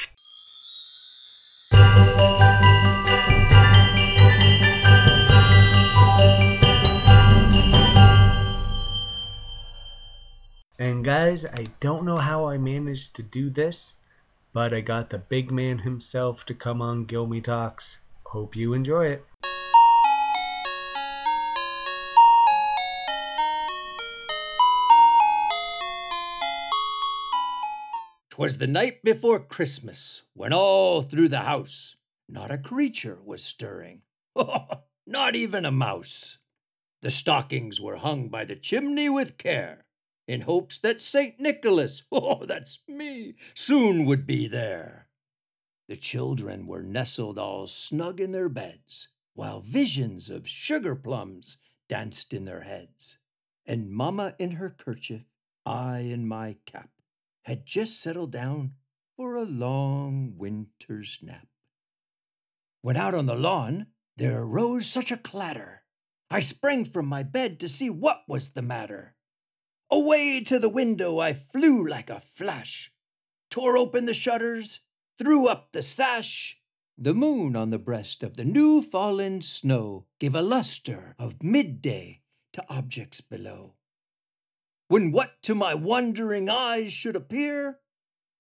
And 10.81 11.05
guys, 11.05 11.47
I 11.47 11.69
don't 11.79 12.05
know 12.05 12.19
how 12.19 12.49
I 12.49 12.59
managed 12.59 13.15
to 13.15 13.23
do 13.23 13.51
this, 13.51 13.95
but 14.53 14.75
I 14.75 14.81
got 14.81 15.11
the 15.11 15.19
big 15.19 15.53
man 15.53 15.79
himself 15.79 16.45
to 16.47 16.55
come 16.55 16.83
on 16.83 17.07
Gilmy 17.07 17.43
Talks. 17.43 17.99
Hope 18.37 18.55
you 18.55 18.75
enjoy 18.75 19.07
it. 19.07 19.25
'Twas 28.29 28.59
the 28.59 28.67
night 28.67 29.03
before 29.03 29.41
Christmas, 29.41 30.21
when 30.35 30.53
all 30.53 31.01
through 31.01 31.29
the 31.29 31.41
house 31.41 31.97
not 32.29 32.51
a 32.51 32.59
creature 32.59 33.23
was 33.25 33.43
stirring, 33.43 34.03
not 35.07 35.35
even 35.35 35.65
a 35.65 35.73
mouse. 35.73 36.37
The 37.01 37.11
stockings 37.11 37.81
were 37.81 37.97
hung 37.97 38.29
by 38.29 38.45
the 38.45 38.55
chimney 38.55 39.09
with 39.09 39.39
care, 39.39 39.87
in 40.29 40.43
hopes 40.43 40.77
that 40.81 41.01
St. 41.01 41.41
Nicholas, 41.41 42.03
oh, 42.13 42.45
that's 42.45 42.81
me, 42.87 43.37
soon 43.55 44.05
would 44.05 44.27
be 44.27 44.47
there. 44.47 45.06
The 45.89 45.97
children 45.97 46.67
were 46.67 46.83
nestled 46.83 47.39
all 47.39 47.69
snug 47.69 48.21
in 48.21 48.33
their 48.33 48.49
beds, 48.49 49.09
while 49.35 49.61
visions 49.61 50.29
of 50.31 50.49
sugar 50.49 50.97
plums 50.97 51.59
danced 51.89 52.33
in 52.35 52.45
their 52.45 52.63
heads. 52.63 53.19
And 53.65 53.89
Mamma 53.89 54.35
in 54.41 54.51
her 54.51 54.71
kerchief, 54.71 55.23
I 55.65 56.01
in 56.01 56.27
my 56.27 56.57
cap, 56.67 56.91
had 57.43 57.65
just 57.65 58.01
settled 58.01 58.33
down 58.33 58.75
for 59.15 59.37
a 59.37 59.45
long 59.45 60.37
winter's 60.37 61.21
nap. 61.23 61.47
When 62.83 62.97
out 62.97 63.15
on 63.15 63.27
the 63.27 63.37
lawn 63.37 63.87
there 64.17 64.43
arose 64.43 64.91
such 64.91 65.13
a 65.13 65.17
clatter, 65.17 65.85
I 66.29 66.41
sprang 66.41 66.85
from 66.87 67.07
my 67.07 67.23
bed 67.23 67.61
to 67.61 67.69
see 67.69 67.91
what 67.91 68.29
was 68.29 68.51
the 68.51 68.63
matter. 68.63 69.15
Away 69.89 70.43
to 70.45 70.59
the 70.59 70.69
window 70.69 71.21
I 71.21 71.35
flew 71.35 71.87
like 71.87 72.11
a 72.11 72.19
flash, 72.19 72.93
tore 73.51 73.77
open 73.79 74.07
the 74.07 74.15
shutters, 74.15 74.81
threw 75.19 75.49
up 75.49 75.73
the 75.73 75.83
sash. 75.83 76.59
The 76.99 77.15
moon 77.15 77.57
on 77.57 77.71
the 77.71 77.79
breast 77.79 78.23
of 78.23 78.37
the 78.37 78.45
new 78.45 78.83
fallen 78.83 79.41
snow 79.41 80.07
gave 80.19 80.35
a 80.35 80.43
luster 80.43 81.15
of 81.19 81.43
midday 81.43 82.23
to 82.53 82.65
objects 82.69 83.21
below. 83.21 83.75
When 84.89 85.13
what 85.13 85.43
to 85.43 85.55
my 85.55 85.75
wondering 85.75 86.49
eyes 86.49 86.93
should 86.93 87.17
appear 87.17 87.81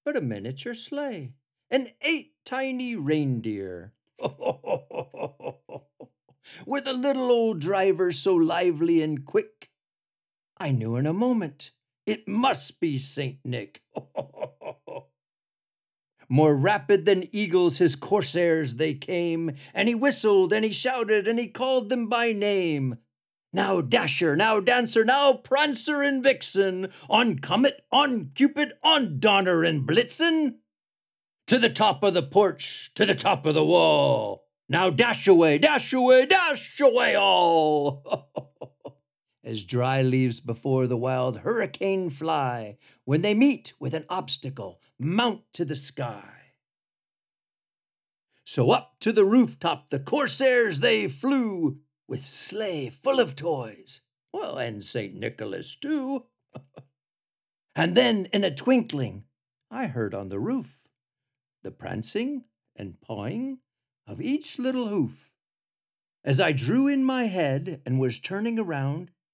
but 0.04 0.16
a 0.16 0.20
miniature 0.20 0.72
sleigh 0.72 1.32
and 1.68 1.92
eight 2.00 2.32
tiny 2.44 2.94
reindeer. 2.94 3.92
With 6.64 6.86
a 6.86 6.92
little 6.92 7.30
old 7.30 7.58
driver 7.58 8.12
so 8.12 8.36
lively 8.36 9.02
and 9.02 9.26
quick, 9.26 9.68
I 10.56 10.70
knew 10.70 10.94
in 10.94 11.06
a 11.06 11.12
moment 11.12 11.72
it 12.06 12.28
must 12.28 12.78
be 12.78 12.98
Saint 12.98 13.44
Nick. 13.44 13.82
More 16.28 16.56
rapid 16.56 17.04
than 17.04 17.28
eagles 17.32 17.78
his 17.78 17.94
corsairs 17.94 18.74
they 18.74 18.94
came, 18.94 19.52
and 19.72 19.86
he 19.86 19.94
whistled 19.94 20.52
and 20.52 20.64
he 20.64 20.72
shouted 20.72 21.28
and 21.28 21.38
he 21.38 21.46
called 21.46 21.88
them 21.88 22.08
by 22.08 22.32
name. 22.32 22.98
Now 23.52 23.80
Dasher, 23.80 24.34
now 24.34 24.58
Dancer, 24.58 25.04
now 25.04 25.34
Prancer 25.34 26.02
and 26.02 26.22
Vixen, 26.22 26.90
on 27.08 27.38
Comet, 27.38 27.84
on 27.92 28.32
Cupid, 28.34 28.72
on 28.82 29.20
Donner 29.20 29.62
and 29.62 29.86
Blitzen. 29.86 30.58
To 31.46 31.58
the 31.58 31.70
top 31.70 32.02
of 32.02 32.12
the 32.12 32.24
porch, 32.24 32.90
to 32.96 33.06
the 33.06 33.14
top 33.14 33.46
of 33.46 33.54
the 33.54 33.64
wall. 33.64 34.48
Now 34.68 34.90
dash 34.90 35.28
away, 35.28 35.58
dash 35.58 35.92
away, 35.92 36.26
dash 36.26 36.80
away 36.80 37.14
all. 37.14 38.28
As 39.44 39.62
dry 39.62 40.02
leaves 40.02 40.40
before 40.40 40.88
the 40.88 40.96
wild 40.96 41.38
hurricane 41.38 42.10
fly, 42.10 42.78
when 43.04 43.22
they 43.22 43.32
meet 43.32 43.74
with 43.78 43.94
an 43.94 44.04
obstacle, 44.08 44.80
mount 44.98 45.42
to 45.52 45.64
the 45.64 45.76
sky. 45.76 46.52
So 48.44 48.70
up 48.70 49.00
to 49.00 49.12
the 49.12 49.24
rooftop 49.24 49.90
the 49.90 49.98
corsairs 49.98 50.78
they 50.78 51.08
flew, 51.08 51.80
with 52.06 52.24
sleigh 52.24 52.90
full 52.90 53.18
of 53.18 53.34
toys, 53.34 54.00
well, 54.32 54.58
and 54.58 54.84
St. 54.84 55.14
Nicholas 55.14 55.74
too. 55.74 56.26
and 57.74 57.96
then 57.96 58.26
in 58.26 58.44
a 58.44 58.54
twinkling 58.54 59.24
I 59.70 59.86
heard 59.86 60.14
on 60.14 60.28
the 60.28 60.38
roof 60.38 60.86
the 61.62 61.72
prancing 61.72 62.44
and 62.76 63.00
pawing 63.00 63.58
of 64.06 64.20
each 64.20 64.58
little 64.58 64.88
hoof. 64.88 65.32
As 66.22 66.40
I 66.40 66.52
drew 66.52 66.86
in 66.86 67.02
my 67.02 67.24
head 67.24 67.82
and 67.84 67.98
was 67.98 68.20
turning 68.20 68.58
around, 68.58 69.10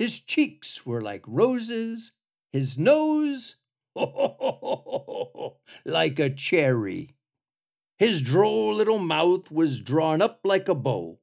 His 0.00 0.18
cheeks 0.20 0.86
were 0.86 1.02
like 1.02 1.28
roses, 1.28 2.12
his 2.54 2.78
nose, 2.78 3.56
like 5.84 6.18
a 6.18 6.30
cherry. 6.34 7.16
His 7.98 8.22
droll 8.22 8.74
little 8.74 8.98
mouth 8.98 9.50
was 9.50 9.82
drawn 9.82 10.22
up 10.22 10.40
like 10.42 10.70
a 10.70 10.74
bow, 10.74 11.20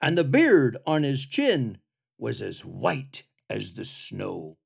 and 0.00 0.16
the 0.16 0.24
beard 0.24 0.78
on 0.86 1.02
his 1.02 1.26
chin 1.26 1.76
was 2.16 2.40
as 2.40 2.64
white 2.64 3.24
as 3.50 3.74
the 3.74 3.84
snow. 3.84 4.56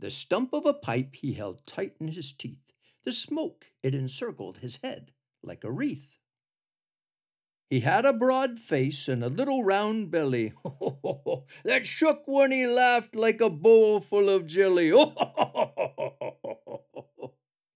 The 0.00 0.10
stump 0.10 0.52
of 0.52 0.66
a 0.66 0.74
pipe 0.74 1.14
he 1.14 1.32
held 1.32 1.64
tight 1.64 1.94
in 2.00 2.08
his 2.08 2.32
teeth. 2.32 2.72
The 3.04 3.12
smoke 3.12 3.70
it 3.84 3.94
encircled 3.94 4.58
his 4.58 4.78
head 4.78 5.12
like 5.44 5.62
a 5.62 5.70
wreath. 5.70 6.15
He 7.68 7.80
had 7.80 8.04
a 8.04 8.12
broad 8.12 8.60
face 8.60 9.08
and 9.08 9.24
a 9.24 9.28
little 9.28 9.64
round 9.64 10.12
belly 10.12 10.52
that 11.64 11.84
shook 11.84 12.22
when 12.28 12.52
he 12.52 12.64
laughed 12.64 13.16
like 13.16 13.40
a 13.40 13.50
bowl 13.50 14.00
full 14.00 14.28
of 14.28 14.46
jelly. 14.46 14.90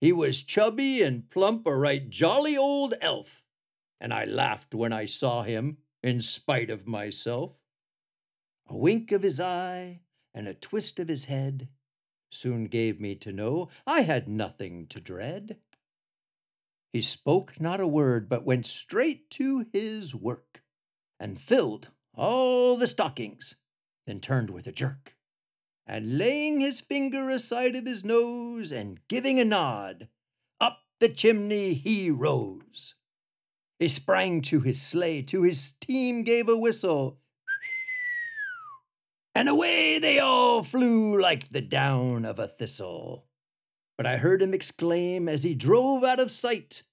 he 0.01 0.13
was 0.13 0.45
chubby 0.45 1.03
and 1.03 1.29
plump, 1.29 1.67
a 1.67 1.75
right 1.75 2.09
jolly 2.09 2.57
old 2.57 2.95
elf, 3.01 3.45
and 4.01 4.15
I 4.15 4.27
laughed 4.27 4.77
when 4.77 4.93
I 4.93 5.07
saw 5.07 5.43
him, 5.43 5.79
in 6.05 6.23
spite 6.23 6.71
of 6.71 6.87
myself. 6.87 7.57
A 8.69 8.77
wink 8.77 9.11
of 9.11 9.25
his 9.25 9.41
eye 9.41 10.03
and 10.33 10.47
a 10.47 10.55
twist 10.55 11.01
of 11.01 11.09
his 11.09 11.25
head 11.25 11.67
soon 12.31 12.67
gave 12.67 13.01
me 13.01 13.17
to 13.17 13.33
know 13.33 13.69
I 13.89 14.03
had 14.03 14.29
nothing 14.29 14.87
to 14.87 15.01
dread. 15.01 15.59
He 16.93 17.03
spoke 17.03 17.61
not 17.61 17.79
a 17.79 17.87
word, 17.87 18.29
but 18.29 18.45
went 18.45 18.67
straight 18.67 19.31
to 19.31 19.65
his 19.73 20.13
work, 20.13 20.65
and 21.21 21.41
filled 21.41 21.91
all 22.15 22.77
the 22.77 22.89
stockings, 22.89 23.55
then 24.07 24.21
turned 24.21 24.51
with 24.51 24.67
a 24.67 24.73
jerk, 24.73 25.17
and 25.87 26.19
laying 26.19 26.59
his 26.59 26.81
finger 26.81 27.31
aside 27.31 27.77
of 27.77 27.87
his 27.87 28.05
nose, 28.05 28.73
and 28.73 29.07
giving 29.07 29.39
a 29.39 29.45
nod, 29.45 30.09
up 30.61 30.85
the 30.99 31.09
chimney 31.09 31.75
he 31.75 32.11
rose. 32.11 32.97
He 33.79 33.87
sprang 33.87 34.43
to 34.43 34.61
his 34.61 34.83
sleigh, 34.83 35.23
to 35.23 35.43
his 35.43 35.75
team 35.81 36.25
gave 36.25 36.49
a 36.49 36.57
whistle, 36.57 37.21
and 39.33 39.49
away 39.49 40.01
they 40.01 40.19
all 40.19 40.65
flew 40.65 41.21
like 41.21 41.51
the 41.51 41.61
down 41.61 42.25
of 42.25 42.41
a 42.41 42.49
thistle. 42.49 43.30
But 44.01 44.07
I 44.07 44.17
heard 44.17 44.41
him 44.41 44.55
exclaim 44.55 45.29
as 45.29 45.43
he 45.43 45.55
drove 45.55 46.05
out 46.05 46.19
of 46.19 46.31
sight, 46.31 46.85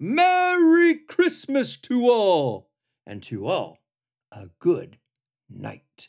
Merry 0.00 0.96
Christmas 0.96 1.76
to 1.82 2.08
all, 2.10 2.68
and 3.06 3.22
to 3.22 3.46
all 3.46 3.78
a 4.32 4.46
good 4.58 4.98
night. 5.48 6.08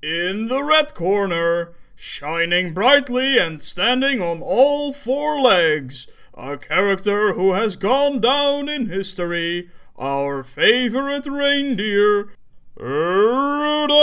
In 0.00 0.46
the 0.46 0.62
red 0.62 0.94
corner, 0.94 1.74
shining 1.96 2.72
brightly 2.74 3.40
and 3.40 3.60
standing 3.60 4.22
on 4.22 4.40
all 4.40 4.92
four 4.92 5.40
legs, 5.40 6.06
a 6.32 6.56
character 6.56 7.32
who 7.32 7.54
has 7.54 7.74
gone 7.74 8.20
down 8.20 8.68
in 8.68 8.86
history, 8.86 9.68
our 9.96 10.44
favorite 10.44 11.26
reindeer, 11.26 12.28
Rudolph! 12.76 13.98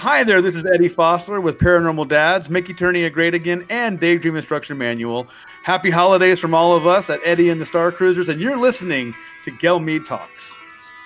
Hi 0.00 0.24
there, 0.24 0.40
this 0.40 0.54
is 0.54 0.64
Eddie 0.64 0.88
Fossler 0.88 1.42
with 1.42 1.58
Paranormal 1.58 2.08
Dads, 2.08 2.48
Make 2.48 2.70
a 2.70 3.10
Great 3.10 3.34
Again, 3.34 3.66
and 3.68 4.00
Daydream 4.00 4.34
Instruction 4.34 4.78
Manual. 4.78 5.28
Happy 5.62 5.90
holidays 5.90 6.38
from 6.38 6.54
all 6.54 6.74
of 6.74 6.86
us 6.86 7.10
at 7.10 7.20
Eddie 7.22 7.50
and 7.50 7.60
the 7.60 7.66
Star 7.66 7.92
Cruisers, 7.92 8.30
and 8.30 8.40
you're 8.40 8.56
listening 8.56 9.14
to 9.44 9.50
Gilmy 9.50 10.00
Talks. 10.06 10.56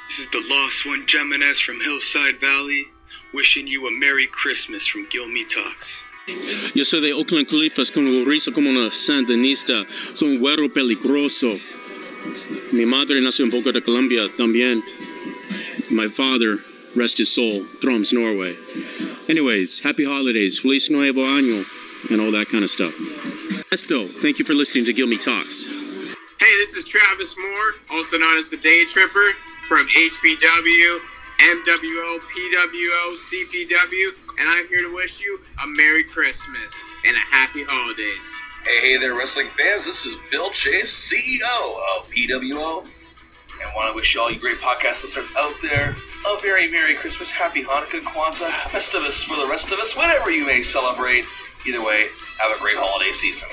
This 0.06 0.20
is 0.20 0.30
the 0.30 0.40
Lost 0.48 0.86
One 0.86 1.04
Jimenez 1.08 1.58
from 1.58 1.80
Hillside 1.80 2.38
Valley, 2.38 2.84
wishing 3.32 3.66
you 3.66 3.88
a 3.88 3.90
Merry 3.98 4.28
Christmas 4.28 4.86
from 4.86 5.08
Gilmy 5.08 5.42
Talks. 5.48 6.04
Yo 6.72 6.84
soy 6.84 7.00
de 7.00 7.14
Oakland 7.14 7.48
Clippers 7.48 7.90
con 7.90 8.04
risa 8.24 8.54
como 8.54 8.70
una 8.70 8.92
sandinista. 8.92 9.84
Soy 10.14 10.36
un 10.36 10.40
güero 10.40 10.72
peligroso. 10.72 11.50
Mi 12.72 12.86
madre 12.86 13.20
nació 13.20 13.44
en 13.46 13.50
Bogotá, 13.50 13.80
Colombia 13.80 14.28
también. 14.36 14.80
My 15.90 16.06
father, 16.06 16.60
rest 16.96 17.18
his 17.18 17.32
soul, 17.32 17.64
Thrums, 17.64 18.12
Norway. 18.12 18.52
Anyways, 19.28 19.80
happy 19.80 20.04
holidays, 20.04 20.58
Feliz 20.58 20.90
Nuevo 20.90 21.24
Año, 21.24 22.10
and 22.10 22.20
all 22.20 22.32
that 22.32 22.48
kind 22.48 22.64
of 22.64 22.70
stuff. 22.70 22.94
Esto, 23.72 24.06
thank 24.06 24.38
you 24.38 24.44
for 24.44 24.54
listening 24.54 24.84
to 24.84 24.92
Gilmy 24.92 25.22
Talks. 25.22 25.64
Hey, 25.64 26.56
this 26.58 26.76
is 26.76 26.84
Travis 26.84 27.36
Moore, 27.38 27.98
also 27.98 28.18
known 28.18 28.36
as 28.36 28.50
the 28.50 28.56
Day 28.56 28.84
Tripper 28.84 29.32
from 29.66 29.88
HBW, 29.88 30.98
MWO, 31.40 32.20
PWO, 32.20 33.16
CPW, 33.16 34.08
and 34.38 34.48
I'm 34.48 34.68
here 34.68 34.80
to 34.80 34.94
wish 34.94 35.20
you 35.20 35.40
a 35.62 35.66
Merry 35.66 36.04
Christmas 36.04 36.82
and 37.06 37.16
a 37.16 37.20
Happy 37.20 37.64
Holidays. 37.64 38.40
Hey, 38.64 38.80
hey 38.80 38.96
there, 38.98 39.14
wrestling 39.14 39.48
fans. 39.58 39.84
This 39.84 40.06
is 40.06 40.16
Bill 40.30 40.50
Chase, 40.50 41.12
CEO 41.12 41.76
of 41.98 42.10
PWO, 42.10 42.86
and 43.64 43.72
want 43.74 43.88
to 43.88 43.94
wish 43.94 44.14
you 44.14 44.20
all 44.20 44.30
you 44.30 44.38
great 44.38 44.58
podcast 44.58 45.02
listeners 45.02 45.26
out 45.36 45.54
there 45.62 45.94
a 46.26 46.40
very 46.40 46.70
Merry 46.70 46.94
Christmas, 46.94 47.30
Happy 47.30 47.62
Hanukkah, 47.64 48.00
Kwanzaa, 48.00 48.50
Festivus 48.72 49.24
for 49.24 49.36
the 49.36 49.46
rest 49.46 49.72
of 49.72 49.78
us, 49.78 49.94
whatever 49.94 50.30
you 50.30 50.46
may 50.46 50.62
celebrate. 50.62 51.26
Either 51.66 51.82
way, 51.82 52.08
have 52.40 52.56
a 52.56 52.60
great 52.60 52.76
holiday 52.76 53.12
season. 53.12 53.48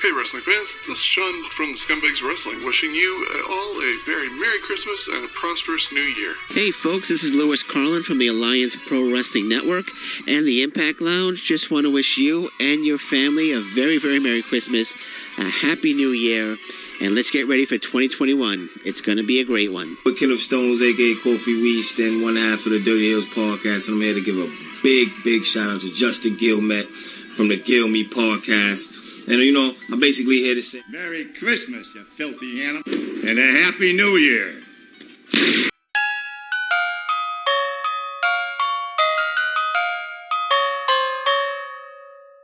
Hey, 0.00 0.12
wrestling 0.12 0.42
fans, 0.42 0.86
this 0.86 0.98
is 0.98 1.02
Sean 1.02 1.42
from 1.50 1.72
the 1.72 1.78
Scumbags 1.78 2.22
Wrestling, 2.22 2.64
wishing 2.64 2.94
you 2.94 3.26
uh, 3.28 3.52
all 3.52 3.82
a 3.82 3.98
very 4.06 4.28
Merry 4.38 4.60
Christmas 4.60 5.08
and 5.08 5.24
a 5.24 5.28
prosperous 5.28 5.90
New 5.90 6.00
Year. 6.00 6.34
Hey 6.50 6.70
folks, 6.70 7.08
this 7.08 7.24
is 7.24 7.34
Lewis 7.34 7.64
Carlin 7.64 8.04
from 8.04 8.18
the 8.18 8.28
Alliance 8.28 8.76
Pro 8.76 9.12
Wrestling 9.12 9.48
Network 9.48 9.86
and 10.28 10.46
the 10.46 10.62
Impact 10.62 11.00
Lounge. 11.00 11.42
Just 11.42 11.72
want 11.72 11.84
to 11.84 11.90
wish 11.90 12.16
you 12.16 12.48
and 12.60 12.84
your 12.84 12.98
family 12.98 13.52
a 13.52 13.58
very, 13.58 13.98
very 13.98 14.20
Merry 14.20 14.42
Christmas, 14.42 14.94
a 15.36 15.42
Happy 15.42 15.94
New 15.94 16.10
Year, 16.10 16.56
and 17.00 17.14
let's 17.14 17.30
get 17.30 17.46
ready 17.46 17.64
for 17.64 17.78
2021. 17.78 18.68
It's 18.84 19.00
going 19.00 19.18
to 19.18 19.24
be 19.26 19.40
a 19.40 19.44
great 19.44 19.72
one. 19.72 19.96
With 20.04 20.18
King 20.18 20.32
of 20.32 20.38
Stones, 20.38 20.82
aka 20.82 21.14
Kofi 21.14 21.54
Weaston, 21.62 22.22
one 22.22 22.36
half 22.36 22.66
of 22.66 22.72
the 22.72 22.80
Dirty 22.82 23.10
Hills 23.10 23.26
podcast, 23.26 23.88
and 23.88 23.96
I'm 23.96 24.02
here 24.02 24.14
to 24.14 24.24
give 24.24 24.36
a 24.36 24.50
big, 24.82 25.08
big 25.24 25.44
shout 25.44 25.70
out 25.76 25.80
to 25.82 25.92
Justin 25.92 26.36
Gilmet 26.36 26.86
from 26.86 27.48
the 27.48 27.56
Gill 27.56 27.88
Me 27.88 28.04
podcast. 28.04 29.28
And 29.28 29.40
you 29.42 29.52
know, 29.52 29.72
I'm 29.92 30.00
basically 30.00 30.38
here 30.38 30.54
to 30.54 30.62
say 30.62 30.80
Merry 30.90 31.26
Christmas, 31.26 31.94
you 31.94 32.04
filthy 32.16 32.62
animal, 32.64 32.82
and 32.86 33.38
a 33.38 33.62
Happy 33.62 33.92
New 33.92 34.16
Year. 34.16 34.54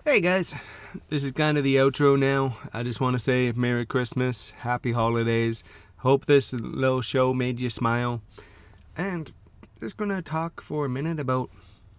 Hey 0.05 0.21
guys, 0.21 0.55
this 1.09 1.25
is 1.25 1.33
kind 1.33 1.59
of 1.59 1.65
the 1.65 1.77
outro 1.77 2.19
now. 2.19 2.57
I 2.73 2.83
just 2.83 3.01
want 3.01 3.15
to 3.15 3.21
say 3.21 3.53
Merry 3.53 3.87
Christmas, 3.87 4.51
Happy 4.51 4.93
Holidays. 4.93 5.63
Hope 5.99 6.27
this 6.27 6.53
little 6.53 7.01
show 7.01 7.35
made 7.35 7.61
you 7.61 7.71
smile. 7.71 8.23
And 8.97 9.33
just 9.81 9.97
gonna 9.97 10.23
talk 10.23 10.63
for 10.63 10.85
a 10.85 10.89
minute 10.89 11.19
about 11.19 11.51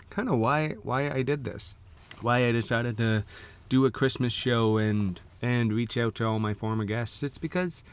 kind 0.09 0.29
of 0.29 0.37
why 0.39 0.75
why 0.83 1.09
I 1.09 1.23
did 1.23 1.43
this, 1.43 1.75
why 2.21 2.45
I 2.45 2.51
decided 2.51 2.97
to 2.97 3.23
do 3.69 3.85
a 3.85 3.91
Christmas 3.91 4.33
show 4.33 4.77
and 4.77 5.19
and 5.41 5.73
reach 5.73 5.97
out 5.97 6.15
to 6.15 6.25
all 6.25 6.39
my 6.39 6.53
former 6.53 6.85
guests. 6.85 7.21
It's 7.23 7.37
because 7.37 7.83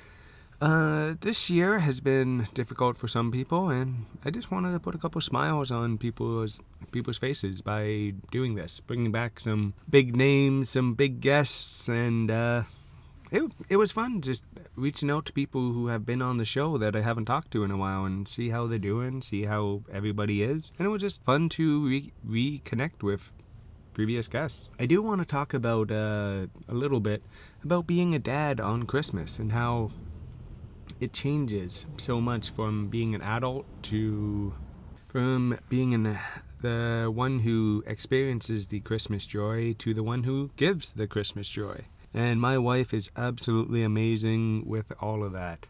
uh, 0.62 1.14
this 1.20 1.50
year 1.50 1.80
has 1.80 2.00
been 2.00 2.46
difficult 2.54 2.96
for 2.96 3.08
some 3.08 3.32
people, 3.32 3.68
and 3.68 4.06
I 4.24 4.30
just 4.30 4.52
wanted 4.52 4.70
to 4.70 4.78
put 4.78 4.94
a 4.94 4.98
couple 4.98 5.20
smiles 5.20 5.72
on 5.72 5.98
people's 5.98 6.60
people's 6.92 7.18
faces 7.18 7.60
by 7.60 8.14
doing 8.30 8.54
this, 8.54 8.78
bringing 8.78 9.10
back 9.10 9.40
some 9.40 9.74
big 9.90 10.14
names, 10.14 10.70
some 10.70 10.94
big 10.94 11.20
guests, 11.20 11.88
and 11.88 12.30
uh, 12.30 12.62
it 13.32 13.42
it 13.68 13.76
was 13.76 13.90
fun 13.90 14.20
just 14.20 14.44
reaching 14.76 15.10
out 15.10 15.26
to 15.26 15.32
people 15.32 15.72
who 15.72 15.88
have 15.88 16.06
been 16.06 16.22
on 16.22 16.36
the 16.36 16.44
show 16.44 16.78
that 16.78 16.94
I 16.94 17.00
haven't 17.00 17.24
talked 17.24 17.50
to 17.52 17.64
in 17.64 17.72
a 17.72 17.76
while 17.76 18.04
and 18.04 18.28
see 18.28 18.50
how 18.50 18.68
they're 18.68 18.78
doing, 18.78 19.20
see 19.20 19.46
how 19.46 19.82
everybody 19.92 20.44
is, 20.44 20.70
and 20.78 20.86
it 20.86 20.90
was 20.90 21.02
just 21.02 21.24
fun 21.24 21.48
to 21.58 21.88
re- 21.88 22.12
reconnect 22.24 23.02
with 23.02 23.32
previous 23.94 24.28
guests. 24.28 24.68
I 24.78 24.86
do 24.86 25.02
want 25.02 25.20
to 25.22 25.26
talk 25.26 25.54
about 25.54 25.90
uh, 25.90 26.46
a 26.68 26.74
little 26.74 27.00
bit 27.00 27.24
about 27.64 27.88
being 27.88 28.14
a 28.14 28.20
dad 28.20 28.60
on 28.60 28.84
Christmas 28.84 29.40
and 29.40 29.50
how 29.50 29.90
it 31.00 31.12
changes 31.12 31.86
so 31.96 32.20
much 32.20 32.50
from 32.50 32.88
being 32.88 33.14
an 33.14 33.22
adult 33.22 33.66
to 33.84 34.54
from 35.08 35.58
being 35.68 35.92
in 35.92 36.04
the, 36.04 36.18
the 36.62 37.12
one 37.14 37.40
who 37.40 37.84
experiences 37.86 38.68
the 38.68 38.80
Christmas 38.80 39.26
joy 39.26 39.74
to 39.74 39.92
the 39.92 40.02
one 40.02 40.22
who 40.22 40.50
gives 40.56 40.94
the 40.94 41.06
Christmas 41.06 41.48
joy. 41.48 41.82
And 42.14 42.40
my 42.40 42.56
wife 42.56 42.94
is 42.94 43.10
absolutely 43.14 43.82
amazing 43.82 44.66
with 44.66 44.90
all 45.00 45.22
of 45.22 45.32
that. 45.32 45.68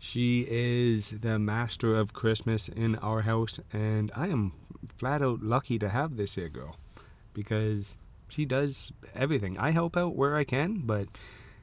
She 0.00 0.44
is 0.50 1.20
the 1.20 1.38
master 1.38 1.94
of 1.94 2.12
Christmas 2.12 2.68
in 2.68 2.96
our 2.96 3.22
house, 3.22 3.60
and 3.72 4.10
I 4.16 4.28
am 4.28 4.52
flat 4.96 5.22
out 5.22 5.42
lucky 5.42 5.78
to 5.78 5.88
have 5.88 6.16
this 6.16 6.34
here 6.34 6.48
girl 6.48 6.76
because 7.34 7.96
she 8.28 8.44
does 8.44 8.90
everything. 9.14 9.56
I 9.58 9.70
help 9.70 9.96
out 9.96 10.16
where 10.16 10.34
I 10.34 10.42
can, 10.42 10.82
but 10.84 11.06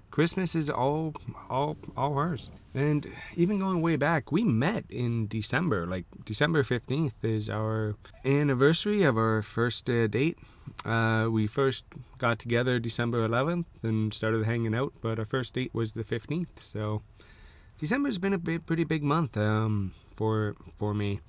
Christmas 0.09 0.55
is 0.55 0.69
all 0.69 1.13
all 1.49 1.75
all 1.97 2.13
hers. 2.13 2.49
And 2.74 3.07
even 3.36 3.59
going 3.59 3.82
way 3.82 3.95
back, 3.95 4.32
we 4.32 4.43
met 4.43 4.86
in 4.89 5.28
December. 5.28 5.88
Like 5.88 6.05
December 6.24 6.63
15th 6.63 7.13
is 7.24 7.49
our 7.49 7.95
anniversary 8.24 9.03
of 9.03 9.17
our 9.17 9.41
first 9.41 9.89
uh, 9.89 10.07
date. 10.07 10.38
Uh, 10.86 11.28
we 11.32 11.47
first 11.47 11.86
got 12.20 12.38
together 12.38 12.80
December 12.80 13.28
11th 13.28 13.65
and 13.82 14.13
started 14.13 14.45
hanging 14.45 14.76
out, 14.76 14.93
but 15.01 15.17
our 15.17 15.26
first 15.26 15.53
date 15.55 15.74
was 15.74 15.93
the 15.93 16.03
15th. 16.03 16.61
So 16.61 17.01
December's 17.80 18.20
been 18.20 18.34
a 18.34 18.39
pretty 18.39 18.84
big 18.84 19.03
month 19.03 19.36
um, 19.36 19.93
for 20.13 20.55
for 20.76 20.93
me. 20.93 21.22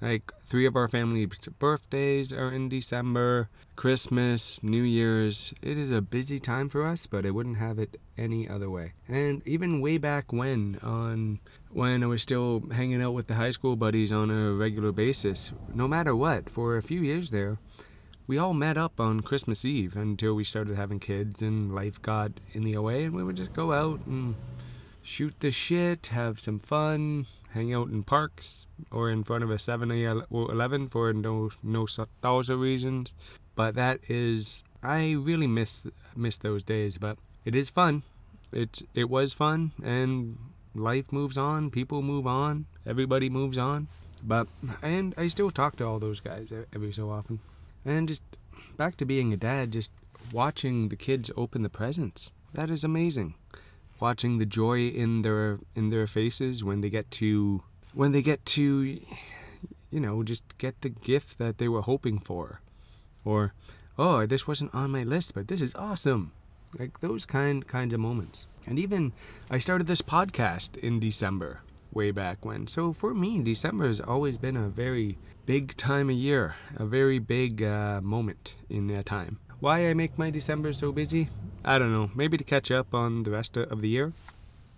Like 0.00 0.32
three 0.44 0.64
of 0.64 0.76
our 0.76 0.86
family 0.86 1.26
birthdays 1.58 2.32
are 2.32 2.52
in 2.52 2.68
December, 2.68 3.48
Christmas, 3.74 4.62
New 4.62 4.82
Year's. 4.82 5.52
It 5.60 5.76
is 5.76 5.90
a 5.90 6.00
busy 6.00 6.38
time 6.38 6.68
for 6.68 6.86
us, 6.86 7.06
but 7.06 7.26
I 7.26 7.30
wouldn't 7.30 7.58
have 7.58 7.78
it 7.78 8.00
any 8.16 8.48
other 8.48 8.70
way. 8.70 8.92
And 9.08 9.46
even 9.46 9.80
way 9.80 9.98
back 9.98 10.32
when, 10.32 10.78
on 10.82 11.40
when 11.70 12.04
I 12.04 12.06
was 12.06 12.22
still 12.22 12.62
hanging 12.70 13.02
out 13.02 13.12
with 13.12 13.26
the 13.26 13.34
high 13.34 13.50
school 13.50 13.74
buddies 13.74 14.12
on 14.12 14.30
a 14.30 14.52
regular 14.52 14.92
basis, 14.92 15.52
no 15.74 15.88
matter 15.88 16.14
what, 16.14 16.48
for 16.48 16.76
a 16.76 16.82
few 16.82 17.00
years 17.00 17.30
there, 17.30 17.58
we 18.28 18.38
all 18.38 18.54
met 18.54 18.76
up 18.76 19.00
on 19.00 19.20
Christmas 19.20 19.64
Eve 19.64 19.96
until 19.96 20.34
we 20.34 20.44
started 20.44 20.76
having 20.76 21.00
kids 21.00 21.42
and 21.42 21.74
life 21.74 22.00
got 22.00 22.32
in 22.52 22.62
the 22.62 22.76
way, 22.78 23.04
and 23.04 23.14
we 23.14 23.24
would 23.24 23.36
just 23.36 23.52
go 23.52 23.72
out 23.72 24.00
and 24.06 24.36
shoot 25.02 25.34
the 25.40 25.50
shit, 25.50 26.08
have 26.08 26.38
some 26.38 26.58
fun, 26.58 27.26
hang 27.50 27.72
out 27.72 27.88
in 27.88 28.02
parks 28.02 28.66
or 28.90 29.10
in 29.10 29.24
front 29.24 29.44
of 29.44 29.50
a 29.50 29.58
7 29.58 29.90
Eleven 30.30 30.88
for 30.88 31.12
no 31.12 31.50
no 31.62 31.86
nostalgia 31.86 32.56
reasons. 32.56 33.14
But 33.54 33.74
that 33.74 34.00
is, 34.08 34.62
I 34.82 35.12
really 35.12 35.46
miss 35.46 35.86
miss 36.14 36.38
those 36.38 36.62
days. 36.62 36.98
But 36.98 37.18
it 37.44 37.54
is 37.54 37.70
fun. 37.70 38.02
It 38.52 38.82
it 38.94 39.10
was 39.10 39.32
fun, 39.32 39.72
and 39.82 40.38
life 40.74 41.12
moves 41.12 41.36
on. 41.36 41.70
People 41.70 42.02
move 42.02 42.26
on. 42.26 42.66
Everybody 42.86 43.28
moves 43.28 43.58
on. 43.58 43.88
But 44.22 44.48
and 44.82 45.14
I 45.16 45.28
still 45.28 45.50
talk 45.50 45.76
to 45.76 45.86
all 45.86 45.98
those 45.98 46.20
guys 46.20 46.52
every 46.74 46.92
so 46.92 47.10
often. 47.10 47.40
And 47.84 48.08
just 48.08 48.22
back 48.76 48.96
to 48.96 49.04
being 49.04 49.32
a 49.32 49.36
dad, 49.36 49.72
just 49.72 49.90
watching 50.32 50.88
the 50.88 50.96
kids 50.96 51.30
open 51.36 51.62
the 51.62 51.68
presents. 51.68 52.32
That 52.54 52.70
is 52.70 52.84
amazing 52.84 53.34
watching 54.00 54.38
the 54.38 54.46
joy 54.46 54.88
in 54.88 55.22
their 55.22 55.58
in 55.74 55.88
their 55.88 56.06
faces 56.06 56.64
when 56.64 56.80
they 56.80 56.90
get 56.90 57.10
to 57.10 57.62
when 57.94 58.12
they 58.12 58.22
get 58.22 58.44
to 58.46 59.00
you 59.90 60.00
know 60.00 60.22
just 60.22 60.42
get 60.58 60.80
the 60.80 60.88
gift 60.88 61.38
that 61.38 61.58
they 61.58 61.68
were 61.68 61.82
hoping 61.82 62.18
for. 62.18 62.60
Or 63.24 63.52
oh 63.98 64.26
this 64.26 64.46
wasn't 64.46 64.74
on 64.74 64.90
my 64.90 65.02
list 65.02 65.34
but 65.34 65.48
this 65.48 65.60
is 65.60 65.74
awesome. 65.74 66.32
Like 66.78 67.00
those 67.00 67.24
kind 67.24 67.66
kinds 67.66 67.94
of 67.94 68.00
moments. 68.00 68.46
And 68.66 68.78
even 68.78 69.12
i 69.50 69.58
started 69.58 69.86
this 69.86 70.02
podcast 70.02 70.76
in 70.76 71.00
december 71.00 71.62
way 71.92 72.10
back 72.10 72.44
when. 72.44 72.66
So 72.66 72.92
for 72.92 73.14
me 73.14 73.42
december 73.42 73.86
has 73.86 74.00
always 74.00 74.36
been 74.36 74.56
a 74.56 74.68
very 74.68 75.18
big 75.46 75.76
time 75.78 76.10
of 76.10 76.16
year 76.16 76.56
a 76.76 76.84
very 76.84 77.18
big 77.18 77.62
uh, 77.62 78.00
moment 78.02 78.54
in 78.68 78.86
that 78.88 79.06
time 79.06 79.38
why 79.60 79.88
i 79.88 79.94
make 79.94 80.16
my 80.18 80.30
december 80.30 80.72
so 80.72 80.92
busy 80.92 81.28
I 81.64 81.78
don't 81.78 81.92
know, 81.92 82.10
maybe 82.14 82.38
to 82.38 82.44
catch 82.44 82.70
up 82.70 82.94
on 82.94 83.24
the 83.24 83.30
rest 83.30 83.56
of 83.56 83.82
the 83.82 83.88
year. 83.88 84.12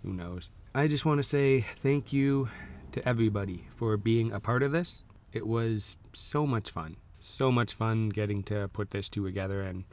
Who 0.03 0.13
knows? 0.13 0.49
I 0.73 0.87
just 0.87 1.05
want 1.05 1.19
to 1.19 1.23
say 1.23 1.61
thank 1.61 2.11
you 2.11 2.49
to 2.91 3.07
everybody 3.07 3.65
for 3.75 3.95
being 3.97 4.31
a 4.31 4.39
part 4.39 4.63
of 4.63 4.71
this. 4.71 5.03
It 5.31 5.47
was 5.47 5.95
so 6.11 6.45
much 6.45 6.71
fun. 6.71 6.97
So 7.19 7.51
much 7.51 7.75
fun 7.75 8.09
getting 8.09 8.43
to 8.43 8.67
put 8.73 8.89
this 8.89 9.09
together 9.09 9.61
and 9.61 9.85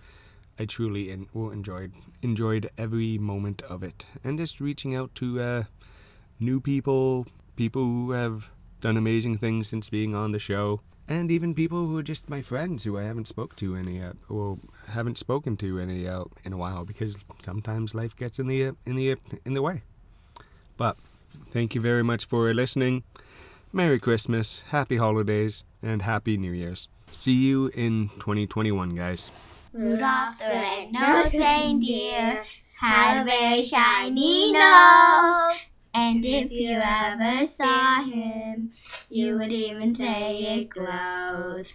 I 0.58 0.64
truly 0.64 1.10
in, 1.10 1.28
well, 1.32 1.50
enjoyed 1.50 1.92
enjoyed 2.22 2.68
every 2.76 3.16
moment 3.18 3.62
of 3.62 3.82
it. 3.82 4.06
And 4.24 4.38
just 4.38 4.60
reaching 4.60 4.96
out 4.96 5.14
to 5.16 5.40
uh, 5.40 5.62
new 6.40 6.58
people, 6.58 7.26
people 7.54 7.82
who 7.82 8.10
have 8.12 8.50
done 8.80 8.96
amazing 8.96 9.38
things 9.38 9.68
since 9.68 9.90
being 9.90 10.14
on 10.14 10.32
the 10.32 10.38
show 10.38 10.80
and 11.08 11.30
even 11.30 11.54
people 11.54 11.86
who 11.86 11.96
are 11.96 12.02
just 12.02 12.28
my 12.28 12.42
friends 12.42 12.84
who 12.84 12.98
I 12.98 13.04
haven't 13.04 13.28
spoke 13.28 13.56
to 13.56 13.76
any 13.76 14.02
uh, 14.02 14.12
or 14.28 14.58
haven't 14.92 15.18
spoken 15.18 15.56
to 15.58 15.78
any 15.78 16.06
uh, 16.06 16.24
in 16.44 16.52
a 16.52 16.56
while 16.56 16.84
because 16.84 17.16
sometimes 17.38 17.94
life 17.94 18.16
gets 18.16 18.38
in 18.38 18.46
the 18.46 18.66
uh, 18.66 18.72
in 18.86 18.96
the 18.96 19.16
in 19.44 19.54
the 19.54 19.62
way. 19.62 19.82
But 20.76 20.96
thank 21.50 21.74
you 21.74 21.80
very 21.80 22.02
much 22.02 22.24
for 22.26 22.52
listening. 22.54 23.02
Merry 23.72 23.98
Christmas, 23.98 24.62
Happy 24.68 24.96
Holidays, 24.96 25.64
and 25.82 26.02
Happy 26.02 26.36
New 26.36 26.52
Year's. 26.52 26.88
See 27.10 27.32
you 27.32 27.68
in 27.68 28.08
2021, 28.20 28.94
guys. 28.94 29.30
Rudolph 29.72 30.38
the 30.38 30.46
red-nosed 30.46 31.34
reindeer 31.34 32.42
had 32.74 33.22
a 33.22 33.24
very 33.24 33.62
shiny 33.62 34.52
nose. 34.52 35.66
And 35.94 36.24
if 36.24 36.52
you 36.52 36.70
ever 36.70 37.46
saw 37.46 38.04
him, 38.04 38.72
you 39.10 39.38
would 39.38 39.52
even 39.52 39.94
say 39.94 40.60
it 40.60 40.68
glows. 40.68 41.74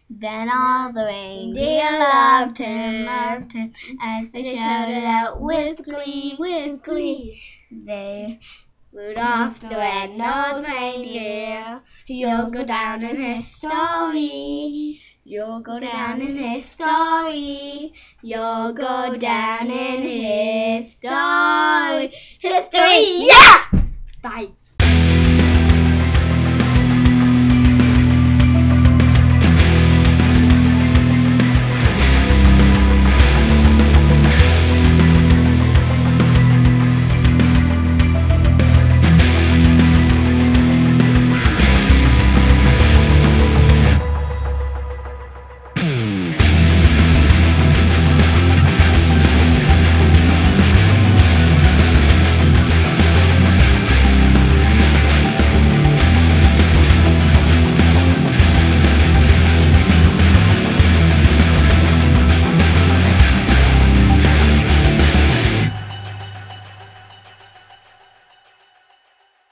Then 0.13 0.49
all 0.49 0.91
the 0.91 1.05
reindeer 1.05 1.89
loved 1.89 2.57
him, 2.57 3.05
loved 3.05 3.53
him, 3.53 3.71
as 4.01 4.31
they 4.31 4.43
shouted 4.43 5.05
out 5.05 5.39
with 5.39 5.83
glee, 5.85 6.35
with 6.37 6.83
glee. 6.83 7.41
They 7.71 8.39
Rudolph 8.93 9.61
the 9.61 9.69
red-nosed 9.69 10.67
reindeer, 10.67 11.81
you'll 12.07 12.51
go 12.51 12.65
down 12.65 13.03
in 13.03 13.15
history. 13.15 15.01
You'll 15.23 15.61
go 15.61 15.79
down 15.79 16.19
in 16.19 16.35
history. 16.35 17.93
You'll 18.21 18.73
go 18.73 19.15
down 19.15 19.71
in 19.71 20.01
history. 20.81 22.11
History, 22.41 23.27
yeah! 23.27 23.63